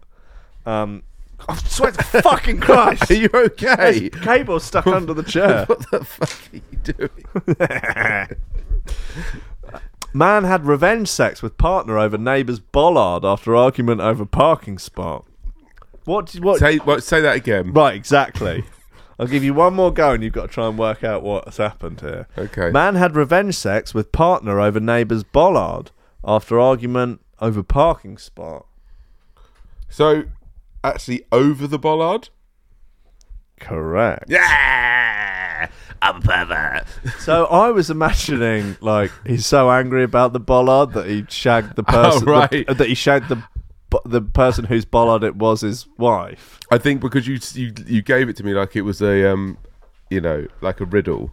Um, 0.65 1.03
I 1.49 1.57
swear 1.57 1.93
to 1.93 2.03
fucking 2.23 2.61
Christ! 2.61 3.11
Are 3.11 3.15
you 3.15 3.29
okay? 3.35 4.09
There's 4.09 4.25
cable 4.25 4.61
stuck 4.61 4.87
under 4.87 5.13
the 5.13 5.23
chair. 5.23 5.65
what 5.69 5.91
the 5.91 6.05
fuck 6.05 6.31
are 6.53 6.57
you 6.57 6.79
doing? 6.83 7.11
Man 10.15 10.45
had 10.45 10.65
revenge 10.65 11.09
sex 11.09 11.43
with 11.43 11.59
partner 11.59 11.99
over 11.99 12.17
neighbour's 12.17 12.61
bollard 12.61 13.25
after 13.25 13.57
argument 13.57 14.01
over 14.01 14.25
parking 14.25 14.79
spot. 14.79 15.27
What? 16.05 16.33
What? 16.35 16.61
Say, 16.61 16.79
what, 16.79 17.03
say 17.03 17.21
that 17.21 17.35
again. 17.35 17.73
right, 17.73 17.97
exactly. 17.97 18.65
I'll 19.19 19.27
give 19.27 19.43
you 19.43 19.55
one 19.55 19.75
more 19.75 19.93
go, 19.93 20.13
and 20.13 20.23
you've 20.23 20.33
got 20.33 20.43
to 20.43 20.49
try 20.49 20.69
and 20.69 20.79
work 20.79 21.03
out 21.03 21.23
what's 21.23 21.57
happened 21.57 22.01
here. 22.01 22.29
Okay. 22.39 22.71
Man 22.71 22.95
had 22.95 23.17
revenge 23.17 23.57
sex 23.57 23.93
with 23.93 24.13
partner 24.13 24.61
over 24.61 24.79
neighbour's 24.79 25.25
bollard 25.25 25.91
after 26.23 26.61
argument 26.61 27.21
over 27.41 27.65
parking 27.65 28.17
spot. 28.17 28.67
So, 29.89 30.25
actually, 30.85 31.25
over 31.33 31.67
the 31.67 31.79
bollard? 31.79 32.29
Correct. 33.59 34.25
Yeah! 34.29 35.24
I'm 36.03 36.17
a 36.17 36.21
pervert. 36.21 36.85
So 37.19 37.47
I 37.47 37.71
was 37.71 37.91
imagining 37.91 38.77
like 38.81 39.11
he's 39.27 39.47
so 39.47 39.71
angry 39.71 40.03
about 40.05 40.33
the 40.33 40.41
bollard 40.41 40.93
that 40.93 41.07
he 41.07 41.25
shagged 41.29 41.77
the 41.77 41.83
person 41.85 42.29
Oh, 42.29 42.33
right. 42.33 42.67
the- 42.67 42.75
that 42.75 42.89
he 42.89 42.95
shagged 42.95 43.29
the 43.29 43.43
the 44.05 44.21
person 44.21 44.65
whose 44.65 44.85
bollard 44.85 45.23
it 45.23 45.37
was 45.37 45.61
his 45.61 45.87
wife. 45.99 46.59
I 46.71 46.79
think 46.79 47.01
because 47.01 47.29
you, 47.29 47.39
you 47.55 47.73
you 47.87 48.03
gave 48.03 48.29
it 48.29 48.37
to 48.37 48.45
me 48.45 48.53
like 48.53 48.75
it 48.75 48.83
was 48.83 49.01
a, 49.01 49.31
um, 49.33 49.57
you 50.11 50.21
know, 50.21 50.49
like 50.61 50.81
a 50.81 50.85
riddle. 50.85 51.31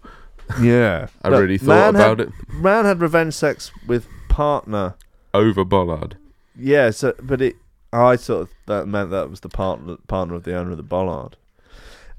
Yeah, 0.62 1.08
I 1.24 1.30
really 1.30 1.58
thought 1.58 1.90
about 1.96 2.20
had, 2.20 2.28
it. 2.28 2.34
Man 2.54 2.86
had 2.86 3.02
revenge 3.02 3.34
sex 3.34 3.72
with 3.88 4.08
partner. 4.30 4.96
Over 5.34 5.64
bollard. 5.66 6.18
Yeah, 6.56 6.92
so 6.92 7.14
but 7.24 7.42
it 7.42 7.56
I 7.92 8.16
sort 8.16 8.42
of 8.44 8.50
that 8.68 8.86
meant 8.88 9.10
that 9.10 9.30
was 9.32 9.40
the 9.40 9.50
partner 9.50 9.98
partner 10.08 10.36
of 10.36 10.44
the 10.44 10.56
owner 10.56 10.72
of 10.72 10.78
the 10.78 10.84
bollard. 10.84 11.38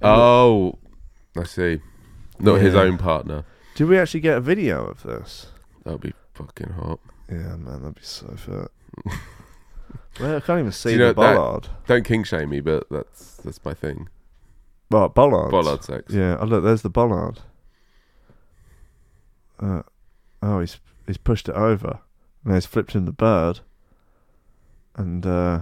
Oh, 0.01 0.79
I 1.37 1.45
see. 1.45 1.81
Not 2.39 2.61
his 2.61 2.75
Yeah. 2.75 2.81
own 2.83 2.99
partner. 2.99 3.45
Did 3.75 3.89
we 3.89 3.99
actually 3.99 4.21
get 4.21 4.37
a 4.37 4.41
video 4.41 4.85
of 4.87 5.03
this? 5.03 5.49
That 5.85 5.93
would 5.93 6.01
be 6.01 6.13
fucking 6.35 6.71
hot. 6.71 7.01
Yeah, 7.29 7.57
man, 7.57 7.81
that'd 7.83 7.95
be 7.95 8.01
so 8.03 8.27
fit. 8.37 8.71
well, 10.21 10.37
I 10.37 10.41
can't 10.41 10.61
even 10.61 10.73
see 10.73 10.93
you 10.93 10.99
the 10.99 11.05
know 11.05 11.13
that- 11.15 11.37
bollard. 11.37 11.69
Don't 11.87 12.05
king 12.05 12.25
shame 12.25 12.51
me, 12.51 12.61
but 12.61 12.89
that's 12.91 13.37
that's 13.37 13.65
my 13.65 13.75
thing. 13.75 14.09
What 14.89 15.15
bollard? 15.15 15.51
Bollard 15.51 15.83
sex. 15.85 16.13
Yeah. 16.13 16.37
Oh 16.41 16.45
look, 16.45 16.65
there's 16.65 16.83
the 16.83 16.91
bollard. 16.91 17.41
Uh, 19.59 19.83
oh, 20.43 20.61
he's 20.61 20.79
he's 21.07 21.17
pushed 21.19 21.49
it 21.49 21.55
over. 21.55 22.01
And 22.45 22.55
he's 22.55 22.67
flipped 22.67 22.95
in 22.95 23.05
the 23.05 23.13
bird. 23.13 23.61
And 24.97 25.25
uh, 25.25 25.61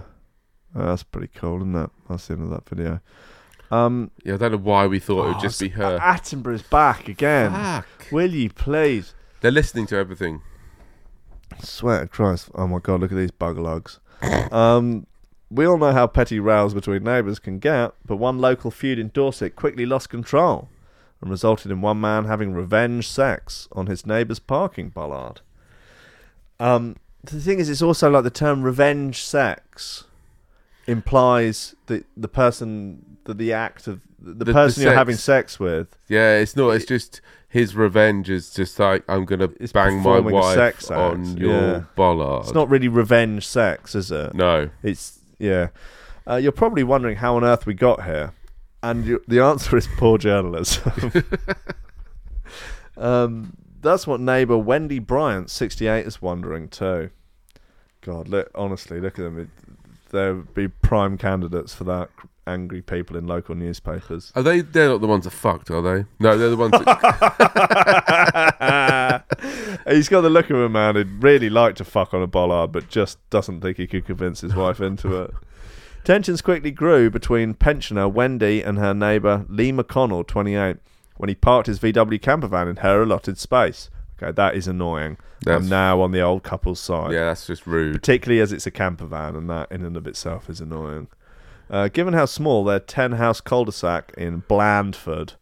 oh, 0.75 0.85
that's 0.85 1.03
pretty 1.03 1.29
cool, 1.33 1.57
isn't 1.57 1.75
it? 1.75 1.89
That's 2.09 2.27
the 2.27 2.33
end 2.33 2.43
of 2.43 2.49
that 2.49 2.67
video. 2.67 2.99
Um, 3.71 4.11
Yeah, 4.23 4.35
I 4.35 4.37
don't 4.37 4.51
know 4.51 4.57
why 4.57 4.85
we 4.87 4.99
thought 4.99 5.25
it 5.25 5.27
would 5.29 5.37
oh, 5.37 5.41
just 5.41 5.59
be 5.59 5.69
her. 5.69 5.97
Attenborough's 6.01 6.61
back 6.61 7.07
again. 7.07 7.53
Fuck. 7.53 8.11
Will 8.11 8.33
you 8.33 8.49
please? 8.49 9.15
They're 9.39 9.51
listening 9.51 9.87
to 9.87 9.95
everything. 9.95 10.41
Swear 11.61 12.01
to 12.01 12.07
Christ! 12.07 12.49
Oh 12.55 12.67
my 12.67 12.79
God! 12.79 13.01
Look 13.01 13.11
at 13.11 13.17
these 13.17 13.31
bug 13.31 13.57
lugs. 13.57 13.99
um, 14.51 15.07
we 15.49 15.65
all 15.65 15.77
know 15.77 15.91
how 15.91 16.07
petty 16.07 16.39
rows 16.39 16.73
between 16.73 17.03
neighbours 17.03 17.39
can 17.39 17.59
get, 17.59 17.93
but 18.05 18.17
one 18.17 18.39
local 18.39 18.71
feud 18.71 18.99
in 18.99 19.09
Dorset 19.09 19.55
quickly 19.55 19.85
lost 19.85 20.09
control 20.09 20.69
and 21.21 21.29
resulted 21.29 21.71
in 21.71 21.81
one 21.81 21.99
man 21.99 22.25
having 22.25 22.53
revenge 22.53 23.07
sex 23.07 23.67
on 23.71 23.87
his 23.87 24.05
neighbour's 24.05 24.39
parking 24.39 24.89
bollard. 24.89 25.41
Um, 26.59 26.95
the 27.23 27.39
thing 27.39 27.59
is, 27.59 27.69
it's 27.69 27.81
also 27.81 28.09
like 28.09 28.23
the 28.23 28.29
term 28.29 28.63
revenge 28.63 29.23
sex 29.23 30.05
implies 30.87 31.75
that 31.87 32.05
the 32.17 32.27
person, 32.27 33.17
that 33.25 33.37
the 33.37 33.53
act 33.53 33.87
of 33.87 34.01
the, 34.19 34.33
The- 34.33 34.45
the 34.45 34.53
person 34.53 34.83
you're 34.83 34.93
having 34.93 35.15
sex. 35.15 35.59
with 35.59 35.95
Yeah, 36.07 36.37
it's 36.37 36.55
not. 36.55 36.69
It's 36.69 36.85
just 36.85 37.21
his 37.51 37.75
revenge 37.75 38.29
is 38.29 38.53
just 38.53 38.79
like 38.79 39.03
I'm 39.09 39.25
gonna 39.25 39.49
bang 39.49 40.01
my 40.01 40.19
wife 40.19 40.89
on 40.89 41.37
your 41.37 41.51
yeah. 41.51 41.83
bollard. 41.95 42.43
It's 42.45 42.53
not 42.53 42.69
really 42.69 42.87
revenge 42.87 43.45
sex, 43.45 43.93
is 43.93 44.09
it? 44.09 44.33
No. 44.33 44.69
It's 44.83 45.19
yeah. 45.37 45.67
Uh, 46.25 46.35
you're 46.35 46.53
probably 46.53 46.83
wondering 46.83 47.17
how 47.17 47.35
on 47.35 47.43
earth 47.43 47.65
we 47.65 47.73
got 47.73 48.05
here, 48.05 48.33
and 48.81 49.05
you, 49.05 49.23
the 49.27 49.41
answer 49.41 49.75
is 49.75 49.87
poor 49.97 50.17
journalism. 50.17 51.11
um, 52.97 53.57
that's 53.81 54.07
what 54.07 54.21
neighbour 54.21 54.57
Wendy 54.57 54.99
Bryant, 54.99 55.49
68, 55.49 56.05
is 56.05 56.21
wondering 56.21 56.69
too. 56.69 57.09
God, 58.01 58.27
look 58.29 58.49
honestly, 58.55 59.01
look 59.01 59.19
at 59.19 59.23
them. 59.23 59.39
It, 59.39 59.49
they 60.11 60.31
would 60.31 60.53
be 60.53 60.67
prime 60.67 61.17
candidates 61.17 61.73
for 61.73 61.83
that. 61.85 62.09
Angry 62.47 62.81
people 62.81 63.15
in 63.15 63.27
local 63.27 63.53
newspapers. 63.53 64.31
Are 64.35 64.41
they? 64.41 64.61
They're 64.61 64.89
not 64.89 65.01
the 65.01 65.07
ones 65.07 65.25
that 65.25 65.31
fucked, 65.31 65.69
are 65.69 65.81
they? 65.81 66.05
No, 66.19 66.37
they're 66.37 66.49
the 66.49 66.57
ones. 66.57 66.71
That, 66.71 66.85
He's 69.87 70.09
got 70.09 70.21
the 70.21 70.29
look 70.29 70.49
of 70.49 70.57
a 70.57 70.67
man 70.67 70.95
who'd 70.95 71.21
really 71.23 71.51
like 71.51 71.75
to 71.75 71.85
fuck 71.85 72.15
on 72.15 72.21
a 72.23 72.27
bollard, 72.27 72.71
but 72.71 72.89
just 72.89 73.19
doesn't 73.29 73.61
think 73.61 73.77
he 73.77 73.85
could 73.85 74.05
convince 74.05 74.41
his 74.41 74.55
wife 74.55 74.81
into 74.81 75.21
it. 75.21 75.31
Tensions 76.03 76.41
quickly 76.41 76.71
grew 76.71 77.11
between 77.11 77.53
pensioner 77.53 78.09
Wendy 78.09 78.63
and 78.63 78.79
her 78.79 78.93
neighbour 78.93 79.45
Lee 79.47 79.71
McConnell, 79.71 80.25
28, 80.25 80.77
when 81.17 81.29
he 81.29 81.35
parked 81.35 81.67
his 81.67 81.79
VW 81.79 82.19
camper 82.19 82.47
van 82.47 82.67
in 82.67 82.77
her 82.77 83.03
allotted 83.03 83.37
space. 83.37 83.91
Okay, 84.21 84.31
that 84.31 84.55
is 84.55 84.67
annoying. 84.67 85.17
That's- 85.43 85.63
I'm 85.63 85.69
now 85.69 86.01
on 86.01 86.11
the 86.11 86.21
old 86.21 86.43
couple's 86.43 86.79
side. 86.79 87.11
Yeah, 87.11 87.25
that's 87.25 87.47
just 87.47 87.65
rude. 87.65 87.93
Particularly 87.93 88.41
as 88.41 88.51
it's 88.51 88.67
a 88.67 88.71
camper 88.71 89.05
van, 89.05 89.35
and 89.35 89.49
that 89.49 89.71
in 89.71 89.83
and 89.83 89.97
of 89.97 90.05
itself 90.05 90.49
is 90.49 90.61
annoying. 90.61 91.07
Uh, 91.69 91.87
given 91.87 92.13
how 92.13 92.25
small 92.25 92.63
their 92.65 92.79
10 92.79 93.13
house 93.13 93.39
cul 93.41 93.65
de 93.65 93.71
sac 93.71 94.13
in 94.17 94.43
Blandford. 94.47 95.33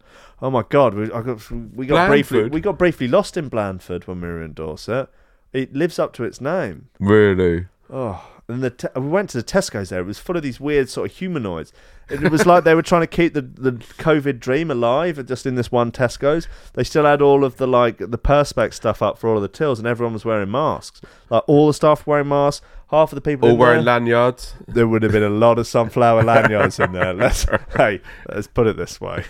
Oh 0.41 0.49
my 0.51 0.63
god, 0.69 0.93
we, 0.93 1.11
I 1.11 1.21
got, 1.21 1.51
we, 1.51 1.85
got 1.87 2.07
briefly, 2.07 2.47
we 2.47 2.61
got 2.61 2.77
briefly 2.77 3.07
lost 3.07 3.35
in 3.35 3.49
Blandford 3.49 4.07
when 4.07 4.21
we 4.21 4.27
were 4.27 4.41
in 4.41 4.53
Dorset. 4.53 5.09
It 5.51 5.73
lives 5.73 5.97
up 5.99 6.13
to 6.13 6.23
its 6.23 6.39
name. 6.39 6.87
Really? 6.99 7.65
Oh, 7.89 8.38
and 8.49 8.63
the 8.63 8.69
te- 8.71 8.87
we 8.95 9.07
went 9.07 9.29
to 9.31 9.37
the 9.37 9.43
Tesco's 9.43 9.89
there. 9.89 10.01
It 10.01 10.05
was 10.05 10.19
full 10.19 10.35
of 10.35 10.43
these 10.43 10.59
weird 10.59 10.89
sort 10.89 11.11
of 11.11 11.17
humanoids. 11.17 11.71
It, 12.09 12.23
it 12.23 12.31
was 12.31 12.45
like 12.45 12.63
they 12.63 12.73
were 12.75 12.81
trying 12.81 13.01
to 13.01 13.07
keep 13.07 13.33
the, 13.33 13.41
the 13.41 13.71
COVID 13.73 14.39
dream 14.39 14.71
alive. 14.71 15.19
Uh, 15.19 15.23
just 15.23 15.45
in 15.45 15.55
this 15.55 15.71
one 15.71 15.91
Tesco's, 15.91 16.47
they 16.73 16.83
still 16.83 17.05
had 17.05 17.21
all 17.21 17.43
of 17.45 17.57
the 17.57 17.67
like 17.67 17.97
the 17.99 18.17
perspex 18.17 18.73
stuff 18.73 19.01
up 19.01 19.17
for 19.17 19.29
all 19.29 19.35
of 19.35 19.41
the 19.43 19.47
tills, 19.47 19.77
and 19.79 19.87
everyone 19.87 20.13
was 20.13 20.25
wearing 20.25 20.49
masks. 20.51 20.99
Like 21.29 21.43
all 21.47 21.67
the 21.67 21.73
staff 21.73 22.05
wearing 22.07 22.27
masks. 22.27 22.65
Half 22.89 23.11
of 23.11 23.17
the 23.17 23.21
people 23.21 23.47
All 23.49 23.53
in 23.53 23.59
wearing 23.59 23.85
there, 23.85 23.93
lanyards. 23.99 24.55
there 24.67 24.87
would 24.87 25.03
have 25.03 25.11
been 25.11 25.21
a 25.21 25.29
lot 25.29 25.59
of 25.59 25.67
sunflower 25.67 26.23
lanyards 26.23 26.79
in 26.79 26.91
there. 26.91 27.13
Let's 27.13 27.45
hey, 27.77 28.01
let's 28.27 28.47
put 28.47 28.65
it 28.65 28.77
this 28.77 28.99
way: 28.99 29.23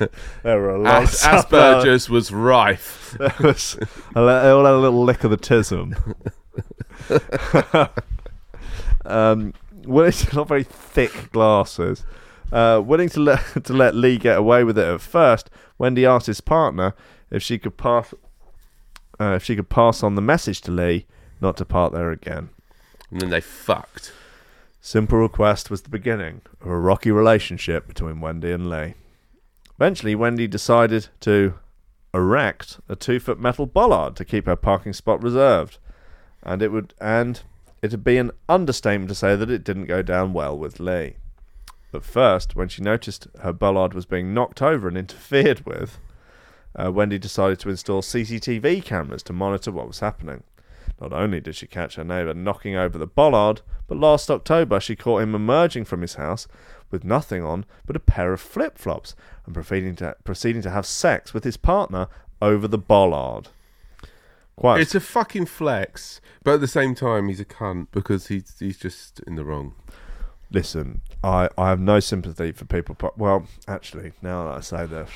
there 0.44 0.62
were 0.62 0.70
a 0.76 0.80
lot 0.82 1.04
As- 1.04 1.10
of 1.10 1.16
sunflower. 1.16 1.84
Asperger's 1.84 2.10
was 2.10 2.32
rife. 2.32 3.18
There 3.20 3.34
was 3.42 3.78
they 4.16 4.22
all 4.22 4.64
had 4.64 4.74
a 4.76 4.78
little 4.78 5.04
lick 5.04 5.26
of 5.26 5.32
the 5.32 5.38
tism. 5.38 5.94
um, 9.10 9.54
willing 9.84 10.12
to 10.12 10.36
not 10.36 10.48
very 10.48 10.64
thick 10.64 11.32
glasses. 11.32 12.06
Uh, 12.52 12.82
willing 12.84 13.10
to 13.10 13.20
let 13.20 13.42
to 13.64 13.74
let 13.74 13.96
Lee 13.96 14.18
get 14.18 14.38
away 14.38 14.64
with 14.64 14.78
it 14.78 14.88
at 14.88 15.02
first. 15.02 15.50
Wendy 15.78 16.06
asked 16.06 16.28
his 16.28 16.42
partner 16.42 16.94
if 17.30 17.44
she 17.44 17.58
could 17.58 17.78
pass 17.78 18.14
uh, 19.20 19.34
if 19.36 19.44
she 19.44 19.56
could 19.56 19.70
pass 19.70 20.02
on 20.04 20.16
the 20.16 20.22
message 20.22 20.62
to 20.62 20.72
Lee 20.72 21.06
not 21.42 21.58
to 21.58 21.66
part 21.66 21.94
there 21.94 22.12
again. 22.12 22.50
And 23.12 23.22
then 23.22 23.30
they 23.30 23.42
fucked. 23.42 24.14
Simple 24.82 25.20
request 25.20 25.70
was 25.70 25.82
the 25.82 25.90
beginning 25.90 26.42
of 26.62 26.68
a 26.68 26.80
rocky 26.80 27.12
relationship 27.12 27.88
between 27.88 28.22
Wendy 28.22 28.52
and 28.52 28.70
Lee. 28.70 28.96
Eventually, 29.76 30.16
Wendy 30.16 30.48
decided 30.48 31.08
to 31.22 31.56
erect 32.14 32.80
a 32.88 32.96
two-foot 32.96 33.40
metal 33.40 33.66
bollard 33.66 34.16
to 34.16 34.26
keep 34.26 34.46
her 34.46 34.56
parking 34.56 34.94
spot 34.94 35.22
reserved, 35.22 35.78
and 36.44 36.62
it 36.62 36.72
would 36.72 36.94
and 37.00 37.42
it'd 37.82 38.04
be 38.04 38.18
an 38.18 38.32
understatement 38.48 39.10
to 39.10 39.16
say 39.16 39.36
that 39.36 39.50
it 39.50 39.64
didn't 39.64 39.86
go 39.86 40.02
down 40.02 40.34
well 40.34 40.58
with 40.58 40.80
Lee. 40.80 41.16
But 41.92 42.04
first, 42.04 42.56
when 42.56 42.68
she 42.68 42.84
noticed 42.84 43.28
her 43.42 43.54
bollard 43.54 43.94
was 43.94 44.06
being 44.06 44.34
knocked 44.34 44.62
over 44.62 44.88
and 44.88 44.98
interfered 44.98 45.66
with, 45.66 45.98
uh, 46.76 46.92
Wendy 46.92 47.18
decided 47.18 47.60
to 47.60 47.70
install 47.70 48.02
CCTV 48.02 48.84
cameras 48.84 49.24
to 49.24 49.34
monitor 49.34 49.72
what 49.72 49.88
was 49.88 50.00
happening. 50.00 50.44
Not 51.02 51.14
only 51.14 51.40
did 51.40 51.56
she 51.56 51.66
catch 51.66 51.96
her 51.96 52.04
neighbour 52.04 52.34
knocking 52.34 52.76
over 52.76 52.98
the 52.98 53.08
bollard, 53.08 53.62
but 53.88 53.98
last 53.98 54.30
October 54.30 54.80
she 54.80 54.96
caught 54.96 55.22
him 55.22 55.34
emerging 55.34 55.86
from 55.86 56.02
his 56.02 56.16
house 56.16 56.48
with 56.92 57.04
nothing 57.04 57.44
on 57.44 57.66
but 57.86 57.96
a 57.96 58.00
pair 58.00 58.34
of 58.34 58.42
flip 58.42 58.78
flops 58.78 59.16
and 59.46 59.54
proceeding 59.54 59.96
to, 59.96 60.16
proceeding 60.24 60.62
to 60.62 60.70
have 60.70 60.86
sex 60.86 61.34
with 61.34 61.44
his 61.44 61.58
partner 61.58 62.08
over 62.42 62.68
the 62.68 62.78
bollard. 62.78 63.50
Quite 64.60 64.82
It's 64.82 64.94
a 64.94 65.00
fucking 65.00 65.46
flex, 65.46 66.20
but 66.44 66.56
at 66.56 66.60
the 66.60 66.68
same 66.68 66.94
time, 66.94 67.30
he's 67.30 67.40
a 67.40 67.46
cunt 67.46 67.88
because 67.92 68.28
he's 68.28 68.58
he's 68.60 68.78
just 68.78 69.22
in 69.22 69.36
the 69.36 69.46
wrong. 69.46 69.74
Listen, 70.52 71.00
I, 71.24 71.48
I 71.58 71.70
have 71.70 71.80
no 71.80 72.00
sympathy 72.02 72.52
for 72.52 72.66
people. 72.66 72.98
Well, 73.16 73.48
actually, 73.70 74.12
now 74.22 74.46
that 74.46 74.58
I 74.58 74.60
say 74.60 74.86
this, 74.86 75.10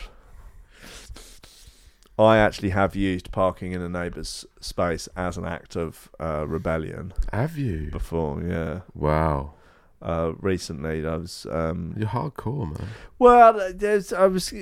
I 2.17 2.37
actually 2.37 2.69
have 2.69 2.95
used 2.95 3.31
parking 3.31 3.71
in 3.73 3.81
a 3.81 3.89
neighbour's 3.89 4.45
space 4.61 5.09
as 5.17 5.37
an 5.37 5.45
act 5.45 5.75
of 5.75 6.09
uh, 6.21 6.45
rebellion 6.47 7.13
Have 7.33 7.57
you? 7.57 7.89
before. 7.91 8.41
Yeah, 8.41 8.81
Wow, 8.93 9.55
uh, 10.01 10.33
recently 10.39 11.05
I 11.05 11.17
was. 11.17 11.47
Um, 11.49 11.95
you're 11.97 12.07
hardcore, 12.07 12.67
man. 12.67 12.87
well, 13.19 13.73
there's, 13.73 14.13
I 14.13 14.27
was 14.27 14.53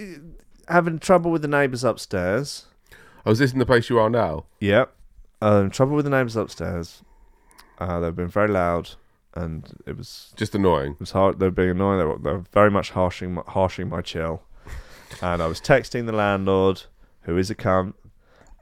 having 0.69 0.97
trouble 0.99 1.29
with 1.29 1.41
the 1.41 1.47
neighbours 1.47 1.83
upstairs. 1.83 2.65
Oh, 3.25 3.31
is 3.31 3.39
this 3.39 3.53
in 3.53 3.59
the 3.59 3.65
place 3.65 3.89
you 3.89 3.99
are 3.99 4.09
now? 4.09 4.45
Yep, 4.59 4.93
um, 5.41 5.69
trouble 5.69 5.95
with 5.95 6.05
the 6.05 6.11
neighbours 6.11 6.35
upstairs. 6.35 7.03
Uh, 7.77 7.99
they've 7.99 8.15
been 8.15 8.27
very 8.27 8.47
loud, 8.47 8.91
and 9.33 9.77
it 9.85 9.97
was 9.97 10.33
Just 10.35 10.55
annoying. 10.55 10.93
It 10.93 10.99
was 10.99 11.11
hard. 11.11 11.39
They 11.39 11.47
were 11.47 11.51
being 11.51 11.71
annoying. 11.71 11.99
They 11.99 12.05
were, 12.05 12.17
they 12.17 12.31
were 12.31 12.45
very 12.51 12.71
much 12.71 12.91
harshing, 12.91 13.33
my, 13.35 13.43
harshing 13.47 13.89
my 13.89 14.01
chill. 14.01 14.43
And 15.21 15.41
I 15.41 15.47
was 15.47 15.59
texting 15.59 16.05
the 16.05 16.13
landlord, 16.13 16.83
who 17.23 17.37
is 17.37 17.49
a 17.49 17.55
cunt, 17.55 17.95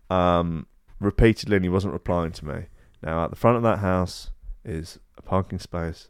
um, 0.10 0.66
repeatedly, 1.00 1.58
and 1.58 1.64
he 1.64 1.70
wasn't 1.70 1.94
replying 1.94 2.32
to 2.34 2.46
me. 2.46 2.66
Now, 3.04 3.24
at 3.24 3.30
the 3.30 3.36
front 3.36 3.58
of 3.58 3.64
that 3.64 3.80
house 3.80 4.32
is 4.66 4.98
a 5.16 5.22
parking 5.22 5.60
space 5.60 6.10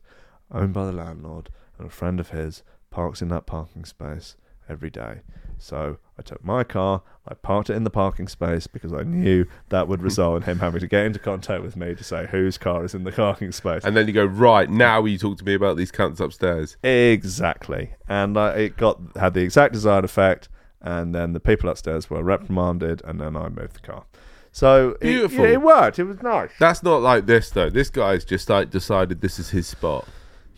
owned 0.49 0.73
by 0.73 0.85
the 0.85 0.93
landlord, 0.93 1.49
and 1.77 1.87
a 1.87 1.91
friend 1.91 2.21
of 2.21 2.29
his 2.29 2.63
parks 2.89 3.21
in 3.21 3.27
that 3.27 3.45
parking 3.45 3.83
space 3.83 4.37
every 4.69 4.89
day. 4.89 5.21
So 5.57 5.97
I 6.17 6.21
took 6.21 6.43
my 6.43 6.63
car, 6.63 7.01
I 7.27 7.33
parked 7.33 7.69
it 7.69 7.73
in 7.73 7.83
the 7.83 7.89
parking 7.89 8.27
space 8.29 8.65
because 8.65 8.93
I 8.93 9.03
knew 9.03 9.45
that 9.69 9.87
would 9.87 10.01
result 10.01 10.37
in 10.37 10.43
him 10.43 10.59
having 10.59 10.79
to 10.79 10.87
get 10.87 11.05
into 11.05 11.19
contact 11.19 11.63
with 11.63 11.75
me 11.75 11.95
to 11.95 12.03
say 12.03 12.27
whose 12.27 12.57
car 12.57 12.85
is 12.85 12.95
in 12.95 13.03
the 13.03 13.11
parking 13.11 13.51
space. 13.51 13.83
And 13.83 13.95
then 13.95 14.07
you 14.07 14.13
go 14.13 14.25
right 14.25 14.69
now. 14.69 15.03
You 15.03 15.17
talk 15.17 15.37
to 15.39 15.45
me 15.45 15.53
about 15.53 15.75
these 15.75 15.91
cunts 15.91 16.21
upstairs. 16.21 16.77
Exactly, 16.81 17.91
and 18.07 18.37
I, 18.37 18.51
it 18.55 18.77
got 18.77 18.99
had 19.17 19.33
the 19.33 19.41
exact 19.41 19.73
desired 19.73 20.05
effect. 20.05 20.49
And 20.81 21.13
then 21.13 21.33
the 21.33 21.41
people 21.41 21.69
upstairs 21.69 22.09
were 22.09 22.23
reprimanded, 22.23 23.01
and 23.03 23.19
then 23.19 23.35
I 23.35 23.49
moved 23.49 23.75
the 23.75 23.81
car. 23.81 24.05
So 24.53 24.95
Beautiful. 25.01 25.43
It, 25.43 25.51
it 25.51 25.61
worked. 25.61 25.99
It 25.99 26.05
was 26.05 26.21
nice. 26.23 26.51
That's 26.57 26.81
not 26.83 27.01
like 27.01 27.25
this 27.25 27.49
though. 27.49 27.69
This 27.69 27.89
guy's 27.89 28.23
just 28.23 28.49
like 28.49 28.69
decided 28.69 29.19
this 29.19 29.39
is 29.39 29.49
his 29.49 29.67
spot. 29.67 30.07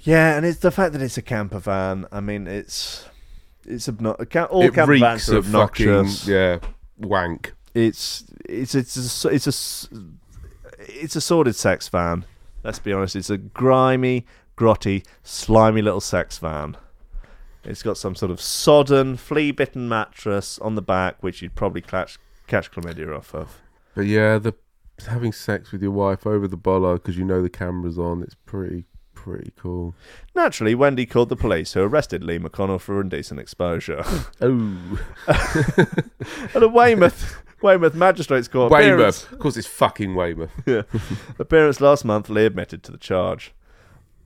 Yeah, 0.03 0.35
and 0.35 0.45
it's 0.45 0.59
the 0.59 0.71
fact 0.71 0.93
that 0.93 1.01
it's 1.01 1.17
a 1.17 1.21
camper 1.21 1.59
van. 1.59 2.05
I 2.11 2.21
mean, 2.21 2.47
it's 2.47 3.05
it's 3.65 3.87
obno- 3.87 4.47
all 4.49 4.63
it 4.63 4.75
reeks 4.87 5.29
are 5.29 5.37
of 5.37 5.47
fucking 5.47 6.07
yeah 6.25 6.59
wank. 6.97 7.53
It's 7.73 8.25
it's 8.47 8.75
it's 8.75 9.25
a, 9.25 9.29
it's 9.29 9.47
a 9.47 9.97
it's 10.79 11.15
a 11.15 11.21
sordid 11.21 11.55
sex 11.55 11.87
van. 11.87 12.25
Let's 12.63 12.79
be 12.79 12.93
honest. 12.93 13.15
It's 13.15 13.29
a 13.29 13.37
grimy, 13.37 14.25
grotty, 14.57 15.05
slimy 15.23 15.81
little 15.81 16.01
sex 16.01 16.37
van. 16.37 16.77
It's 17.63 17.83
got 17.83 17.97
some 17.97 18.15
sort 18.15 18.31
of 18.31 18.41
sodden, 18.41 19.17
flea-bitten 19.17 19.87
mattress 19.87 20.57
on 20.59 20.75
the 20.75 20.81
back, 20.81 21.21
which 21.21 21.41
you'd 21.41 21.55
probably 21.55 21.81
catch 21.81 22.17
catch 22.47 22.71
chlamydia 22.71 23.15
off 23.15 23.33
of. 23.35 23.61
But 23.95 24.05
yeah, 24.07 24.37
the 24.37 24.53
having 25.07 25.31
sex 25.31 25.71
with 25.71 25.81
your 25.81 25.91
wife 25.91 26.27
over 26.27 26.47
the 26.47 26.57
bollard 26.57 27.01
because 27.01 27.17
you 27.17 27.25
know 27.25 27.41
the 27.41 27.49
camera's 27.49 27.97
on. 27.97 28.23
It's 28.23 28.35
pretty 28.45 28.85
pretty 29.23 29.51
cool. 29.55 29.93
Naturally, 30.35 30.73
Wendy 30.73 31.05
called 31.05 31.29
the 31.29 31.35
police, 31.35 31.73
who 31.73 31.81
arrested 31.81 32.23
Lee 32.23 32.39
McConnell 32.39 32.81
for 32.81 32.99
indecent 32.99 33.39
exposure. 33.39 34.03
Oh, 34.41 34.97
At 36.55 36.63
a 36.63 36.67
Weymouth 36.67 37.35
Weymouth 37.61 37.93
Magistrates 37.93 38.47
Court 38.47 38.71
appearance, 38.71 39.23
Weymouth. 39.23 39.33
Of 39.33 39.39
course, 39.39 39.57
it's 39.57 39.67
fucking 39.67 40.15
Weymouth. 40.15 40.51
yeah. 40.65 40.81
appearance 41.37 41.79
last 41.79 42.03
month, 42.03 42.29
Lee 42.29 42.45
admitted 42.45 42.81
to 42.83 42.91
the 42.91 42.97
charge. 42.97 43.53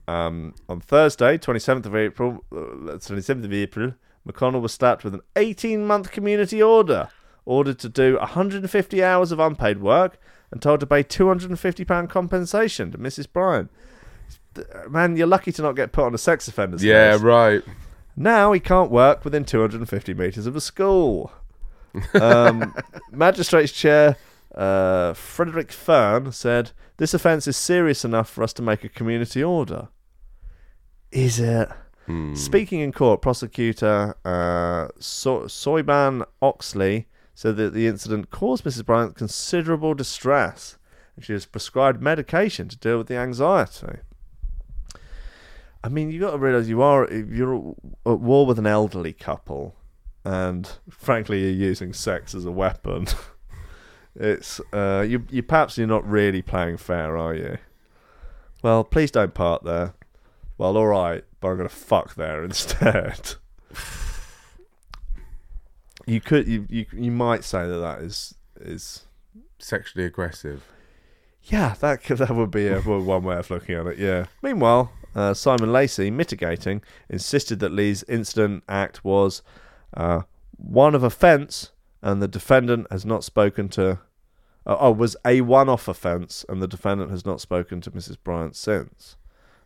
Um, 0.08 0.54
on 0.68 0.80
Thursday, 0.80 1.36
27th 1.36 1.84
of 1.84 1.94
April, 1.94 2.44
uh, 2.50 2.96
27th 2.96 3.44
of 3.44 3.52
April, 3.52 3.94
McConnell 4.26 4.62
was 4.62 4.72
slapped 4.72 5.04
with 5.04 5.14
an 5.14 5.20
18-month 5.34 6.10
community 6.10 6.62
order, 6.62 7.10
ordered 7.44 7.78
to 7.80 7.88
do 7.88 8.16
150 8.16 9.04
hours 9.04 9.32
of 9.32 9.40
unpaid 9.40 9.82
work, 9.82 10.18
and 10.50 10.62
told 10.62 10.80
to 10.80 10.86
pay 10.86 11.02
250 11.02 11.84
pound 11.84 12.08
compensation 12.08 12.90
to 12.92 12.98
Mrs. 12.98 13.30
Bryan. 13.30 13.68
Man, 14.88 15.16
you're 15.16 15.26
lucky 15.26 15.52
to 15.52 15.62
not 15.62 15.72
get 15.72 15.92
put 15.92 16.04
on 16.04 16.14
a 16.14 16.18
sex 16.18 16.48
offenders 16.48 16.82
list. 16.82 16.88
Yeah, 16.88 17.12
list. 17.12 17.24
right. 17.24 17.62
Now 18.16 18.52
he 18.52 18.60
can't 18.60 18.90
work 18.90 19.24
within 19.24 19.44
250 19.44 20.14
metres 20.14 20.46
of 20.46 20.56
a 20.56 20.60
school. 20.60 21.30
Um, 22.14 22.74
Magistrates 23.10 23.72
Chair 23.72 24.16
uh, 24.54 25.12
Frederick 25.12 25.70
Fern 25.70 26.32
said, 26.32 26.70
This 26.96 27.12
offence 27.12 27.46
is 27.46 27.56
serious 27.56 28.04
enough 28.04 28.30
for 28.30 28.42
us 28.42 28.52
to 28.54 28.62
make 28.62 28.84
a 28.84 28.88
community 28.88 29.44
order. 29.44 29.88
Is 31.12 31.38
it? 31.38 31.68
Hmm. 32.06 32.34
Speaking 32.34 32.80
in 32.80 32.92
court, 32.92 33.20
prosecutor 33.20 34.16
uh, 34.24 34.88
so- 34.98 35.42
Soyban 35.42 36.24
Oxley 36.40 37.06
said 37.34 37.56
that 37.56 37.74
the 37.74 37.86
incident 37.86 38.30
caused 38.30 38.64
Mrs. 38.64 38.86
Bryant 38.86 39.14
considerable 39.14 39.92
distress 39.92 40.78
and 41.16 41.24
she 41.24 41.32
was 41.32 41.44
prescribed 41.46 42.00
medication 42.00 42.68
to 42.68 42.78
deal 42.78 42.98
with 42.98 43.08
the 43.08 43.16
anxiety. 43.16 43.98
I 45.86 45.88
mean, 45.88 46.10
you 46.10 46.18
got 46.18 46.32
to 46.32 46.38
realize 46.38 46.68
you 46.68 46.82
are 46.82 47.08
you're 47.12 47.76
at 48.04 48.18
war 48.18 48.44
with 48.44 48.58
an 48.58 48.66
elderly 48.66 49.12
couple, 49.12 49.76
and 50.24 50.68
frankly, 50.90 51.40
you're 51.40 51.68
using 51.68 51.92
sex 51.92 52.34
as 52.34 52.44
a 52.44 52.50
weapon. 52.50 53.06
it's 54.16 54.60
uh, 54.72 55.06
you 55.08 55.24
you 55.30 55.44
perhaps 55.44 55.78
you're 55.78 55.86
not 55.86 56.04
really 56.04 56.42
playing 56.42 56.78
fair, 56.78 57.16
are 57.16 57.36
you? 57.36 57.58
Well, 58.62 58.82
please 58.82 59.12
don't 59.12 59.32
part 59.32 59.62
there. 59.62 59.94
Well, 60.58 60.76
all 60.76 60.88
right, 60.88 61.22
but 61.38 61.48
I'm 61.50 61.56
gonna 61.56 61.68
fuck 61.68 62.16
there 62.16 62.42
instead. 62.50 63.34
you 66.06 66.20
could, 66.20 66.48
you, 66.48 66.66
you, 66.68 66.86
you 66.92 67.12
might 67.12 67.44
say 67.44 67.64
that 67.64 67.78
that 67.78 68.00
is 68.00 68.34
is 68.60 69.06
Sexually 69.58 70.04
aggressive. 70.04 70.66
Yeah, 71.44 71.74
that 71.80 72.02
could, 72.02 72.18
that 72.18 72.34
would 72.34 72.50
be 72.50 72.66
a, 72.66 72.80
one 72.80 73.22
way 73.22 73.36
of 73.36 73.50
looking 73.50 73.76
at 73.76 73.86
it. 73.86 73.98
Yeah. 73.98 74.26
Meanwhile, 74.42 74.90
uh, 75.16 75.32
Simon 75.32 75.72
Lacey, 75.72 76.10
mitigating, 76.10 76.82
insisted 77.08 77.58
that 77.60 77.72
Lee's 77.72 78.04
incident 78.04 78.62
act 78.68 79.02
was 79.02 79.42
uh, 79.96 80.22
one 80.58 80.94
of 80.94 81.02
offence, 81.02 81.72
and 82.02 82.20
the 82.20 82.28
defendant 82.28 82.86
has 82.90 83.06
not 83.06 83.24
spoken 83.24 83.70
to. 83.70 83.98
Uh, 84.66 84.76
oh, 84.78 84.92
was 84.92 85.16
a 85.24 85.40
one-off 85.40 85.88
offence, 85.88 86.44
and 86.50 86.60
the 86.60 86.68
defendant 86.68 87.10
has 87.10 87.24
not 87.24 87.40
spoken 87.40 87.80
to 87.80 87.90
Mrs. 87.90 88.18
Bryant 88.22 88.54
since. 88.54 89.16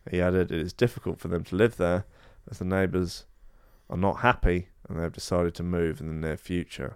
He 0.09 0.21
added, 0.21 0.51
"It 0.51 0.61
is 0.61 0.71
difficult 0.71 1.19
for 1.19 1.27
them 1.27 1.43
to 1.43 1.55
live 1.57 1.75
there, 1.75 2.05
as 2.49 2.59
the 2.59 2.65
neighbours 2.65 3.25
are 3.89 3.97
not 3.97 4.21
happy, 4.21 4.69
and 4.87 4.97
they 4.97 5.03
have 5.03 5.11
decided 5.11 5.53
to 5.55 5.63
move 5.63 5.99
in 5.99 6.07
the 6.07 6.27
near 6.27 6.37
future." 6.37 6.95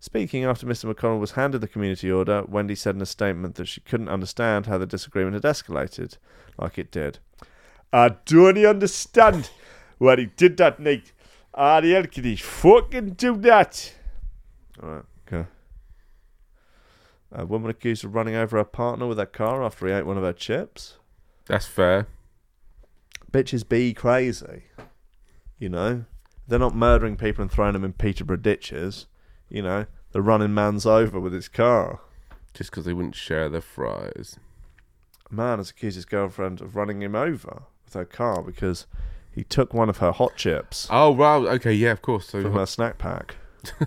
Speaking 0.00 0.44
after 0.44 0.66
Mr. 0.66 0.92
McConnell 0.92 1.20
was 1.20 1.32
handed 1.32 1.60
the 1.60 1.68
community 1.68 2.10
order, 2.10 2.42
Wendy 2.48 2.74
said 2.74 2.96
in 2.96 3.02
a 3.02 3.06
statement 3.06 3.54
that 3.54 3.66
she 3.66 3.80
couldn't 3.80 4.08
understand 4.08 4.66
how 4.66 4.78
the 4.78 4.86
disagreement 4.86 5.34
had 5.34 5.44
escalated 5.44 6.16
like 6.58 6.76
it 6.76 6.90
did. 6.90 7.20
I 7.92 8.10
don't 8.26 8.64
understand 8.66 9.50
why 9.96 10.16
he 10.16 10.26
did 10.26 10.56
that 10.58 10.78
night. 10.78 11.12
Ah, 11.54 11.74
How 11.74 11.80
the 11.80 11.92
hell 11.92 12.06
could 12.06 12.24
he 12.24 12.36
fucking 12.36 13.10
do 13.10 13.36
that? 13.38 13.94
Alright, 14.82 15.04
okay. 15.26 15.48
A 17.32 17.46
woman 17.46 17.70
accused 17.70 18.04
of 18.04 18.14
running 18.14 18.34
over 18.34 18.58
her 18.58 18.64
partner 18.64 19.06
with 19.06 19.18
her 19.18 19.26
car 19.26 19.62
after 19.62 19.86
he 19.86 19.92
ate 19.92 20.06
one 20.06 20.18
of 20.18 20.22
her 20.22 20.32
chips. 20.32 20.98
That's 21.46 21.66
fair. 21.66 22.06
Bitches 23.32 23.68
be 23.68 23.94
crazy. 23.94 24.64
You 25.58 25.70
know? 25.70 26.04
They're 26.46 26.58
not 26.58 26.74
murdering 26.74 27.16
people 27.16 27.42
and 27.42 27.50
throwing 27.50 27.74
them 27.74 27.84
in 27.84 27.92
Peterborough 27.92 28.36
ditches. 28.36 29.06
You 29.48 29.62
know? 29.62 29.86
They're 30.12 30.22
running 30.22 30.54
man's 30.54 30.86
over 30.86 31.18
with 31.18 31.32
his 31.32 31.48
car. 31.48 32.00
Just 32.54 32.70
because 32.70 32.84
they 32.84 32.92
wouldn't 32.92 33.14
share 33.14 33.48
their 33.48 33.60
fries. 33.60 34.38
A 35.30 35.34
man 35.34 35.58
has 35.58 35.70
accused 35.70 35.96
his 35.96 36.06
girlfriend 36.06 36.60
of 36.60 36.76
running 36.76 37.02
him 37.02 37.14
over 37.14 37.64
with 37.88 37.94
her 37.94 38.04
car 38.04 38.42
because 38.42 38.86
he 39.30 39.44
took 39.44 39.72
one 39.72 39.88
of 39.88 39.98
her 39.98 40.12
hot 40.12 40.36
chips 40.36 40.88
Oh, 40.90 41.10
wow. 41.10 41.46
Okay, 41.46 41.72
yeah, 41.72 41.92
of 41.92 42.02
course. 42.02 42.28
So 42.28 42.42
from 42.42 42.52
her 42.54 42.66
snack 42.66 42.98
pack. 42.98 43.36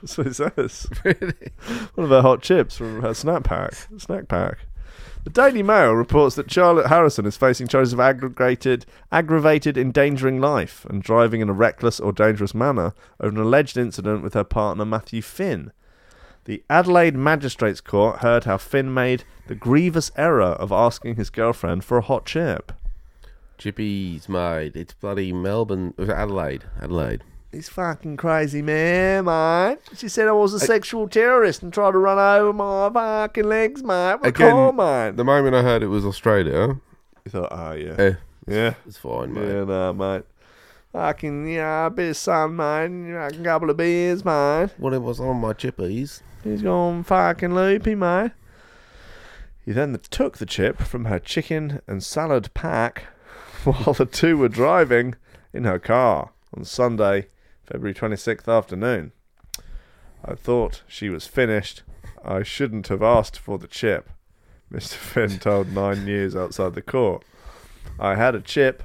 That's 0.00 0.16
what 0.16 0.28
it 0.28 0.34
says. 0.34 0.86
really? 1.04 1.34
One 1.94 2.04
of 2.04 2.10
her 2.10 2.22
hot 2.22 2.42
chips 2.42 2.76
from 2.76 3.02
her 3.02 3.14
snack 3.14 3.44
pack. 3.44 3.74
Snack 3.98 4.28
pack. 4.28 4.58
The 5.24 5.30
Daily 5.30 5.62
Mail 5.64 5.92
reports 5.92 6.36
that 6.36 6.50
Charlotte 6.50 6.86
Harrison 6.86 7.26
is 7.26 7.36
facing 7.36 7.66
charges 7.66 7.92
of 7.92 8.00
aggravated, 8.00 8.86
aggravated 9.10 9.76
endangering 9.76 10.40
life 10.40 10.86
and 10.88 11.02
driving 11.02 11.40
in 11.40 11.48
a 11.48 11.52
reckless 11.52 11.98
or 11.98 12.12
dangerous 12.12 12.54
manner 12.54 12.94
over 13.20 13.36
an 13.36 13.44
alleged 13.44 13.76
incident 13.76 14.22
with 14.22 14.34
her 14.34 14.44
partner 14.44 14.84
Matthew 14.84 15.20
Finn. 15.20 15.72
The 16.44 16.62
Adelaide 16.70 17.16
Magistrates 17.16 17.80
Court 17.82 18.20
heard 18.20 18.44
how 18.44 18.56
Finn 18.56 18.94
made 18.94 19.24
the 19.48 19.54
grievous 19.54 20.10
error 20.16 20.42
of 20.52 20.72
asking 20.72 21.16
his 21.16 21.28
girlfriend 21.28 21.84
for 21.84 21.98
a 21.98 22.02
hot 22.02 22.24
chip. 22.24 22.72
Chippies, 23.58 24.28
mate. 24.28 24.76
It's 24.76 24.94
bloody 24.94 25.32
Melbourne. 25.32 25.92
Adelaide? 25.98 26.64
Adelaide. 26.80 27.22
He's 27.52 27.68
fucking 27.68 28.16
crazy, 28.18 28.60
man, 28.62 29.24
mate. 29.24 29.78
She 29.96 30.08
said 30.08 30.28
I 30.28 30.32
was 30.32 30.52
a 30.54 30.60
sexual 30.60 31.08
terrorist 31.08 31.62
and 31.62 31.72
tried 31.72 31.92
to 31.92 31.98
run 31.98 32.18
over 32.18 32.52
my 32.52 32.90
fucking 32.92 33.44
legs, 33.44 33.82
mate. 33.82 34.18
Again, 34.22 34.50
car, 34.50 34.72
mate. 34.72 35.16
The 35.16 35.24
moment 35.24 35.56
I 35.56 35.62
heard 35.62 35.82
it 35.82 35.86
was 35.88 36.04
Australia, 36.04 36.76
You 37.24 37.30
thought, 37.30 37.48
oh, 37.50 37.72
yeah. 37.72 37.94
eh, 37.98 38.12
Yeah. 38.46 38.74
it's 38.86 38.98
fine, 38.98 39.32
mate. 39.32 39.48
Yeah, 39.48 39.64
nah, 39.64 39.92
mate. 39.92 40.24
Fucking, 40.92 41.48
yeah, 41.50 41.86
a 41.86 41.90
bit 41.90 42.10
of 42.10 42.16
sun, 42.16 42.56
mate. 42.56 43.12
Fucking 43.14 43.44
couple 43.44 43.70
of 43.70 43.76
beers, 43.78 44.24
mate. 44.24 44.70
What 44.76 44.92
it 44.94 45.02
was 45.02 45.18
on 45.18 45.36
my 45.38 45.52
chippies. 45.54 46.20
He's 46.44 46.62
gone 46.62 47.02
fucking 47.02 47.54
loopy, 47.54 47.94
mate. 47.94 48.32
He 49.64 49.72
then 49.72 49.98
took 50.10 50.38
the 50.38 50.46
chip 50.46 50.78
from 50.78 51.06
her 51.06 51.18
chicken 51.18 51.80
and 51.86 52.02
salad 52.04 52.52
pack 52.54 53.04
while 53.64 53.94
the 53.94 54.06
two 54.06 54.36
were 54.36 54.48
driving 54.48 55.14
in 55.52 55.64
her 55.64 55.78
car 55.78 56.30
on 56.56 56.64
Sunday, 56.64 57.26
February 57.66 57.94
26th 57.94 58.48
afternoon. 58.48 59.12
I 60.24 60.34
thought 60.34 60.82
she 60.86 61.08
was 61.08 61.26
finished. 61.26 61.82
I 62.24 62.42
shouldn't 62.42 62.88
have 62.88 63.02
asked 63.02 63.38
for 63.38 63.58
the 63.58 63.66
chip, 63.66 64.10
Mr. 64.72 64.94
Finn 64.94 65.38
told 65.38 65.72
Nine 65.72 66.04
News 66.04 66.36
outside 66.36 66.74
the 66.74 66.82
court. 66.82 67.24
I 67.98 68.14
had 68.14 68.34
a 68.34 68.40
chip, 68.40 68.84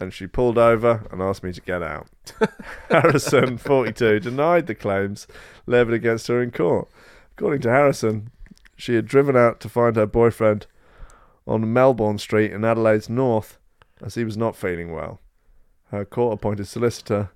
and 0.00 0.12
she 0.12 0.26
pulled 0.26 0.58
over 0.58 1.06
and 1.12 1.22
asked 1.22 1.44
me 1.44 1.52
to 1.52 1.60
get 1.60 1.82
out. 1.82 2.08
Harrison, 2.90 3.56
42, 3.58 4.20
denied 4.20 4.66
the 4.66 4.74
claims 4.74 5.26
levelled 5.66 5.94
against 5.94 6.26
her 6.26 6.42
in 6.42 6.50
court. 6.50 6.88
According 7.36 7.60
to 7.62 7.70
Harrison, 7.70 8.30
she 8.76 8.94
had 8.94 9.06
driven 9.06 9.36
out 9.36 9.60
to 9.60 9.68
find 9.68 9.96
her 9.96 10.06
boyfriend 10.06 10.66
on 11.46 11.72
Melbourne 11.72 12.18
Street 12.18 12.52
in 12.52 12.64
Adelaide's 12.64 13.08
north 13.08 13.58
as 14.02 14.14
he 14.14 14.24
was 14.24 14.36
not 14.36 14.56
feeling 14.56 14.92
well. 14.92 15.20
Her 15.90 16.04
court 16.04 16.34
appointed 16.34 16.66
solicitor 16.66 17.30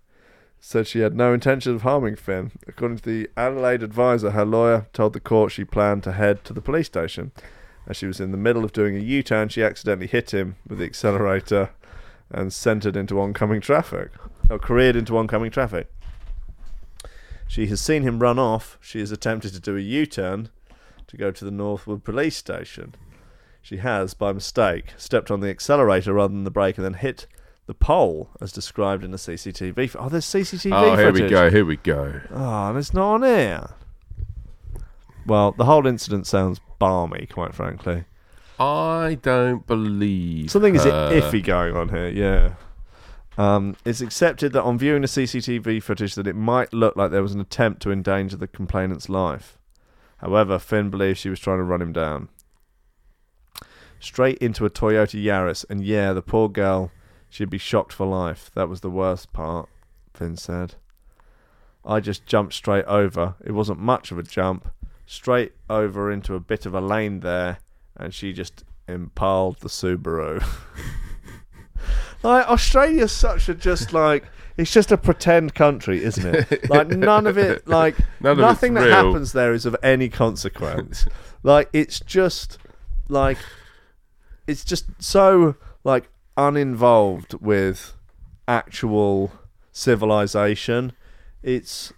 said 0.61 0.87
she 0.87 1.01
had 1.01 1.17
no 1.17 1.35
intention 1.35 1.75
of 1.75 1.83
harming 1.83 2.15
Finn. 2.17 2.53
According 2.69 2.99
to 2.99 3.05
the 3.05 3.31
Adelaide 3.37 3.83
advisor, 3.83 4.31
her 4.31 4.45
lawyer 4.45 4.87
told 4.93 5.13
the 5.13 5.21
court 5.21 5.51
she 5.51 5.65
planned 5.65 6.05
to 6.05 6.13
head 6.13 6.45
to 6.45 6.53
the 6.53 6.61
police 6.61 6.87
station. 6.87 7.33
As 7.89 7.97
she 7.97 8.07
was 8.07 8.21
in 8.21 8.31
the 8.31 8.37
middle 8.37 8.65
of 8.65 8.73
doing 8.73 8.97
a 8.97 9.01
U 9.01 9.25
turn, 9.25 9.49
she 9.49 9.63
accidentally 9.63 10.07
hit 10.07 10.33
him 10.33 10.55
with 10.69 10.79
the 10.79 10.85
accelerator 10.85 11.71
and 12.31 12.53
centered 12.53 12.97
into 12.97 13.21
oncoming 13.21 13.61
traffic, 13.61 14.13
or 14.49 14.59
careered 14.59 14.95
into 14.95 15.19
oncoming 15.19 15.51
traffic. 15.51 15.93
She 17.49 17.67
has 17.67 17.81
seen 17.81 18.03
him 18.03 18.21
run 18.21 18.39
off. 18.39 18.79
She 18.81 19.01
has 19.01 19.11
attempted 19.11 19.53
to 19.55 19.61
do 19.61 19.77
a 19.77 19.81
U 19.81 20.07
turn 20.07 20.49
to 21.09 21.17
go 21.17 21.31
to 21.33 21.45
the 21.45 21.51
Northwood 21.51 22.05
police 22.05 22.37
station. 22.37 22.95
She 23.63 23.77
has, 23.79 24.13
by 24.13 24.33
mistake, 24.33 24.93
stepped 24.97 25.31
on 25.31 25.41
the 25.41 25.49
accelerator 25.49 26.13
rather 26.13 26.35
than 26.35 26.45
the 26.45 26.51
brake 26.51 26.77
and 26.79 26.85
then 26.85 26.95
hit 26.95 27.27
the 27.67 27.75
pole, 27.75 28.29
as 28.41 28.51
described 28.53 29.05
in 29.05 29.13
the 29.13 29.17
CCTV. 29.17 29.95
Oh, 29.99 30.09
there's 30.09 30.27
CCTV 30.27 30.73
Oh, 30.75 30.97
here 30.97 31.07
footage. 31.13 31.23
we 31.23 31.29
go. 31.31 31.51
Here 31.51 31.65
we 31.65 31.77
go. 31.77 32.21
Oh, 32.35 32.69
and 32.71 32.77
it's 32.79 32.93
not 32.93 33.15
on 33.15 33.25
air. 33.25 33.71
Well, 35.27 35.53
the 35.53 35.65
whole 35.65 35.87
incident 35.87 36.27
sounds 36.27 36.61
barmy, 36.81 37.27
quite 37.31 37.55
frankly. 37.55 38.05
I 38.59 39.19
don't 39.23 39.67
believe 39.67 40.51
Something 40.51 40.75
is 40.75 40.85
her. 40.85 41.11
iffy 41.13 41.43
going 41.43 41.77
on 41.77 41.89
here, 41.89 42.09
yeah. 42.09 42.55
Um, 43.39 43.77
it's 43.85 44.01
accepted 44.01 44.53
that 44.53 44.63
on 44.63 44.77
viewing 44.79 45.03
the 45.03 45.09
CCTV 45.09 45.83
footage 45.83 46.17
that 46.17 46.27
it 46.27 46.37
might 46.37 46.73
look 46.75 46.97
like 46.97 47.11
there 47.13 47.23
was 47.23 47.33
an 47.33 47.41
attempt 47.41 47.81
to 47.83 47.91
endanger 47.93 48.37
the 48.37 48.47
complainant's 48.49 49.09
life. 49.09 49.57
However, 50.19 50.59
Finn 50.59 50.91
believes 50.91 51.19
she 51.21 51.31
was 51.31 51.41
trying 51.41 51.59
to 51.59 51.65
run 51.65 51.81
him 51.81 51.93
down. 51.93 52.29
Straight 54.03 54.39
into 54.39 54.67
a 54.67 54.71
Toyota 54.71 55.23
Yaris, 55.23 55.65
and 55.71 55.85
yeah, 55.85 56.13
the 56.13 56.23
poor 56.23 56.49
girl, 56.49 56.91
she'd 57.31 57.49
be 57.51 57.57
shocked 57.59 57.93
for 57.93 58.05
life. 58.05 58.51
That 58.55 58.69
was 58.69 58.81
the 58.81 58.91
worst 58.91 59.33
part, 59.33 59.69
Finn 60.13 60.37
said. 60.37 60.75
I 61.85 62.01
just 62.01 62.27
jumped 62.27 62.53
straight 62.55 62.85
over. 62.87 63.37
It 63.45 63.53
wasn't 63.53 63.79
much 63.79 64.11
of 64.11 64.19
a 64.19 64.25
jump. 64.25 64.69
Straight 65.07 65.53
over 65.71 66.11
into 66.11 66.35
a 66.35 66.41
bit 66.41 66.67
of 66.67 66.75
a 66.75 66.81
lane 66.81 67.21
there, 67.21 67.59
and 67.97 68.13
she 68.13 68.33
just 68.33 68.65
impaled 68.89 69.61
the 69.61 69.69
Subaru. 69.69 70.45
like 72.25 72.49
Australia's 72.49 73.13
such 73.13 73.49
a 73.49 73.55
just 73.55 73.93
like 73.93 74.25
it's 74.57 74.73
just 74.73 74.91
a 74.91 74.97
pretend 74.99 75.55
country, 75.55 76.03
isn't 76.03 76.35
it? 76.35 76.65
Like 76.69 76.89
none 76.89 77.29
of 77.29 77.39
it, 77.39 77.69
like 77.69 77.97
None 78.21 78.37
nothing 78.37 78.75
that 78.75 78.87
real. 78.87 78.95
happens 78.95 79.33
there 79.33 79.53
is 79.53 79.65
of 79.65 79.77
any 79.81 80.09
consequence. 80.09 81.07
like 81.45 81.69
it's 81.73 82.01
just 82.01 82.59
like 83.09 83.39
it's 84.47 84.65
just 84.65 84.87
so 84.99 85.57
like 85.85 86.09
uninvolved 86.37 87.35
with 87.35 87.95
actual 88.49 89.33
civilization. 89.73 90.93
It's 91.43 91.93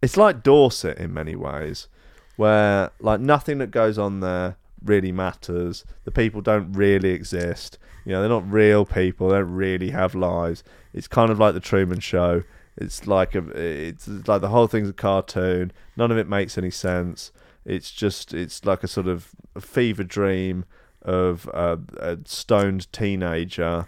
it's 0.00 0.16
like 0.16 0.42
Dorset 0.42 0.98
in 0.98 1.12
many 1.12 1.36
ways, 1.36 1.88
where 2.36 2.90
like 3.00 3.20
nothing 3.20 3.58
that 3.58 3.70
goes 3.70 3.98
on 3.98 4.20
there 4.20 4.56
really 4.84 5.12
matters. 5.12 5.84
The 6.04 6.12
people 6.12 6.40
don't 6.40 6.72
really 6.72 7.10
exist. 7.10 7.78
You 8.04 8.12
know, 8.12 8.20
they're 8.20 8.28
not 8.28 8.50
real 8.50 8.84
people. 8.84 9.28
They 9.28 9.36
don't 9.36 9.54
really 9.54 9.90
have 9.90 10.14
lives. 10.14 10.62
It's 10.94 11.08
kind 11.08 11.30
of 11.30 11.38
like 11.38 11.54
the 11.54 11.60
Truman 11.60 12.00
Show. 12.00 12.44
It's 12.76 13.06
like 13.06 13.34
a, 13.34 13.40
it's 13.50 14.08
like 14.28 14.40
the 14.40 14.48
whole 14.48 14.68
thing's 14.68 14.88
a 14.88 14.92
cartoon. 14.92 15.72
None 15.96 16.10
of 16.10 16.16
it 16.16 16.28
makes 16.28 16.56
any 16.56 16.70
sense. 16.70 17.32
It's 17.64 17.90
just, 17.90 18.32
it's 18.32 18.64
like 18.64 18.84
a 18.84 18.88
sort 18.88 19.08
of 19.08 19.30
fever 19.60 20.04
dream 20.04 20.64
of 21.08 21.48
a, 21.54 21.78
a 21.98 22.18
stoned 22.26 22.92
teenager. 22.92 23.86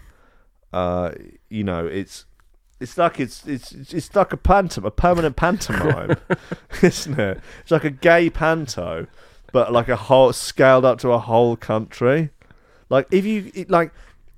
Uh, 0.73 1.11
you 1.49 1.63
know, 1.63 1.85
it's 1.85 2.25
it's 2.79 2.97
like 2.97 3.19
it's 3.19 3.45
it's 3.45 3.71
it's 3.71 4.15
like 4.15 4.33
a 4.33 4.37
pantom, 4.37 4.85
a 4.85 4.91
permanent 4.91 5.35
pantomime, 5.35 6.17
isn't 6.81 7.19
it? 7.19 7.39
It's 7.61 7.71
like 7.71 7.83
a 7.83 7.91
gay 7.91 8.29
panto, 8.29 9.05
but 9.53 9.71
like 9.71 9.87
a 9.87 9.95
whole 9.95 10.33
scaled 10.33 10.83
up 10.83 10.97
to 10.99 11.11
a 11.11 11.19
whole 11.19 11.55
country. 11.55 12.31
Like 12.89 13.07
if 13.11 13.23
you 13.23 13.51
it, 13.53 13.69
like 13.69 13.91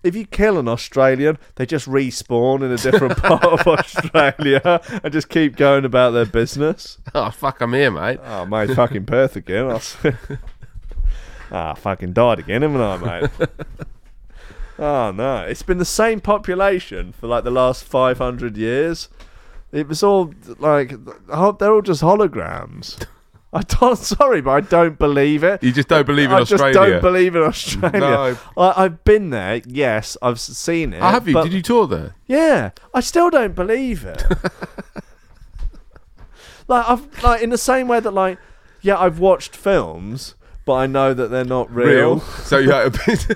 if 0.04 0.14
you 0.14 0.26
kill 0.26 0.60
an 0.60 0.68
Australian, 0.68 1.38
they 1.56 1.66
just 1.66 1.88
respawn 1.88 2.58
in 2.58 2.72
a 2.72 2.78
different 2.78 3.18
part 3.24 3.46
of 3.46 3.66
Australia 3.66 4.82
and 5.02 5.14
just 5.14 5.30
keep 5.30 5.56
going 5.56 5.86
about 5.86 6.12
their 6.12 6.26
business. 6.26 6.98
Oh 7.16 7.32
fuck, 7.32 7.62
I'm 7.62 7.72
here, 7.72 7.92
mate. 7.92 8.20
Oh, 8.22 8.46
mate, 8.46 8.72
fucking 8.72 9.06
Perth 9.06 9.38
again. 9.38 9.80
I 11.54 11.58
ah, 11.58 11.74
fucking 11.76 12.14
died 12.14 12.40
again, 12.40 12.64
haven't 12.64 12.82
I, 12.82 13.22
mate? 13.22 13.30
oh 14.80 15.12
no, 15.12 15.44
it's 15.44 15.62
been 15.62 15.78
the 15.78 15.86
same 15.86 16.20
population 16.20 17.12
for 17.14 17.28
like 17.28 17.44
the 17.44 17.52
last 17.52 17.84
five 17.84 18.18
hundred 18.18 18.58
years. 18.58 19.08
It 19.72 19.88
was 19.88 20.02
all 20.02 20.34
like 20.60 20.96
they're 21.06 21.74
all 21.74 21.82
just 21.84 22.02
holograms. 22.02 23.06
I 23.54 23.62
don't. 23.62 23.98
Sorry, 24.18 24.42
but 24.42 24.52
I 24.52 24.62
don't 24.62 24.98
believe 24.98 25.44
it. 25.44 25.64
You 25.64 25.72
just 25.72 25.88
don't 25.88 26.08
believe 26.08 26.32
in 26.32 26.38
I 26.38 26.42
Australia. 26.42 26.74
just 26.74 26.90
don't 26.90 27.02
believe 27.02 27.36
in 27.36 27.44
Australia. 27.44 28.00
No. 28.00 28.38
I, 28.58 28.86
I've 28.86 29.04
been 29.04 29.30
there. 29.30 29.62
Yes, 29.68 30.18
I've 30.22 30.40
seen 30.40 30.94
it. 30.94 31.00
Oh, 31.00 31.10
have 31.10 31.28
you? 31.28 31.42
Did 31.42 31.54
you 31.54 31.62
tour 31.62 31.88
there? 31.88 32.16
yeah, 32.26 32.72
I 32.94 33.00
still 33.00 33.30
don't 33.30 33.54
believe 33.54 34.04
it. 34.06 34.24
like 36.68 36.90
I've 36.90 37.24
like 37.24 37.42
in 37.44 37.52
the 37.52 37.58
same 37.58 37.88
way 37.88 38.00
that 38.00 38.12
like 38.12 38.40
yeah, 38.82 38.98
I've 38.98 39.20
watched 39.20 39.56
films, 39.56 40.34
but 40.66 40.74
I 40.74 40.88
know 40.88 41.14
that 41.14 41.30
they're 41.30 41.44
not 41.46 41.74
real. 41.74 42.20
so 42.20 42.58
you 42.58 42.72
had 42.72 42.88
a 42.88 42.92
bit. 42.92 43.28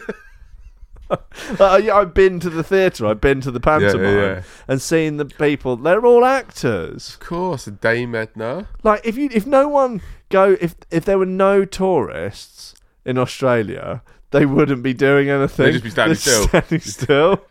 Like, 1.10 1.22
uh, 1.60 1.80
yeah, 1.84 1.96
I've 1.96 2.14
been 2.14 2.40
to 2.42 2.50
the 2.50 2.64
theatre, 2.64 3.06
I've 3.06 3.22
been 3.22 3.42
to 3.42 3.52
the 3.52 3.60
pantomime, 3.60 4.04
yeah. 4.18 4.42
and 4.68 4.82
seen 4.82 5.18
the 5.18 5.26
people. 5.26 5.76
They're 5.78 6.06
all 6.06 6.26
actors. 6.26 7.14
of 7.14 7.20
course, 7.20 7.68
a 7.68 7.72
Dame 7.72 8.16
Edna. 8.16 8.68
Like 8.84 9.02
if 9.06 9.18
you 9.18 9.30
if 9.32 9.46
no 9.46 9.68
one 9.68 10.02
go 10.30 10.58
if 10.60 10.76
if 10.92 11.06
there 11.06 11.18
were 11.18 11.26
no 11.26 11.64
tourists 11.66 12.76
in 13.06 13.18
Australia, 13.18 14.02
they 14.32 14.46
wouldn't 14.46 14.84
be 14.84 14.94
doing 14.94 15.30
anything. 15.30 15.66
They'd 15.66 15.72
just 15.74 15.84
be 15.84 15.90
standing 15.90 16.18
They're 16.24 16.34
still. 16.34 16.48
Standing 16.48 16.80
still. 16.82 17.46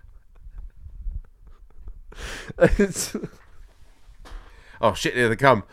It's- 2.78 3.16
Oh 4.80 4.92
shit! 4.94 5.14
Here 5.14 5.28
they 5.28 5.36
come. 5.36 5.64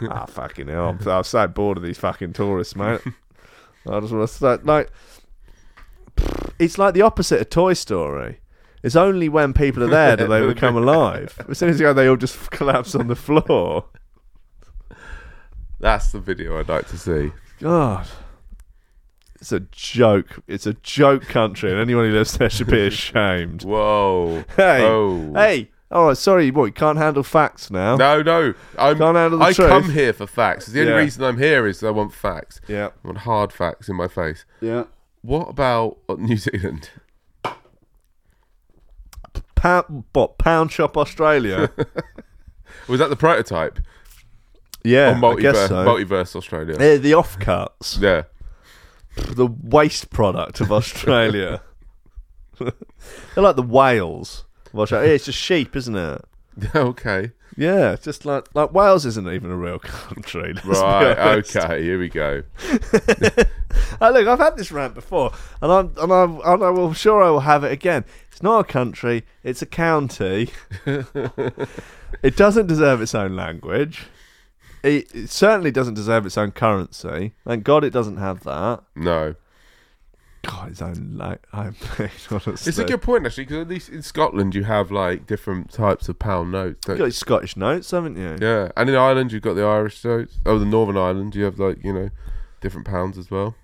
ah, 0.10 0.26
fucking 0.26 0.68
hell. 0.68 0.88
I'm, 1.00 1.08
I'm 1.08 1.24
so 1.24 1.46
bored 1.48 1.76
of 1.76 1.82
these 1.82 1.98
fucking 1.98 2.32
tourists, 2.32 2.76
mate. 2.76 3.00
I 3.88 4.00
just 4.00 4.12
want 4.12 4.28
to 4.28 4.34
start, 4.34 4.66
like, 4.66 4.90
it's 6.58 6.76
like 6.78 6.94
the 6.94 7.02
opposite 7.02 7.40
of 7.40 7.48
Toy 7.50 7.72
Story. 7.72 8.40
It's 8.82 8.96
only 8.96 9.28
when 9.28 9.52
people 9.52 9.82
are 9.82 9.88
there 9.88 10.16
that 10.16 10.28
they 10.28 10.46
become 10.46 10.76
alive. 10.76 11.38
As 11.48 11.58
soon 11.58 11.68
as 11.68 11.78
you 11.78 11.86
go, 11.86 11.92
they 11.92 12.06
all 12.06 12.16
just 12.16 12.50
collapse 12.50 12.94
on 12.94 13.08
the 13.08 13.16
floor. 13.16 13.84
That's 15.78 16.12
the 16.12 16.20
video 16.20 16.58
I'd 16.58 16.68
like 16.68 16.88
to 16.88 16.98
see. 16.98 17.32
God. 17.60 18.06
It's 19.40 19.52
a 19.52 19.60
joke. 19.60 20.40
It's 20.46 20.66
a 20.66 20.74
joke 20.74 21.22
country, 21.26 21.70
and 21.70 21.80
anyone 21.80 22.04
who 22.06 22.12
lives 22.12 22.36
there 22.36 22.50
should 22.50 22.66
be 22.66 22.86
ashamed. 22.86 23.64
Whoa. 23.64 24.44
Hey, 24.56 24.82
Oh. 24.84 25.32
hey. 25.34 25.70
Oh, 25.92 26.14
sorry, 26.14 26.50
boy, 26.52 26.70
can't 26.70 26.98
handle 26.98 27.24
facts 27.24 27.68
now. 27.70 27.96
No, 27.96 28.22
no. 28.22 28.54
I'm, 28.78 28.96
Can't 28.98 29.16
handle 29.16 29.40
the 29.40 29.44
I 29.44 29.52
truth. 29.52 29.68
come 29.70 29.90
here 29.90 30.12
for 30.12 30.26
facts. 30.26 30.66
The 30.66 30.80
only 30.82 30.92
Yeah. 30.92 30.98
reason 30.98 31.24
I'm 31.24 31.38
here 31.38 31.66
is 31.66 31.82
I 31.82 31.90
want 31.90 32.12
facts. 32.14 32.60
Yeah, 32.68 32.90
I 33.04 33.06
want 33.08 33.18
hard 33.18 33.52
facts 33.52 33.88
in 33.88 33.96
my 33.96 34.06
face. 34.06 34.44
yeah. 34.60 34.84
What 35.22 35.48
about 35.48 35.98
New 36.18 36.36
Zealand? 36.36 36.90
Pound, 39.54 40.04
what? 40.12 40.38
Pound 40.38 40.72
Shop 40.72 40.96
Australia. 40.96 41.70
Was 42.88 42.98
that 43.00 43.10
the 43.10 43.16
prototype? 43.16 43.78
yeah, 44.82 45.20
or 45.22 45.32
I 45.38 45.40
guess 45.42 45.56
multiverse, 45.56 45.68
so. 45.68 45.84
multiverse 45.86 46.36
Australia? 46.36 46.76
They're 46.78 46.98
the 46.98 47.12
offcuts, 47.12 48.00
yeah. 48.00 48.22
the 49.34 49.46
waste 49.46 50.08
product 50.10 50.60
of 50.60 50.72
Australia. 50.72 51.60
They're 52.58 52.72
like 53.36 53.56
the 53.56 53.62
Wales 53.62 54.44
Australia. 54.78 55.08
Yeah, 55.08 55.14
it's 55.14 55.24
just 55.24 55.38
sheep, 55.38 55.74
isn't 55.76 55.96
it? 55.96 56.24
okay. 56.74 57.32
Yeah, 57.56 57.92
it's 57.92 58.04
just 58.04 58.24
like 58.24 58.46
like 58.54 58.72
Wales 58.72 59.04
isn't 59.04 59.28
even 59.28 59.50
a 59.50 59.56
real 59.56 59.78
country. 59.78 60.54
Right. 60.64 61.18
Okay. 61.38 61.82
Here 61.82 61.98
we 61.98 62.08
go. 62.08 62.42
Oh, 64.00 64.10
look, 64.10 64.26
I've 64.26 64.38
had 64.38 64.56
this 64.56 64.72
rant 64.72 64.94
before, 64.94 65.32
and 65.60 65.70
I'm 65.70 65.92
and 65.98 66.12
I'm 66.12 66.40
and 66.40 66.64
I 66.64 66.70
will 66.70 66.94
sure 66.94 67.22
I 67.22 67.30
will 67.30 67.40
have 67.40 67.64
it 67.64 67.72
again. 67.72 68.04
It's 68.30 68.42
not 68.42 68.60
a 68.60 68.64
country; 68.64 69.24
it's 69.42 69.60
a 69.60 69.66
county. 69.66 70.50
it 70.86 72.36
doesn't 72.36 72.66
deserve 72.66 73.02
its 73.02 73.14
own 73.14 73.36
language. 73.36 74.06
It, 74.82 75.14
it 75.14 75.30
certainly 75.30 75.70
doesn't 75.70 75.94
deserve 75.94 76.24
its 76.24 76.38
own 76.38 76.52
currency. 76.52 77.34
Thank 77.46 77.64
God 77.64 77.84
it 77.84 77.90
doesn't 77.90 78.16
have 78.16 78.42
that. 78.44 78.82
No. 78.96 79.34
God, 80.50 80.70
its 80.70 80.82
own 80.82 81.12
like 81.16 81.46
honestly. 81.52 82.10
It's 82.30 82.78
a 82.78 82.84
good 82.84 83.02
point 83.02 83.24
actually, 83.24 83.44
because 83.44 83.58
at 83.58 83.68
least 83.68 83.88
in 83.88 84.02
Scotland 84.02 84.54
you 84.54 84.64
have 84.64 84.90
like 84.90 85.26
different 85.26 85.70
types 85.70 86.08
of 86.08 86.18
pound 86.18 86.50
notes. 86.50 86.88
You 86.88 86.96
got 86.96 87.04
your 87.04 87.10
Scottish 87.12 87.56
notes, 87.56 87.90
haven't 87.92 88.16
you? 88.16 88.36
Yeah, 88.40 88.70
and 88.76 88.88
in 88.88 88.96
Ireland 88.96 89.32
you've 89.32 89.42
got 89.42 89.54
the 89.54 89.64
Irish 89.64 90.04
notes. 90.04 90.38
Oh, 90.44 90.58
the 90.58 90.64
Northern 90.64 90.96
Ireland 90.96 91.36
you 91.36 91.44
have 91.44 91.58
like 91.60 91.84
you 91.84 91.92
know 91.92 92.10
different 92.60 92.86
pounds 92.86 93.16
as 93.16 93.30
well. 93.30 93.54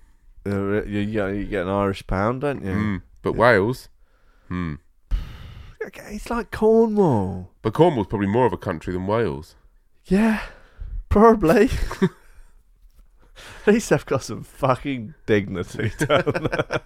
Uh, 0.45 0.83
you, 0.85 0.99
you, 1.01 1.11
get, 1.11 1.27
you 1.35 1.45
get 1.45 1.63
an 1.63 1.69
Irish 1.69 2.07
pound, 2.07 2.41
don't 2.41 2.63
you? 2.63 2.71
Mm. 2.71 3.01
But 3.21 3.33
Wales, 3.33 3.89
hmm. 4.47 4.75
Okay, 5.85 6.15
It's 6.15 6.29
like 6.29 6.51
Cornwall. 6.51 7.51
But 7.61 7.73
Cornwall's 7.73 8.07
probably 8.07 8.27
more 8.27 8.45
of 8.45 8.53
a 8.53 8.57
country 8.57 8.93
than 8.93 9.07
Wales. 9.07 9.55
Yeah, 10.05 10.41
probably. 11.09 11.69
At 13.67 13.73
least 13.73 13.89
they've 13.89 14.05
got 14.05 14.23
some 14.23 14.43
fucking 14.43 15.13
dignity 15.25 15.91
down 15.99 16.23
there. 16.51 16.81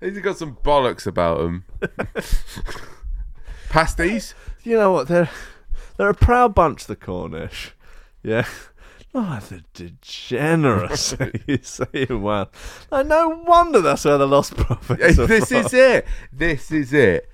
He's 0.00 0.18
got 0.20 0.38
some 0.38 0.56
bollocks 0.56 1.06
about 1.06 1.38
them. 1.38 1.64
Pasties? 3.68 4.34
You 4.62 4.76
know 4.76 4.92
what? 4.92 5.08
They're 5.08 5.28
they're 5.96 6.10
a 6.10 6.14
proud 6.14 6.54
bunch, 6.54 6.86
the 6.86 6.96
Cornish. 6.96 7.72
Yeah. 8.22 8.46
Oh, 9.14 9.40
the 9.48 9.64
degeneracy 9.74 11.42
you 11.46 11.58
see 11.62 11.84
in 12.08 12.22
Wales. 12.22 12.48
Like, 12.90 13.06
no 13.06 13.28
wonder 13.46 13.80
that's 13.80 14.04
where 14.04 14.18
the 14.18 14.26
Lostprophets 14.26 15.26
this 15.26 15.48
from. 15.48 15.58
is 15.66 15.74
it. 15.74 16.06
This 16.32 16.70
is 16.70 16.92
it. 16.92 17.28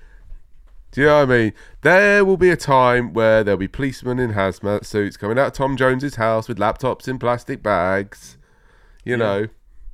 Do 0.95 1.01
you 1.01 1.07
know 1.07 1.25
what 1.25 1.29
I 1.29 1.37
mean? 1.37 1.53
There 1.81 2.23
will 2.23 2.37
be 2.37 2.49
a 2.49 2.55
time 2.55 3.11
where 3.11 3.43
there'll 3.43 3.57
be 3.57 3.67
policemen 3.67 4.17
in 4.17 4.31
hazmat 4.31 4.85
suits 4.85 5.17
coming 5.17 5.37
out 5.37 5.47
of 5.47 5.51
Tom 5.53 5.75
Jones's 5.75 6.15
house 6.15 6.47
with 6.47 6.57
laptops 6.57 7.09
in 7.09 7.19
plastic 7.19 7.61
bags. 7.61 8.37
You 9.03 9.17
know, 9.17 9.47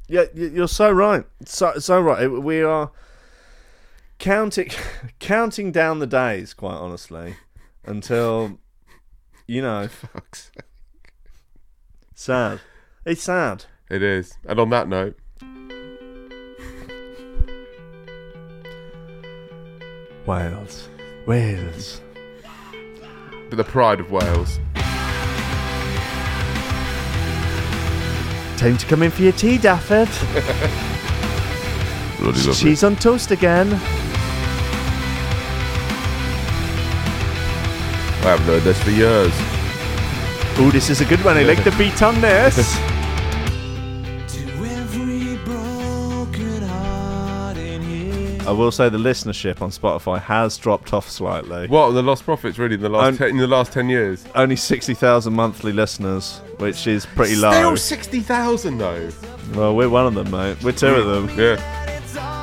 Yeah, 0.08 0.26
you're 0.36 0.68
so 0.68 0.92
right. 0.92 1.26
So 1.44 1.80
so 1.80 2.00
right. 2.00 2.28
We 2.28 2.62
are 2.62 2.92
counting 4.20 4.70
counting 5.20 5.72
down 5.72 5.98
the 5.98 6.06
days, 6.06 6.54
quite 6.54 6.76
honestly, 6.76 7.36
until 7.84 8.60
you 9.48 9.64
know. 9.64 9.88
fucks. 10.14 10.52
Sad. 12.14 12.62
It's 13.08 13.24
sad. 13.24 13.66
It 13.90 14.04
is. 14.04 14.38
And 14.46 14.60
on 14.60 14.70
that 14.70 14.88
note, 14.88 15.18
Wales. 20.28 20.91
Wales. 21.26 22.02
but 23.50 23.58
the 23.58 23.64
pride 23.64 24.00
of 24.00 24.12
Wales. 24.12 24.60
Time 28.58 28.78
to 28.78 28.86
come 28.88 29.04
in 29.04 29.12
for 29.12 29.24
your 29.24 29.32
tea, 29.34 29.58
Dafford. 29.58 30.08
Bloody 32.20 32.38
lovely. 32.40 32.54
Cheese 32.54 32.84
on 32.84 32.96
toast 32.96 33.32
again. 33.32 33.74
I 38.24 38.36
haven't 38.36 38.46
heard 38.46 38.62
this 38.64 38.82
for 38.84 38.92
years. 38.92 39.32
Oh, 40.58 40.70
this 40.72 40.90
is 40.90 41.02
a 41.02 41.06
good 41.06 41.24
one. 41.24 41.38
I 41.38 41.44
like 41.44 41.64
the 41.64 41.72
beat 41.72 42.02
on 42.04 42.20
this. 42.22 42.80
I 48.52 48.54
will 48.54 48.70
say 48.70 48.90
the 48.90 48.98
listenership 48.98 49.62
on 49.62 49.70
Spotify 49.70 50.20
has 50.24 50.58
dropped 50.58 50.92
off 50.92 51.10
slightly. 51.10 51.68
What 51.70 51.92
the 51.92 52.02
Lostprophets 52.02 52.58
really 52.58 52.76
in 52.76 52.82
the 52.82 52.90
last 52.90 53.08
Um, 53.08 53.18
ten, 53.18 53.30
in 53.30 53.38
the 53.38 53.48
last 53.48 53.72
ten 53.72 53.88
years? 53.88 54.26
Only 54.36 54.58
60,000 54.58 55.32
monthly 55.32 55.72
listeners, 55.72 56.42
which 56.58 56.86
is 56.86 57.06
pretty 57.06 57.38
low. 57.38 57.52
Still 57.52 57.78
sixty 57.78 58.20
thousand 58.20 58.78
though. 58.80 59.10
Well, 59.54 59.74
we're 59.74 59.88
one 59.88 60.06
of 60.06 60.16
them, 60.16 60.32
mate. 60.32 60.62
We're 60.66 60.74
two 60.74 60.88
of 60.88 61.06
them. 61.30 61.40
Yeah. 61.40 62.41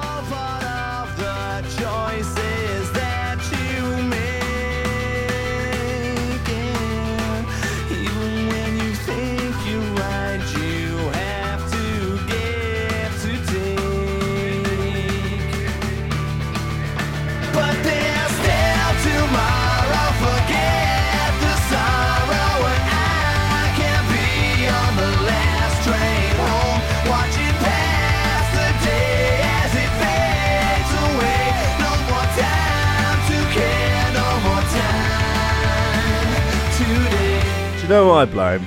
I 38.19 38.25
blame? 38.25 38.67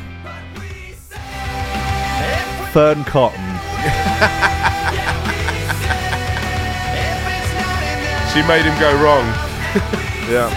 Fearne 2.71 3.03
Cotton. 3.03 3.47
She 8.33 8.41
made 8.47 8.63
him 8.63 8.79
go 8.79 9.03
wrong. 9.03 9.25
Yeah. 10.29 10.49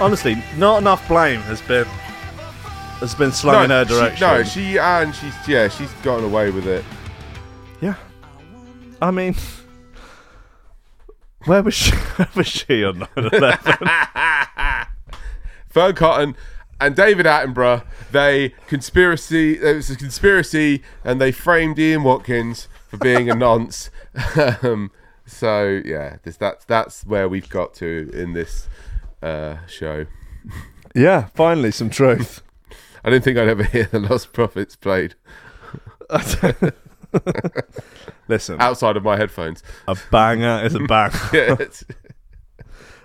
Honestly, 0.00 0.34
not 0.56 0.78
enough 0.80 1.06
blame 1.06 1.40
has 1.42 1.60
been 1.60 1.84
has 2.98 3.14
been 3.14 3.30
slung 3.30 3.64
in 3.66 3.70
her 3.70 3.84
she- 3.86 3.94
direction. 3.94 4.26
no, 4.26 4.42
she 4.42 4.78
and 4.78 5.14
she's 5.14 5.34
yeah, 5.46 5.68
she's 5.68 5.92
gotten 6.02 6.24
away 6.24 6.50
with 6.50 6.66
it. 6.66 6.84
yeah. 7.80 7.94
I 9.00 9.12
mean, 9.12 9.36
where 11.44 11.62
was 11.62 11.74
she? 11.74 11.92
Where 12.16 12.28
was 12.34 12.48
she 12.48 12.82
on 12.82 13.00
9/11? 13.16 14.86
Fearne 15.68 15.94
Cotton 15.94 16.36
and 16.80 16.94
David 16.94 17.26
Attenborough, 17.26 17.84
they 18.12 18.50
conspiracy. 18.66 19.58
It 19.58 19.76
was 19.76 19.90
a 19.90 19.96
conspiracy, 19.96 20.82
and 21.04 21.20
they 21.20 21.32
framed 21.32 21.78
Ian 21.78 22.04
Watkins 22.04 22.68
for 22.88 22.96
being 22.96 23.28
a 23.30 23.34
nonce. 23.36 23.90
um, 24.62 24.90
so 25.26 25.82
yeah, 25.84 26.16
this, 26.22 26.36
that's 26.36 26.64
that's 26.64 27.04
where 27.04 27.28
we've 27.28 27.48
got 27.48 27.74
to 27.74 28.10
in 28.12 28.32
this 28.32 28.68
uh, 29.22 29.58
show. 29.66 30.06
yeah, 30.94 31.28
finally 31.34 31.70
some 31.70 31.90
truth. 31.90 32.42
I 33.04 33.10
didn't 33.10 33.24
think 33.24 33.38
I'd 33.38 33.48
ever 33.48 33.64
hear 33.64 33.84
the 33.84 34.00
Lost 34.00 34.32
Prophets 34.32 34.74
played 34.76 35.14
Listen, 38.28 38.60
outside 38.60 38.96
of 38.96 39.02
my 39.02 39.16
headphones. 39.16 39.62
a 39.86 39.96
banger 40.10 40.60
is 40.64 40.74
a 40.74 40.80
banger. 40.80 41.16
Yeah, 41.32 41.56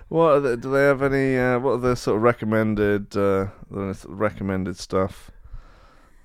What 0.08 0.30
are 0.32 0.40
the, 0.40 0.56
do 0.56 0.70
they 0.70 0.82
have 0.84 1.02
any? 1.02 1.36
Uh, 1.36 1.58
what 1.58 1.72
are 1.72 1.78
the 1.78 1.96
sort 1.96 2.16
of 2.18 2.22
recommended 2.22 3.16
uh, 3.16 3.46
the 3.70 3.94
sort 3.94 4.12
of 4.14 4.20
recommended 4.20 4.76
stuff? 4.78 5.30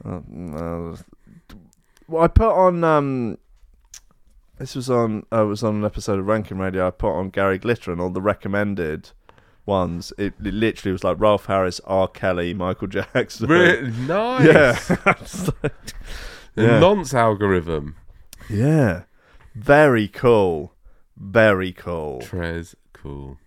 Uh, 0.06 0.20
well, 2.08 2.24
I 2.24 2.28
put 2.28 2.52
on. 2.54 2.84
Um, 2.84 3.38
this 4.58 4.76
was 4.76 4.90
on. 4.90 5.26
I 5.32 5.42
was 5.42 5.64
on 5.64 5.76
an 5.78 5.86
episode 5.86 6.20
of 6.20 6.26
Ranking 6.28 6.58
Radio. 6.58 6.88
I 6.88 6.92
put 6.92 7.12
on 7.14 7.30
Gary 7.30 7.58
Glitter 7.58 7.92
and 7.92 8.02
all 8.02 8.10
the 8.10 8.22
recommended 8.22 9.12
ones. 9.66 10.12
It, 10.18 10.34
it 10.44 10.54
literally 10.54 10.92
was 10.92 11.04
like 11.04 11.20
Rolf 11.20 11.46
Harris, 11.46 11.80
R. 11.86 12.08
Kelly, 12.08 12.54
Michael 12.54 12.88
Jackson. 12.90 13.48
Really 13.50 13.92
nice. 13.92 14.46
Yeah. 14.46 14.96
Like- 15.06 15.72
The 16.56 16.64
Yeah. 16.66 16.80
nonce 16.80 17.14
algorithm. 17.14 17.96
yeah. 18.50 19.04
Very 19.56 20.08
cool. 20.08 20.74
Very 21.16 21.72
cool. 21.72 22.20
Trez 22.22 22.76
cool. 22.94 23.38